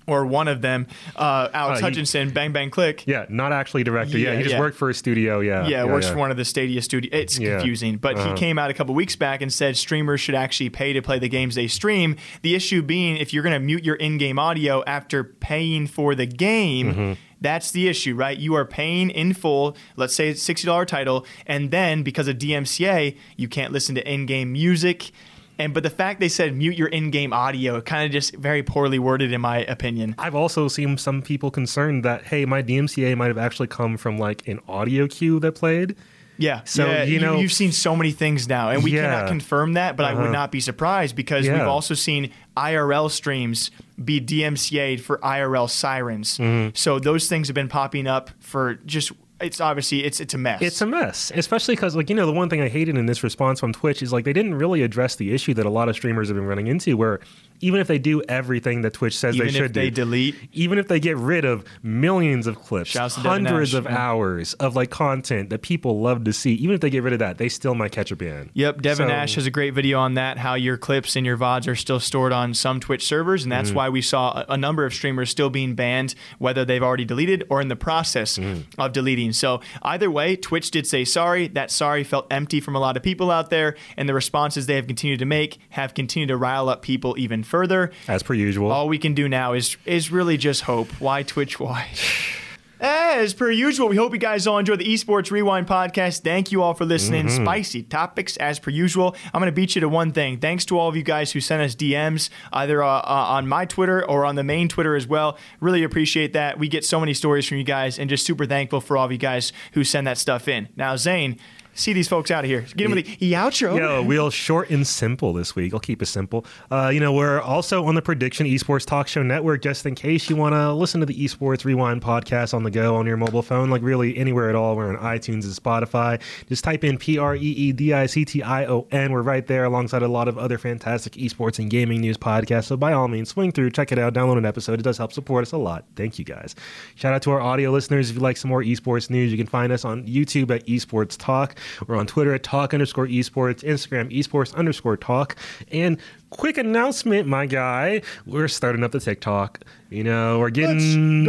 or 0.08 0.26
one 0.26 0.48
of 0.48 0.62
them, 0.62 0.86
uh, 1.16 1.48
Alex 1.54 1.76
Uh, 1.76 1.78
he- 1.78 1.82
Hutchinson, 1.90 2.30
bang, 2.30 2.50
bang, 2.52 2.70
click. 2.70 3.04
Yeah, 3.06 3.26
not 3.28 3.52
actually 3.52 3.84
director. 3.84 4.18
Yeah, 4.18 4.30
Yeah, 4.32 4.36
he 4.38 4.42
just 4.42 4.54
yeah. 4.54 4.60
worked 4.60 4.76
for 4.76 4.90
a 4.90 4.94
studio. 4.94 5.40
Yeah, 5.40 5.68
Yeah, 5.68 5.84
works 5.84 6.08
for 6.08 6.16
one 6.16 6.30
of 6.30 6.36
the 6.36 6.44
Stadia 6.44 6.82
studio. 6.82 7.10
It's 7.12 7.38
Yeah. 7.38 7.58
confusing, 7.58 7.96
but 7.98 8.16
Uh-huh. 8.16 8.30
he 8.34 8.38
came 8.38 8.58
out 8.58 8.70
a 8.70 8.74
couple 8.74 8.94
weeks 8.94 9.14
back 9.16 9.42
and 9.42 9.52
said 9.52 9.76
streamers 9.76 10.20
should 10.20 10.34
actually 10.34 10.70
pay 10.70 10.92
to 10.92 11.02
play 11.02 11.18
the 11.18 11.28
games 11.28 11.54
they 11.54 11.68
stream. 11.68 12.16
The 12.42 12.54
issue 12.54 12.82
being, 12.82 13.16
if 13.18 13.32
you're 13.32 13.42
going 13.42 13.52
to 13.52 13.60
mute 13.60 13.84
your 13.84 13.96
in-game 13.96 14.38
audio 14.38 14.82
after 14.86 15.22
paying 15.22 15.86
for 15.86 16.14
the 16.14 16.26
game. 16.26 16.92
Mm-hmm. 16.92 17.12
That's 17.40 17.70
the 17.70 17.86
issue, 17.86 18.16
right? 18.16 18.36
You 18.36 18.54
are 18.54 18.64
paying 18.64 19.10
in 19.10 19.32
full, 19.32 19.76
let's 19.96 20.12
say 20.14 20.28
it's 20.28 20.42
$60 20.42 20.84
title, 20.84 21.24
and 21.46 21.70
then 21.70 22.02
because 22.02 22.26
of 22.26 22.36
DMCA, 22.36 23.14
you 23.36 23.46
can't 23.46 23.72
listen 23.72 23.94
to 23.94 24.12
in-game 24.12 24.52
music. 24.52 25.12
And 25.58 25.74
but 25.74 25.82
the 25.82 25.90
fact 25.90 26.20
they 26.20 26.28
said 26.28 26.56
mute 26.56 26.76
your 26.76 26.88
in-game 26.88 27.32
audio 27.32 27.80
kind 27.80 28.04
of 28.06 28.12
just 28.12 28.34
very 28.36 28.62
poorly 28.62 28.98
worded 28.98 29.32
in 29.32 29.40
my 29.40 29.58
opinion. 29.64 30.14
I've 30.18 30.34
also 30.34 30.68
seen 30.68 30.96
some 30.98 31.20
people 31.22 31.50
concerned 31.50 32.04
that 32.04 32.24
hey, 32.24 32.44
my 32.44 32.62
DMCA 32.62 33.16
might 33.16 33.28
have 33.28 33.38
actually 33.38 33.68
come 33.68 33.96
from 33.96 34.18
like 34.18 34.46
an 34.46 34.60
audio 34.68 35.06
cue 35.08 35.40
that 35.40 35.52
played. 35.52 35.96
Yeah. 36.40 36.60
So, 36.62 36.86
yeah, 36.86 37.02
you 37.02 37.18
know- 37.18 37.40
you've 37.40 37.52
seen 37.52 37.72
so 37.72 37.96
many 37.96 38.12
things 38.12 38.46
now, 38.48 38.70
and 38.70 38.84
we 38.84 38.92
Yeah. 38.92 39.02
cannot 39.10 39.26
confirm 39.28 39.72
that, 39.72 39.96
but 39.96 40.06
I 40.06 40.14
would 40.14 40.22
Uh-huh. 40.24 40.32
not 40.32 40.52
be 40.52 40.60
surprised 40.60 41.16
because 41.16 41.44
Yeah. 41.46 41.54
we've 41.54 41.66
also 41.66 41.94
seen 41.94 42.30
IRL 42.56 43.08
streams 43.08 43.72
be 44.04 44.20
DMCA'd 44.20 45.00
for 45.00 45.18
IRL 45.24 45.66
sirens. 45.66 46.38
Mm-hmm. 46.38 46.70
So 46.74 47.00
those 47.00 47.26
things 47.28 47.48
have 47.48 47.56
been 47.56 47.66
popping 47.66 48.06
up 48.06 48.30
for 48.38 48.74
just. 48.86 49.10
It's 49.40 49.60
obviously 49.60 50.04
it's 50.04 50.18
it's 50.20 50.34
a 50.34 50.38
mess. 50.38 50.60
It's 50.60 50.80
a 50.80 50.86
mess, 50.86 51.30
especially 51.34 51.76
because 51.76 51.94
like 51.94 52.10
you 52.10 52.16
know 52.16 52.26
the 52.26 52.32
one 52.32 52.48
thing 52.50 52.60
I 52.60 52.68
hated 52.68 52.96
in 52.98 53.06
this 53.06 53.22
response 53.22 53.60
from 53.60 53.72
Twitch 53.72 54.02
is 54.02 54.12
like 54.12 54.24
they 54.24 54.32
didn't 54.32 54.56
really 54.56 54.82
address 54.82 55.14
the 55.14 55.32
issue 55.32 55.54
that 55.54 55.64
a 55.64 55.70
lot 55.70 55.88
of 55.88 55.94
streamers 55.94 56.28
have 56.28 56.36
been 56.36 56.46
running 56.46 56.66
into, 56.66 56.96
where 56.96 57.20
even 57.60 57.78
if 57.80 57.86
they 57.86 57.98
do 57.98 58.20
everything 58.28 58.82
that 58.82 58.94
Twitch 58.94 59.16
says 59.16 59.34
even 59.36 59.46
they 59.48 59.52
should 59.52 59.64
if 59.66 59.72
they 59.72 59.90
do, 59.90 60.02
delete. 60.02 60.34
even 60.52 60.78
if 60.78 60.88
they 60.88 60.98
get 60.98 61.16
rid 61.16 61.44
of 61.44 61.64
millions 61.84 62.46
of 62.48 62.56
clips, 62.56 62.94
hundreds 62.96 63.74
of 63.74 63.86
hours 63.86 64.54
of 64.54 64.74
like 64.76 64.90
content 64.90 65.50
that 65.50 65.62
people 65.62 66.00
love 66.00 66.24
to 66.24 66.32
see, 66.32 66.54
even 66.54 66.74
if 66.74 66.80
they 66.80 66.90
get 66.90 67.02
rid 67.04 67.12
of 67.12 67.18
that, 67.20 67.38
they 67.38 67.48
still 67.48 67.74
might 67.76 67.92
catch 67.92 68.10
a 68.10 68.16
ban. 68.16 68.50
Yep, 68.54 68.82
Devin 68.82 69.06
So- 69.06 69.08
Nash 69.08 69.34
has 69.36 69.46
a 69.46 69.50
great 69.50 69.72
video 69.74 69.98
on 70.00 70.14
that. 70.14 70.38
How 70.38 70.54
your 70.54 70.76
clips 70.76 71.14
and 71.16 71.24
your 71.24 71.36
vods 71.36 71.68
are 71.68 71.76
still 71.76 72.00
stored 72.00 72.32
on 72.32 72.54
some 72.54 72.80
Twitch 72.80 73.04
servers, 73.06 73.44
and 73.44 73.52
that's 73.52 73.70
why 73.70 73.88
we 73.88 74.02
saw 74.02 74.40
a, 74.48 74.54
a 74.54 74.56
number 74.56 74.84
of 74.84 74.92
streamers 74.94 75.30
still 75.30 75.50
being 75.50 75.74
banned, 75.74 76.14
whether 76.38 76.64
they've 76.64 76.82
already 76.82 77.04
deleted 77.04 77.44
or 77.50 77.60
in 77.60 77.68
the 77.68 77.76
process 77.76 78.36
Mm. 78.38 78.64
of 78.78 78.92
deleting. 78.92 79.27
So 79.32 79.60
either 79.82 80.10
way, 80.10 80.36
Twitch 80.36 80.70
did 80.70 80.86
say 80.86 81.04
sorry. 81.04 81.48
That 81.48 81.70
sorry 81.70 82.04
felt 82.04 82.26
empty 82.30 82.60
from 82.60 82.76
a 82.76 82.80
lot 82.80 82.96
of 82.96 83.02
people 83.02 83.30
out 83.30 83.50
there, 83.50 83.76
and 83.96 84.08
the 84.08 84.14
responses 84.14 84.66
they 84.66 84.76
have 84.76 84.86
continued 84.86 85.18
to 85.20 85.26
make 85.26 85.58
have 85.70 85.94
continued 85.94 86.28
to 86.28 86.36
rile 86.36 86.68
up 86.68 86.82
people 86.82 87.14
even 87.18 87.42
further. 87.42 87.92
As 88.06 88.22
per 88.22 88.34
usual. 88.34 88.70
All 88.70 88.88
we 88.88 88.98
can 88.98 89.14
do 89.14 89.28
now 89.28 89.52
is 89.52 89.76
is 89.84 90.10
really 90.10 90.36
just 90.36 90.62
hope. 90.62 90.88
Why 91.00 91.22
Twitch? 91.22 91.60
Why? 91.60 91.88
As 92.80 93.34
per 93.34 93.50
usual, 93.50 93.88
we 93.88 93.96
hope 93.96 94.12
you 94.12 94.18
guys 94.18 94.46
all 94.46 94.58
enjoy 94.58 94.76
the 94.76 94.84
Esports 94.84 95.32
Rewind 95.32 95.66
podcast. 95.66 96.22
Thank 96.22 96.52
you 96.52 96.62
all 96.62 96.74
for 96.74 96.84
listening. 96.84 97.26
Mm-hmm. 97.26 97.44
Spicy 97.44 97.82
topics, 97.82 98.36
as 98.36 98.60
per 98.60 98.70
usual. 98.70 99.16
I'm 99.34 99.40
going 99.40 99.46
to 99.46 99.52
beat 99.52 99.74
you 99.74 99.80
to 99.80 99.88
one 99.88 100.12
thing. 100.12 100.38
Thanks 100.38 100.64
to 100.66 100.78
all 100.78 100.88
of 100.88 100.94
you 100.94 101.02
guys 101.02 101.32
who 101.32 101.40
sent 101.40 101.60
us 101.60 101.74
DMs, 101.74 102.30
either 102.52 102.80
uh, 102.82 102.98
uh, 102.98 103.02
on 103.04 103.48
my 103.48 103.64
Twitter 103.64 104.08
or 104.08 104.24
on 104.24 104.36
the 104.36 104.44
main 104.44 104.68
Twitter 104.68 104.94
as 104.94 105.08
well. 105.08 105.36
Really 105.58 105.82
appreciate 105.82 106.34
that. 106.34 106.58
We 106.60 106.68
get 106.68 106.84
so 106.84 107.00
many 107.00 107.14
stories 107.14 107.48
from 107.48 107.58
you 107.58 107.64
guys, 107.64 107.98
and 107.98 108.08
just 108.08 108.24
super 108.24 108.46
thankful 108.46 108.80
for 108.80 108.96
all 108.96 109.06
of 109.06 109.12
you 109.12 109.18
guys 109.18 109.52
who 109.72 109.82
send 109.82 110.06
that 110.06 110.18
stuff 110.18 110.46
in. 110.46 110.68
Now, 110.76 110.96
Zane, 110.96 111.36
see 111.78 111.92
these 111.92 112.08
folks 112.08 112.30
out 112.30 112.44
of 112.44 112.50
here. 112.50 112.62
Get 112.62 112.84
them 112.84 112.92
with 112.92 113.18
the 113.18 113.32
outro. 113.32 113.78
Yo, 113.78 114.02
we'll 114.02 114.30
short 114.30 114.70
and 114.70 114.86
simple 114.86 115.32
this 115.32 115.54
week. 115.54 115.72
I'll 115.72 115.80
keep 115.80 116.02
it 116.02 116.06
simple. 116.06 116.44
Uh, 116.70 116.90
you 116.92 117.00
know, 117.00 117.12
we're 117.12 117.40
also 117.40 117.84
on 117.84 117.94
the 117.94 118.02
Prediction 118.02 118.46
Esports 118.46 118.84
Talk 118.84 119.08
Show 119.08 119.22
Network, 119.22 119.62
just 119.62 119.86
in 119.86 119.94
case 119.94 120.28
you 120.28 120.36
want 120.36 120.54
to 120.54 120.72
listen 120.72 121.00
to 121.00 121.06
the 121.06 121.14
Esports 121.14 121.64
Rewind 121.64 122.02
podcast 122.02 122.54
on 122.54 122.62
the 122.62 122.70
go 122.70 122.96
on 122.96 123.06
your 123.06 123.16
mobile 123.16 123.42
phone, 123.42 123.70
like 123.70 123.82
really 123.82 124.16
anywhere 124.16 124.48
at 124.48 124.56
all. 124.56 124.76
We're 124.76 124.88
on 124.88 125.02
iTunes 125.02 125.44
and 125.44 125.54
Spotify. 125.54 126.20
Just 126.48 126.64
type 126.64 126.84
in 126.84 126.98
P 126.98 127.18
R 127.18 127.36
E 127.36 127.40
E 127.40 127.72
D 127.72 127.92
I 127.92 128.06
C 128.06 128.24
T 128.24 128.42
I 128.42 128.66
O 128.66 128.86
N. 128.90 129.12
We're 129.12 129.22
right 129.22 129.46
there 129.46 129.64
alongside 129.64 130.02
a 130.02 130.08
lot 130.08 130.28
of 130.28 130.38
other 130.38 130.58
fantastic 130.58 131.14
esports 131.14 131.58
and 131.58 131.70
gaming 131.70 132.00
news 132.00 132.16
podcasts. 132.16 132.64
So 132.64 132.76
by 132.76 132.92
all 132.92 133.08
means, 133.08 133.28
swing 133.28 133.52
through, 133.52 133.70
check 133.70 133.92
it 133.92 133.98
out, 133.98 134.14
download 134.14 134.38
an 134.38 134.46
episode. 134.46 134.80
It 134.80 134.82
does 134.82 134.98
help 134.98 135.12
support 135.12 135.42
us 135.42 135.52
a 135.52 135.58
lot. 135.58 135.84
Thank 135.96 136.18
you 136.18 136.24
guys. 136.24 136.54
Shout 136.96 137.14
out 137.14 137.22
to 137.22 137.30
our 137.30 137.40
audio 137.40 137.70
listeners. 137.70 138.10
If 138.10 138.16
you 138.16 138.22
like 138.22 138.36
some 138.36 138.48
more 138.48 138.62
esports 138.62 139.10
news, 139.10 139.30
you 139.30 139.38
can 139.38 139.46
find 139.46 139.72
us 139.72 139.84
on 139.84 140.04
YouTube 140.04 140.54
at 140.54 140.66
Esports 140.66 141.16
Talk. 141.18 141.56
We're 141.86 141.96
on 141.96 142.06
Twitter 142.06 142.34
at 142.34 142.42
talk 142.42 142.72
underscore 142.74 143.06
esports, 143.06 143.62
Instagram 143.62 144.12
esports 144.16 144.54
underscore 144.54 144.96
talk. 144.96 145.36
And 145.70 145.98
quick 146.30 146.58
announcement, 146.58 147.26
my 147.26 147.46
guy, 147.46 148.02
we're 148.26 148.48
starting 148.48 148.82
up 148.84 148.92
the 148.92 149.00
TikTok. 149.00 149.60
You 149.90 150.04
know, 150.04 150.38
we're 150.38 150.50
getting 150.50 150.78
some 150.80 151.24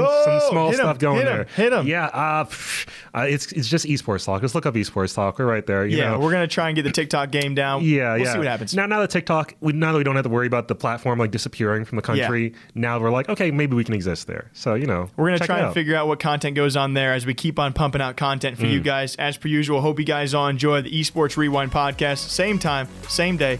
small 0.49 0.67
Hit 0.67 0.75
stuff 0.79 0.99
going 0.99 1.19
hit 1.19 1.25
there. 1.25 1.47
hit 1.55 1.71
'em. 1.71 1.87
Yeah, 1.87 2.07
uh, 2.07 2.43
pff, 2.43 2.87
uh, 3.15 3.21
it's 3.21 3.53
it's 3.53 3.69
just 3.69 3.85
esports 3.85 4.25
talk. 4.25 4.41
Just 4.41 4.53
look 4.53 4.65
up 4.65 4.73
esports 4.73 5.15
talk. 5.15 5.39
We're 5.39 5.45
right 5.45 5.65
there. 5.65 5.85
You 5.85 5.95
Yeah, 5.99 6.11
know? 6.11 6.19
we're 6.19 6.33
gonna 6.33 6.45
try 6.45 6.67
and 6.67 6.75
get 6.75 6.81
the 6.81 6.91
TikTok 6.91 7.31
game 7.31 7.55
down. 7.55 7.83
Yeah, 7.85 8.15
we'll 8.15 8.25
yeah. 8.25 8.33
see 8.33 8.37
what 8.39 8.47
happens. 8.47 8.75
Now, 8.75 8.85
now 8.85 8.99
that 8.99 9.11
TikTok, 9.11 9.55
we, 9.61 9.71
now 9.71 9.93
that 9.93 9.97
we 9.97 10.03
don't 10.03 10.15
have 10.17 10.25
to 10.25 10.29
worry 10.29 10.45
about 10.47 10.67
the 10.67 10.75
platform 10.75 11.19
like 11.19 11.31
disappearing 11.31 11.85
from 11.85 11.95
the 11.95 12.01
country, 12.01 12.53
now 12.75 12.99
we're 12.99 13.11
like, 13.11 13.29
okay, 13.29 13.49
maybe 13.49 13.77
we 13.77 13.85
can 13.85 13.95
exist 13.95 14.27
there. 14.27 14.49
So 14.51 14.73
you 14.75 14.87
know, 14.87 15.09
We're 15.15 15.27
gonna 15.27 15.39
try 15.39 15.59
and 15.59 15.67
out. 15.67 15.73
figure 15.73 15.95
out 15.95 16.07
what 16.09 16.19
content 16.19 16.57
goes 16.57 16.75
on 16.75 16.95
there 16.95 17.13
as 17.13 17.25
we 17.25 17.33
keep 17.33 17.59
on 17.59 17.71
pumping 17.71 18.01
out 18.01 18.17
content 18.17 18.57
for 18.57 18.65
Mm. 18.65 18.73
you 18.73 18.79
guys. 18.81 19.15
As 19.15 19.37
per 19.37 19.47
usual, 19.47 19.79
hope 19.79 19.99
you 19.99 20.05
guys 20.05 20.33
all 20.33 20.49
enjoy 20.49 20.81
the 20.81 20.91
Esports 20.91 21.37
Rewind 21.37 21.71
podcast. 21.71 22.27
Same 22.29 22.59
time, 22.59 22.89
same 23.07 23.37
day, 23.37 23.59